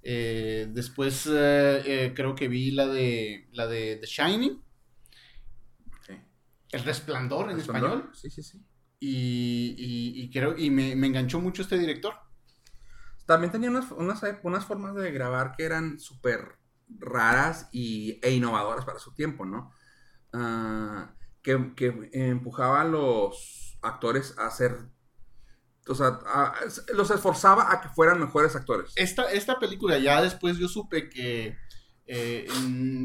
Eh, 0.01 0.67
después 0.71 1.27
eh, 1.27 1.81
eh, 1.85 2.13
creo 2.15 2.35
que 2.35 2.47
vi 2.47 2.71
la 2.71 2.87
de 2.87 3.47
la 3.53 3.67
de 3.67 3.97
The 3.97 4.07
Shining. 4.07 4.61
El 6.71 6.83
Resplandor 6.83 7.51
en 7.51 7.57
¿Resplandor? 7.57 7.91
español. 7.91 8.15
Sí, 8.15 8.29
sí, 8.29 8.43
sí. 8.43 8.61
Y, 8.99 9.75
y- 9.77 10.23
y 10.23 10.31
creo 10.31 10.57
y 10.57 10.69
me, 10.69 10.95
me 10.95 11.07
enganchó 11.07 11.39
mucho 11.39 11.61
este 11.61 11.77
director. 11.77 12.15
También 13.25 13.51
tenía 13.51 13.69
unas, 13.69 13.91
unas, 13.91 14.21
unas 14.43 14.65
formas 14.65 14.95
de 14.95 15.11
grabar 15.11 15.53
que 15.55 15.63
eran 15.63 15.99
súper 15.99 16.57
raras 16.99 17.69
y, 17.71 18.19
e 18.21 18.31
innovadoras 18.31 18.85
para 18.85 18.99
su 18.99 19.13
tiempo, 19.13 19.45
¿no? 19.45 19.71
Ah, 20.33 21.13
que, 21.41 21.73
que 21.75 22.09
empujaba 22.13 22.81
a 22.81 22.85
los 22.85 23.77
actores 23.81 24.37
a 24.37 24.47
hacer... 24.47 24.89
O 25.87 25.95
sea, 25.95 26.19
a- 26.25 26.55
los 26.93 27.11
esforzaba 27.11 27.71
a 27.71 27.81
que 27.81 27.89
fueran 27.89 28.19
mejores 28.19 28.55
actores. 28.55 28.91
Esta, 28.95 29.31
esta 29.31 29.59
película 29.59 29.97
ya 29.97 30.21
después 30.21 30.57
yo 30.57 30.67
supe 30.69 31.09
que 31.09 31.57
eh, 32.05 32.47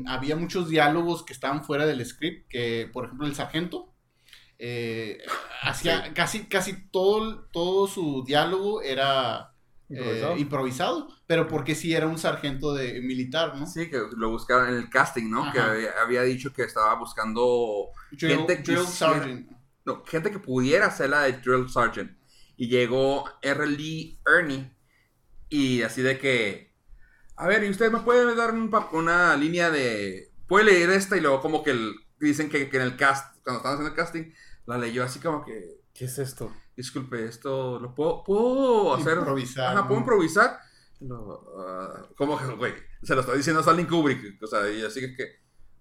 había 0.07 0.37
muchos 0.37 0.69
diálogos 0.69 1.25
que 1.25 1.33
estaban 1.33 1.65
fuera 1.65 1.87
del 1.87 2.05
script, 2.07 2.49
que 2.49 2.89
por 2.93 3.07
ejemplo 3.07 3.27
el 3.27 3.35
sargento 3.35 3.95
eh, 4.59 5.19
hacía 5.63 6.13
casi, 6.15 6.47
casi 6.47 6.89
todo, 6.91 7.47
todo 7.53 7.87
su 7.87 8.25
diálogo 8.27 8.83
era 8.83 9.53
eh, 9.89 10.35
Improvisado. 10.39 11.09
pero 11.27 11.49
porque 11.49 11.75
sí 11.75 11.95
era 11.95 12.07
un 12.07 12.19
sargento 12.19 12.75
de 12.75 13.01
militar, 13.01 13.57
¿no? 13.57 13.67
Sí, 13.67 13.89
que 13.89 14.01
lo 14.17 14.31
buscaron 14.31 14.69
en 14.71 14.75
el 14.77 14.91
casting, 14.91 15.31
¿no? 15.31 15.43
Ajá. 15.45 15.53
Que 15.53 15.61
había, 15.61 15.91
había 16.03 16.23
dicho 16.23 16.53
que 16.53 16.63
estaba 16.65 16.95
buscando 16.97 17.87
Drill, 18.11 18.37
Gente 18.39 18.57
que 18.59 18.63
drill 18.63 18.79
quisiera- 18.87 19.15
sergeant. 19.15 19.51
no, 19.85 20.05
gente 20.05 20.31
que 20.31 20.39
pudiera 20.41 20.91
ser 20.91 21.11
la 21.11 21.23
de 21.23 21.33
Drill 21.35 21.69
Sergeant. 21.69 22.13
Y 22.59 22.69
llegó 22.69 23.25
R. 23.41 23.67
Lee 23.67 24.21
Ernie. 24.27 24.77
Y 25.49 25.81
así 25.83 26.03
de 26.03 26.19
que. 26.19 26.75
A 27.37 27.47
ver, 27.47 27.65
¿y 27.65 27.71
usted 27.71 27.91
me 27.91 28.01
puede 28.01 28.35
dar 28.35 28.53
un 28.53 28.71
una 28.93 29.37
línea 29.37 29.71
de... 29.71 30.33
Puede 30.49 30.65
leer 30.67 30.91
esta 30.91 31.17
y 31.17 31.21
luego 31.21 31.41
como 31.41 31.63
que 31.63 31.71
el- 31.71 31.95
dicen 32.19 32.51
que, 32.51 32.69
que 32.69 32.77
en 32.79 32.83
el 32.83 32.97
cast, 32.97 33.37
cuando 33.45 33.59
estaban 33.59 33.79
haciendo 33.79 33.91
el 33.91 33.95
casting, 33.95 34.33
la 34.67 34.77
leyó 34.77 35.05
así 35.05 35.21
como 35.21 35.45
que... 35.45 35.79
¿Qué 35.95 36.07
es 36.07 36.19
esto? 36.19 36.53
Disculpe, 36.77 37.25
esto 37.25 37.79
lo 37.79 37.95
puedo, 37.95 38.25
puedo 38.25 38.95
hacer. 38.95 39.19
Improvisar, 39.19 39.77
Ajá, 39.77 39.87
puedo 39.87 40.01
¿no? 40.01 40.05
improvisar. 40.05 40.59
No, 41.01 41.41
ah, 41.59 42.09
como 42.17 42.37
que, 42.37 42.47
güey, 42.55 42.75
se 43.05 43.15
lo 43.15 43.21
está 43.21 43.35
diciendo 43.35 43.61
Stanley 43.61 43.87
Kubrick. 43.87 44.43
O 44.43 44.47
sea, 44.49 44.69
y 44.71 44.83
así 44.85 45.01
que, 45.01 45.15
que, 45.15 45.25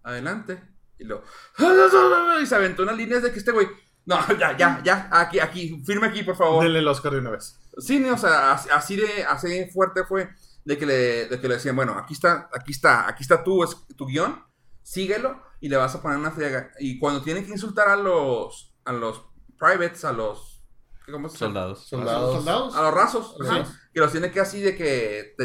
adelante. 0.03 0.61
Y 0.99 1.05
luego, 1.05 1.23
y 2.41 2.45
se 2.45 2.55
aventó 2.55 2.84
unas 2.84 2.97
líneas 2.97 3.23
de 3.23 3.32
que 3.32 3.39
este 3.39 3.51
güey, 3.51 3.67
no, 4.08 4.18
ya, 4.39 4.58
ya, 4.58 4.82
ya, 4.84 5.08
aquí, 5.12 5.39
aquí, 5.39 5.84
firme 5.86 6.08
aquí, 6.08 6.24
por 6.24 6.36
favor. 6.36 6.64
Denle 6.64 6.80
el 6.80 6.88
Oscar 6.88 7.12
de 7.12 7.20
una 7.20 7.30
vez. 7.30 7.60
Sí, 7.78 7.99
no, 7.99 8.16
o 8.16 8.18
sea, 8.18 8.53
así- 8.53 8.70
así 8.74 8.95
de, 8.95 9.24
así 9.26 9.70
fuerte 9.70 10.03
fue 10.03 10.30
de 10.66 10.78
que 10.80 10.86
le, 10.88 11.26
de 11.28 11.39
que 11.39 11.47
le 11.47 11.53
decían, 11.55 11.76
bueno, 11.76 11.93
aquí 11.97 12.14
está, 12.14 12.49
aquí 12.51 12.72
está, 12.72 13.08
aquí 13.08 13.22
está 13.22 13.43
tu, 13.43 13.64
es- 13.64 13.78
tu 13.95 14.08
guion, 14.08 14.43
síguelo 14.82 15.41
y 15.62 15.70
le 15.70 15.78
vas 15.78 15.93
a 15.93 16.01
poner 16.01 16.18
una 16.18 16.32
friega. 16.32 16.72
Y 16.80 16.97
cuando 16.97 17.22
tienen 17.22 17.45
que 17.45 17.51
insultar 17.51 17.88
a 17.89 17.95
los, 17.95 18.74
a 18.86 18.91
los 18.93 19.24
privates, 19.60 20.03
a 20.05 20.12
los, 20.14 20.64
¿cómo 21.12 21.30
se? 21.30 21.38
Soldados. 21.38 21.88
Soldados. 21.88 22.36
¿Soldados? 22.38 22.76
A 22.76 22.82
los 22.82 22.93
rasos, 22.93 23.36
Sí. 23.39 23.47
ajá, 23.47 23.66
que 23.93 23.99
los 23.99 24.12
tiene 24.12 24.32
que 24.32 24.39
así 24.39 24.62
de 24.62 24.76
que 24.76 25.36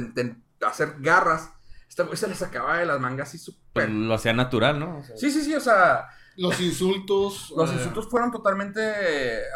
hacer 0.67 0.95
garras. 1.01 1.51
Güey 1.97 2.17
se 2.17 2.27
les 2.27 2.39
sacaba 2.39 2.79
de 2.79 2.87
las 2.87 2.99
mangas 3.01 3.29
así 3.29 3.37
súper. 3.39 3.91
Lo 3.91 4.15
hacía 4.15 4.33
natural, 4.33 4.81
¿no? 4.81 4.99
O 4.99 5.03
sea, 5.05 5.15
Sí, 5.17 5.31
sí, 5.31 5.43
sí, 5.43 5.55
o 5.55 5.61
sea, 5.61 6.07
Los 6.37 6.61
insultos. 6.61 7.53
los 7.57 7.71
eh, 7.71 7.75
insultos 7.75 8.09
fueron 8.09 8.31
totalmente 8.31 8.81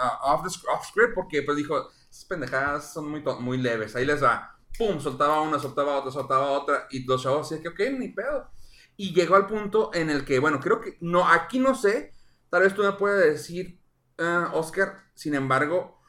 ah, 0.00 0.34
off, 0.34 0.42
the 0.42 0.68
off 0.70 0.86
script 0.86 1.14
porque 1.14 1.42
pues 1.42 1.56
dijo, 1.56 1.88
esas 2.10 2.24
pendejadas 2.24 2.92
son 2.92 3.10
muy, 3.10 3.22
muy 3.40 3.58
leves, 3.58 3.96
ahí 3.96 4.04
les 4.04 4.22
va. 4.22 4.58
Pum, 4.76 5.00
soltaba 5.00 5.40
una, 5.40 5.58
soltaba 5.58 5.96
otra, 5.98 6.10
soltaba 6.10 6.50
otra 6.50 6.86
y 6.90 7.04
los 7.04 7.22
chavos 7.22 7.50
así 7.50 7.62
que, 7.62 7.68
ok, 7.68 7.80
ni 7.98 8.08
pedo. 8.08 8.50
Y 8.96 9.14
llegó 9.14 9.36
al 9.36 9.46
punto 9.46 9.90
en 9.94 10.10
el 10.10 10.24
que, 10.24 10.38
bueno, 10.38 10.60
creo 10.60 10.80
que, 10.80 10.96
no, 11.00 11.28
aquí 11.28 11.58
no 11.58 11.74
sé, 11.74 12.14
tal 12.50 12.62
vez 12.62 12.74
tú 12.74 12.82
me 12.82 12.92
puedes 12.92 13.24
decir, 13.32 13.80
ah, 14.18 14.50
Oscar, 14.54 15.04
sin 15.14 15.34
embargo, 15.34 16.00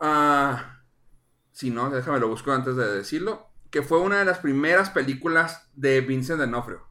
ah, 0.00 0.82
si 1.52 1.70
no, 1.70 1.90
déjame 1.90 2.20
lo 2.20 2.28
busco 2.28 2.52
antes 2.52 2.76
de 2.76 2.86
decirlo, 2.92 3.48
que 3.70 3.82
fue 3.82 4.00
una 4.00 4.18
de 4.18 4.24
las 4.24 4.38
primeras 4.38 4.90
películas 4.90 5.68
de 5.74 6.00
Vincent 6.00 6.38
D'Onofrio. 6.38 6.86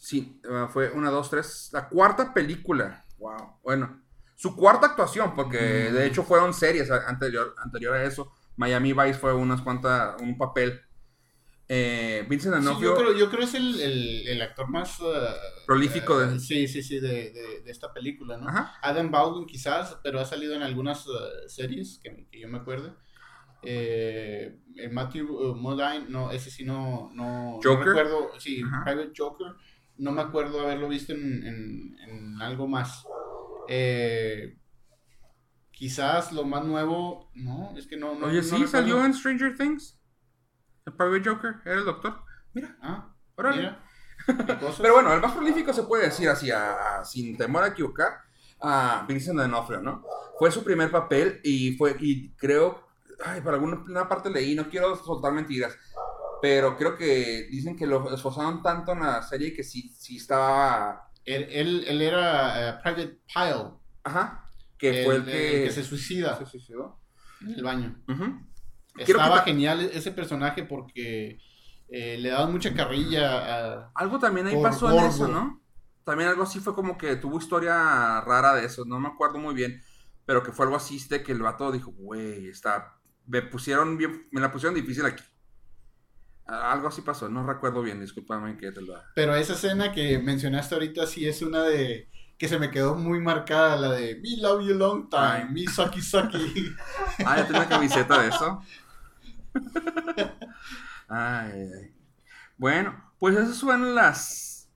Sí, 0.00 0.40
ah, 0.50 0.66
fue 0.72 0.90
una, 0.92 1.10
dos, 1.10 1.28
tres, 1.28 1.68
la 1.74 1.86
cuarta 1.88 2.32
película. 2.32 3.04
Wow. 3.18 3.58
Bueno, 3.62 4.02
su 4.34 4.56
cuarta 4.56 4.86
actuación, 4.86 5.34
porque 5.34 5.58
de 5.58 6.06
hecho 6.06 6.22
fueron 6.22 6.54
series 6.54 6.90
anterior, 6.90 7.54
anterior 7.58 7.94
a 7.94 8.02
eso. 8.04 8.32
Miami 8.56 8.94
Vice 8.94 9.14
fue 9.18 9.34
unas 9.34 9.60
cuantas, 9.60 10.18
un 10.22 10.38
papel. 10.38 10.80
Eh, 11.68 12.24
Vincent 12.28 12.56
sí, 12.56 12.62
D'Onofrio, 12.64 12.90
yo, 12.90 12.96
creo, 12.96 13.12
yo 13.12 13.30
creo 13.30 13.44
es 13.44 13.54
el, 13.54 13.78
el, 13.80 14.26
el 14.28 14.42
actor 14.42 14.68
más 14.68 14.98
eh, 15.00 15.04
Prolífico 15.66 16.18
de- 16.18 16.34
eh, 16.36 16.40
sí, 16.40 16.66
sí, 16.66 16.82
sí, 16.82 16.98
de, 16.98 17.30
de, 17.30 17.60
de 17.62 17.70
esta 17.70 17.92
película, 17.92 18.38
¿no? 18.38 18.48
Ajá. 18.48 18.72
Adam 18.82 19.10
Baldwin 19.10 19.46
quizás, 19.46 19.98
pero 20.02 20.18
ha 20.18 20.24
salido 20.24 20.54
en 20.54 20.62
algunas 20.62 21.06
eh, 21.06 21.10
series 21.46 22.00
que, 22.02 22.26
que 22.30 22.40
yo 22.40 22.48
me 22.48 22.56
acuerdo. 22.58 22.96
Eh, 23.62 24.58
el 24.76 24.90
Matthew 24.90 25.26
eh, 25.26 25.54
Modine, 25.54 26.06
no, 26.08 26.30
ese 26.32 26.50
sí 26.50 26.64
no, 26.64 27.10
no, 27.14 27.52
no 27.56 27.60
Joker. 27.62 27.86
recuerdo, 27.86 28.30
sí, 28.40 28.62
Ajá. 28.64 28.84
Private 28.84 29.12
Joker, 29.16 29.48
no 30.00 30.12
me 30.12 30.22
acuerdo 30.22 30.60
haberlo 30.60 30.88
visto 30.88 31.12
en, 31.12 31.44
en, 31.46 31.96
en 32.08 32.42
algo 32.42 32.66
más. 32.66 33.04
Eh, 33.68 34.56
quizás 35.70 36.32
lo 36.32 36.44
más 36.44 36.64
nuevo, 36.64 37.30
no, 37.34 37.74
es 37.76 37.86
que 37.86 37.96
no, 37.96 38.14
no 38.14 38.26
Oye, 38.26 38.38
no 38.38 38.42
sí, 38.42 38.50
recuerdo. 38.50 38.68
salió 38.68 39.04
en 39.04 39.14
Stranger 39.14 39.56
Things. 39.56 39.98
El 40.86 40.94
Private 40.94 41.28
Joker, 41.28 41.54
era 41.64 41.74
el 41.76 41.84
doctor. 41.84 42.22
Mira, 42.54 42.76
Ah, 42.82 43.14
órale. 43.36 43.56
mira. 43.58 43.84
Pero 44.82 44.94
bueno, 44.94 45.12
el 45.14 45.20
más 45.20 45.32
prolífico 45.32 45.72
se 45.72 45.84
puede 45.84 46.04
decir 46.04 46.28
así, 46.28 46.50
a- 46.50 46.98
a- 47.00 47.04
sin 47.04 47.36
temor 47.36 47.62
a 47.64 47.68
equivocar, 47.68 48.18
a 48.60 49.04
Vincent 49.08 49.38
D'Onofrio, 49.38 49.80
¿no? 49.80 50.04
Fue 50.38 50.50
su 50.50 50.62
primer 50.62 50.90
papel 50.90 51.40
y 51.42 51.76
fue, 51.76 51.96
y 52.00 52.30
creo, 52.34 52.86
ay, 53.24 53.40
por 53.40 53.54
alguna 53.54 53.82
una 53.88 54.08
parte 54.08 54.28
leí, 54.30 54.54
no 54.54 54.68
quiero 54.68 54.94
soltar 54.96 55.32
mentiras, 55.32 55.74
pero 56.42 56.76
creo 56.76 56.96
que 56.96 57.48
dicen 57.50 57.76
que 57.76 57.86
lo 57.86 58.14
esforzaron 58.14 58.62
tanto 58.62 58.92
en 58.92 59.00
la 59.00 59.22
serie 59.22 59.52
que 59.52 59.62
sí, 59.62 59.90
sí 59.96 60.16
estaba, 60.16 61.10
Él, 61.24 61.46
él, 61.50 61.84
él 61.86 62.02
era 62.02 62.70
eh, 62.70 62.78
Private 62.82 63.20
Pile, 63.32 63.70
ajá, 64.04 64.44
que 64.78 65.04
fue 65.04 65.16
el, 65.16 65.24
que... 65.24 65.70
se 65.70 65.82
suicida 65.84 66.36
se 66.38 66.46
suicidó. 66.46 66.98
en 67.42 67.50
el 67.50 67.62
baño. 67.62 68.02
Ujú. 68.08 68.46
Quiero 68.94 69.20
Estaba 69.20 69.44
que- 69.44 69.50
genial 69.52 69.80
ese 69.82 70.10
personaje 70.12 70.64
porque 70.64 71.38
eh, 71.88 72.16
le 72.18 72.28
daban 72.30 72.52
mucha 72.52 72.74
carrilla 72.74 73.84
a... 73.84 73.90
Algo 73.94 74.18
también 74.18 74.46
ahí 74.46 74.54
Por 74.54 74.62
pasó 74.64 74.90
en 74.90 75.04
eso, 75.04 75.28
¿no? 75.28 75.60
También 76.04 76.28
algo 76.30 76.42
así 76.42 76.58
fue 76.60 76.74
como 76.74 76.96
que 76.98 77.16
tuvo 77.16 77.38
historia 77.38 78.20
rara 78.22 78.54
de 78.54 78.64
eso, 78.64 78.84
no 78.84 78.98
me 78.98 79.08
acuerdo 79.08 79.38
muy 79.38 79.54
bien, 79.54 79.80
pero 80.26 80.42
que 80.42 80.50
fue 80.52 80.64
algo 80.64 80.76
así 80.76 80.98
de 81.08 81.22
que 81.22 81.32
el 81.32 81.42
vato 81.42 81.70
dijo, 81.70 81.92
güey, 81.92 82.48
está, 82.48 82.96
me 83.26 83.42
pusieron 83.42 83.96
bien, 83.96 84.26
me 84.32 84.40
la 84.40 84.50
pusieron 84.50 84.74
difícil 84.74 85.04
aquí. 85.04 85.22
Algo 86.50 86.88
así 86.88 87.02
pasó, 87.02 87.28
no 87.28 87.46
recuerdo 87.46 87.82
bien, 87.82 88.00
discúlpame 88.00 88.56
que 88.56 88.72
te 88.72 88.80
lo... 88.82 88.94
Pero 89.14 89.34
esa 89.36 89.52
escena 89.52 89.92
que 89.92 90.18
mencionaste 90.18 90.74
ahorita 90.74 91.06
sí 91.06 91.26
es 91.28 91.42
una 91.42 91.62
de... 91.62 92.08
que 92.38 92.48
se 92.48 92.58
me 92.58 92.70
quedó 92.70 92.94
muy 92.96 93.20
marcada, 93.20 93.76
la 93.76 93.92
de 93.92 94.16
Me 94.20 94.36
love 94.42 94.66
you 94.66 94.74
long 94.74 95.08
time, 95.08 95.46
me 95.52 95.64
sucky 95.66 96.00
sucky. 96.02 96.74
Ah, 97.24 97.36
ya 97.36 97.46
tengo 97.46 97.60
una 97.60 97.68
camiseta 97.68 98.20
de 98.22 98.28
eso. 98.28 98.62
Ay, 101.08 101.50
ay, 101.52 101.70
ay. 101.80 101.94
Bueno, 102.56 103.12
pues 103.18 103.36
esas 103.36 103.60
fueron 103.60 103.94
las... 103.94 104.68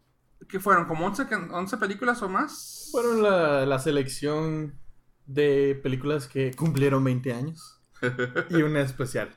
¿Qué 0.48 0.60
fueron? 0.60 0.86
¿Como 0.86 1.06
11, 1.06 1.26
can- 1.26 1.50
11 1.52 1.76
películas 1.78 2.22
o 2.22 2.28
más? 2.28 2.88
Fueron 2.92 3.22
la, 3.22 3.64
la 3.66 3.78
selección 3.78 4.78
de 5.26 5.78
películas 5.82 6.26
que 6.28 6.52
cumplieron 6.54 7.02
20 7.04 7.32
años. 7.32 7.80
y 8.50 8.62
una 8.62 8.80
especial 8.80 9.30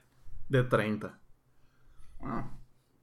de 0.50 0.64
30. 0.64 1.20
Ah, 2.22 2.52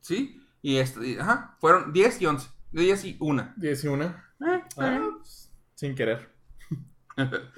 sí, 0.00 0.40
y 0.62 0.76
este, 0.78 1.06
y- 1.06 1.18
ajá, 1.18 1.56
fueron 1.60 1.92
10 1.92 2.20
y 2.22 2.26
11. 2.26 2.48
10 2.72 3.04
y 3.04 3.16
1. 3.20 3.52
10 3.56 3.84
y 3.84 3.88
una. 3.88 4.06
Eh, 4.40 4.62
está 4.68 4.86
Ah, 4.86 4.90
bien. 4.90 5.10
pues, 5.18 5.52
sin 5.74 5.94
querer. 5.94 6.34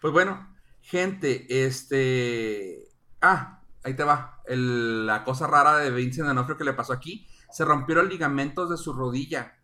Pues 0.00 0.12
bueno, 0.12 0.54
gente, 0.80 1.64
este. 1.66 2.88
Ah, 3.20 3.62
ahí 3.82 3.94
te 3.94 4.04
va. 4.04 4.42
El- 4.46 5.06
la 5.06 5.24
cosa 5.24 5.46
rara 5.46 5.76
de 5.78 5.90
Vincent 5.90 6.26
D'Onofrio 6.28 6.56
que 6.56 6.64
le 6.64 6.72
pasó 6.74 6.92
aquí. 6.92 7.26
Se 7.50 7.64
rompieron 7.64 8.08
ligamentos 8.08 8.70
de 8.70 8.76
su 8.76 8.92
rodilla 8.92 9.56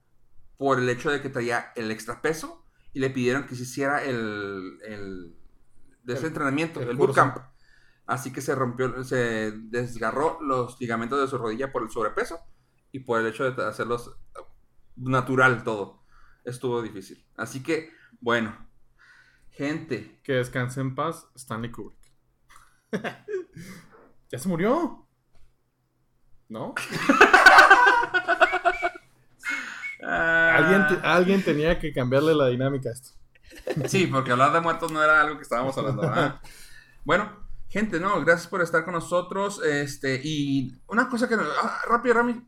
por 0.57 0.79
el 0.79 0.89
hecho 0.89 1.11
de 1.11 1.21
que 1.21 1.29
traía 1.29 1.73
el 1.77 1.91
extra 1.91 2.21
peso 2.23 2.65
y 2.93 3.01
le 3.01 3.11
pidieron 3.11 3.47
que 3.47 3.55
se 3.55 3.63
hiciera 3.63 4.03
el. 4.03 4.79
el 4.87 5.37
de 6.03 6.13
ese 6.15 6.23
El- 6.23 6.29
entrenamiento, 6.29 6.81
el 6.83 6.97
bootcamp. 6.97 7.37
Así 8.07 8.33
que 8.33 8.41
se 8.43 8.55
rompió, 8.55 9.03
se 9.05 9.53
desgarró 9.53 10.39
los 10.43 10.79
ligamentos 10.81 11.21
de 11.21 11.27
su 11.29 11.39
rodilla 11.39 11.73
por 11.73 11.83
el 11.83 11.91
sobrepeso 11.91 12.39
y 12.93 13.01
por 13.01 13.21
el 13.21 13.27
hecho 13.27 13.51
de 13.51 13.65
hacerlos 13.67 14.15
natural 14.97 15.65
todo. 15.65 16.03
Estuvo 16.45 16.83
difícil. 16.83 17.25
Así 17.37 17.63
que, 17.63 17.91
bueno, 18.21 18.55
gente, 19.51 20.21
Que 20.23 20.35
descanse 20.35 20.81
en 20.81 20.95
paz, 20.95 21.27
Stanley 21.35 21.71
Kubrick. 21.71 22.13
¿Ya 24.31 24.39
se 24.39 24.49
murió? 24.49 25.09
¿No? 26.49 26.75
Alguien, 30.03 30.87
te- 30.89 31.07
alguien 31.07 31.43
tenía 31.43 31.79
que 31.79 31.93
cambiarle 31.93 32.35
la 32.35 32.49
dinámica 32.49 32.91
a 32.91 32.93
esto. 32.93 33.11
Sí, 33.89 34.07
porque 34.07 34.33
hablar 34.33 34.53
de 34.53 34.61
muertos 34.61 34.93
no 34.93 35.03
era 35.03 35.21
algo 35.23 35.37
que 35.37 35.43
estábamos 35.43 35.77
hablando. 35.79 36.03
¿verdad? 36.03 36.41
bueno, 37.05 37.44
gente, 37.75 38.01
no, 38.01 38.25
gracias 38.25 38.47
por 38.49 38.63
estar 38.63 38.85
con 38.85 38.95
nosotros. 38.95 39.61
Este, 39.63 40.21
y 40.25 40.73
una 40.89 41.09
cosa 41.09 41.29
que. 41.29 41.35
ah, 41.35 41.81
rápido, 41.89 42.15
Rami. 42.15 42.41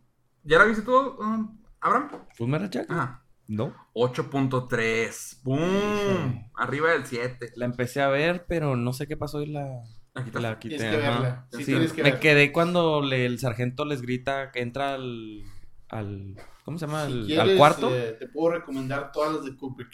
¿Ya 0.45 0.59
la 0.59 0.65
viste 0.65 0.83
todo, 0.83 1.19
um, 1.19 1.61
Abraham? 1.81 2.09
¿Full 2.37 2.49
Metal 2.49 2.71
Jacket? 2.71 2.91
Ah, 2.91 3.23
No. 3.49 3.75
8.3. 3.95 5.43
¡Boom! 5.43 6.51
Arriba 6.57 6.91
del 6.93 7.05
7. 7.07 7.53
La 7.57 7.65
empecé 7.65 8.01
a 8.01 8.09
ver, 8.09 8.47
pero 8.49 8.77
no 8.77 8.93
sé 8.93 9.07
qué 9.07 9.17
pasó 9.17 9.43
y 9.43 9.47
la, 9.47 9.83
está. 10.15 10.41
la 10.41 10.59
quité. 10.59 10.77
Tienes 10.77 10.95
que 10.97 11.03
ajá. 11.07 11.11
verla. 11.21 11.47
Sí, 11.51 11.59
Sí, 11.59 11.65
tienes 11.67 11.93
que 11.93 12.03
me 12.03 12.11
verla. 12.11 12.21
quedé 12.21 12.53
cuando 12.53 13.03
le- 13.03 13.27
el 13.27 13.39
sargento 13.39 13.85
les 13.85 14.03
grita 14.03 14.51
que 14.53 14.61
entra 14.61 14.95
al, 14.95 15.43
al 15.89 16.37
¿cómo 16.65 16.79
se 16.79 16.87
llama? 16.87 17.07
Si 17.07 17.13
Al, 17.13 17.19
al 17.21 17.27
quieres, 17.27 17.57
cuarto. 17.57 17.95
eh, 17.95 18.17
te 18.19 18.29
puedo 18.29 18.55
recomendar 18.55 19.11
todas 19.13 19.35
las 19.37 19.45
de 19.45 19.57
Kubrick. 19.57 19.93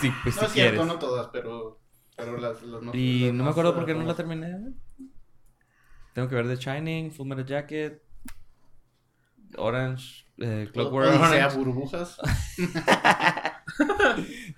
Sí, 0.00 0.10
pues 0.22 0.36
no 0.36 0.40
si 0.42 0.46
es 0.46 0.52
cierto, 0.52 0.82
quieres. 0.82 0.86
no 0.86 0.98
todas, 0.98 1.28
pero, 1.32 1.80
pero 2.18 2.36
las, 2.36 2.62
las 2.62 2.82
más- 2.82 2.94
Y 2.94 3.26
las 3.26 3.34
no 3.34 3.44
me 3.44 3.50
acuerdo 3.50 3.70
eh, 3.70 3.74
por 3.74 3.86
qué 3.86 3.94
no 3.94 4.04
la 4.04 4.14
terminé. 4.14 4.74
Tengo 6.12 6.28
que 6.28 6.34
ver 6.34 6.48
The 6.48 6.56
Shining, 6.56 7.12
Full 7.12 7.26
Metal 7.28 7.46
Jacket, 7.46 8.02
Orange, 9.56 10.26
eh, 10.38 10.68
Clockwork 10.72 11.14
Orange, 11.14 11.56
burbujas. 11.56 12.18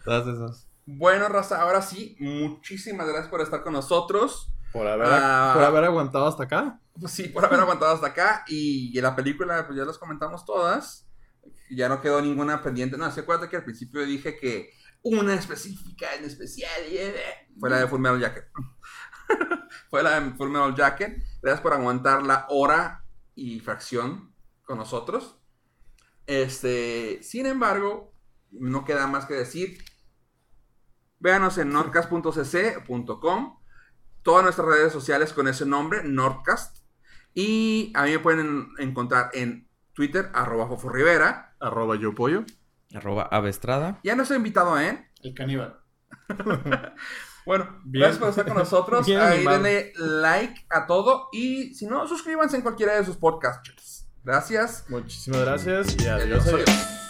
todas 0.05 0.27
esas. 0.27 0.67
Bueno, 0.87 1.29
raza, 1.29 1.61
ahora 1.61 1.83
sí, 1.83 2.17
muchísimas 2.19 3.07
gracias 3.07 3.29
por 3.29 3.41
estar 3.41 3.63
con 3.63 3.73
nosotros. 3.75 4.53
Por 4.73 4.87
haber, 4.87 5.07
Ah. 5.11 5.53
por 5.55 5.65
haber 5.65 5.85
aguantado 5.85 6.27
hasta 6.27 6.45
acá. 6.45 6.81
pues 6.99 7.13
sí, 7.13 7.29
por 7.29 7.45
haber 7.45 7.61
aguantado 7.61 7.95
hasta 7.95 8.09
acá. 8.09 8.45
Y, 8.49 8.97
y 8.97 9.01
la 9.01 9.15
película, 9.17 9.67
pues 9.67 9.77
ya 9.79 9.85
las 9.85 9.99
comentamos 9.99 10.45
todas. 10.45 11.07
Ya 11.71 11.89
no 11.89 12.01
quedó 12.01 12.21
ninguna 12.21 12.63
pendiente. 12.63 12.97
No, 12.97 13.11
se 13.11 13.21
acuerda 13.21 13.49
que 13.49 13.57
al 13.57 13.65
principio 13.65 14.05
dije 14.05 14.37
que 14.39 14.71
una 15.03 15.35
específica 15.35 16.15
en 16.15 16.25
especial 16.25 16.83
eh, 16.89 17.15
fue 17.59 17.71
la 17.71 17.81
de 17.81 17.87
Full 17.87 18.01
Metal 18.01 18.21
Jacket. 18.21 18.45
fue 19.91 20.03
la 20.03 20.21
de 20.21 20.31
Full 20.33 20.51
Metal 20.51 20.75
Jacket. 20.75 21.23
Gracias 21.43 21.61
por 21.61 21.73
aguantar 21.73 22.23
la 22.23 22.47
hora 22.51 23.05
y 23.35 23.61
fracción 23.61 24.35
con 24.63 24.79
nosotros. 24.79 25.39
Este, 26.27 27.21
sin 27.23 27.47
embargo, 27.47 28.15
no 28.51 28.85
queda 28.85 29.07
más 29.07 29.27
que 29.27 29.35
decir. 29.35 29.79
Véanos 31.19 31.59
en 31.59 31.73
nordcast.cc.com. 31.73 33.59
Todas 34.23 34.45
nuestras 34.45 34.69
redes 34.69 34.93
sociales 34.93 35.33
con 35.33 35.49
ese 35.49 35.67
nombre, 35.67 36.03
Nordcast. 36.05 36.85
Y 37.35 37.93
a 37.95 38.05
mí 38.05 38.13
me 38.13 38.19
pueden 38.19 38.69
encontrar 38.79 39.31
en 39.33 39.69
Twitter, 39.93 40.31
arroba 40.35 40.69
Fofo 40.69 40.89
Rivera. 40.89 41.57
Arroba 41.61 41.97
yo 41.97 42.15
pollo. 42.15 42.45
Arroba 42.95 43.23
Avestrada. 43.31 44.01
Ya 44.05 44.17
nos 44.17 44.31
he 44.31 44.37
invitado, 44.37 44.79
¿eh? 44.81 45.09
El 45.23 45.35
caníbal. 45.35 45.79
Bueno, 47.47 47.81
Bien. 47.85 48.03
gracias 48.03 48.19
por 48.19 48.29
estar 48.29 48.47
con 48.47 48.59
nosotros. 48.59 49.07
Bien 49.07 49.19
Ahí 49.19 49.45
denle 49.45 49.93
like 49.97 50.67
a 50.69 50.87
todo. 50.87 51.29
Y 51.33 51.75
si 51.75 51.87
no, 51.87 52.07
suscríbanse 52.07 52.57
en 52.57 52.63
cualquiera 52.63 52.95
de 52.95 53.05
sus 53.05 53.17
podcasts. 53.17 54.07
Gracias. 54.23 54.85
Muchísimas 54.89 55.41
gracias 55.41 55.97
y 55.99 56.03
Y 56.05 56.07
adiós. 56.07 56.47
adiós. 56.47 56.69
adiós. 56.69 57.10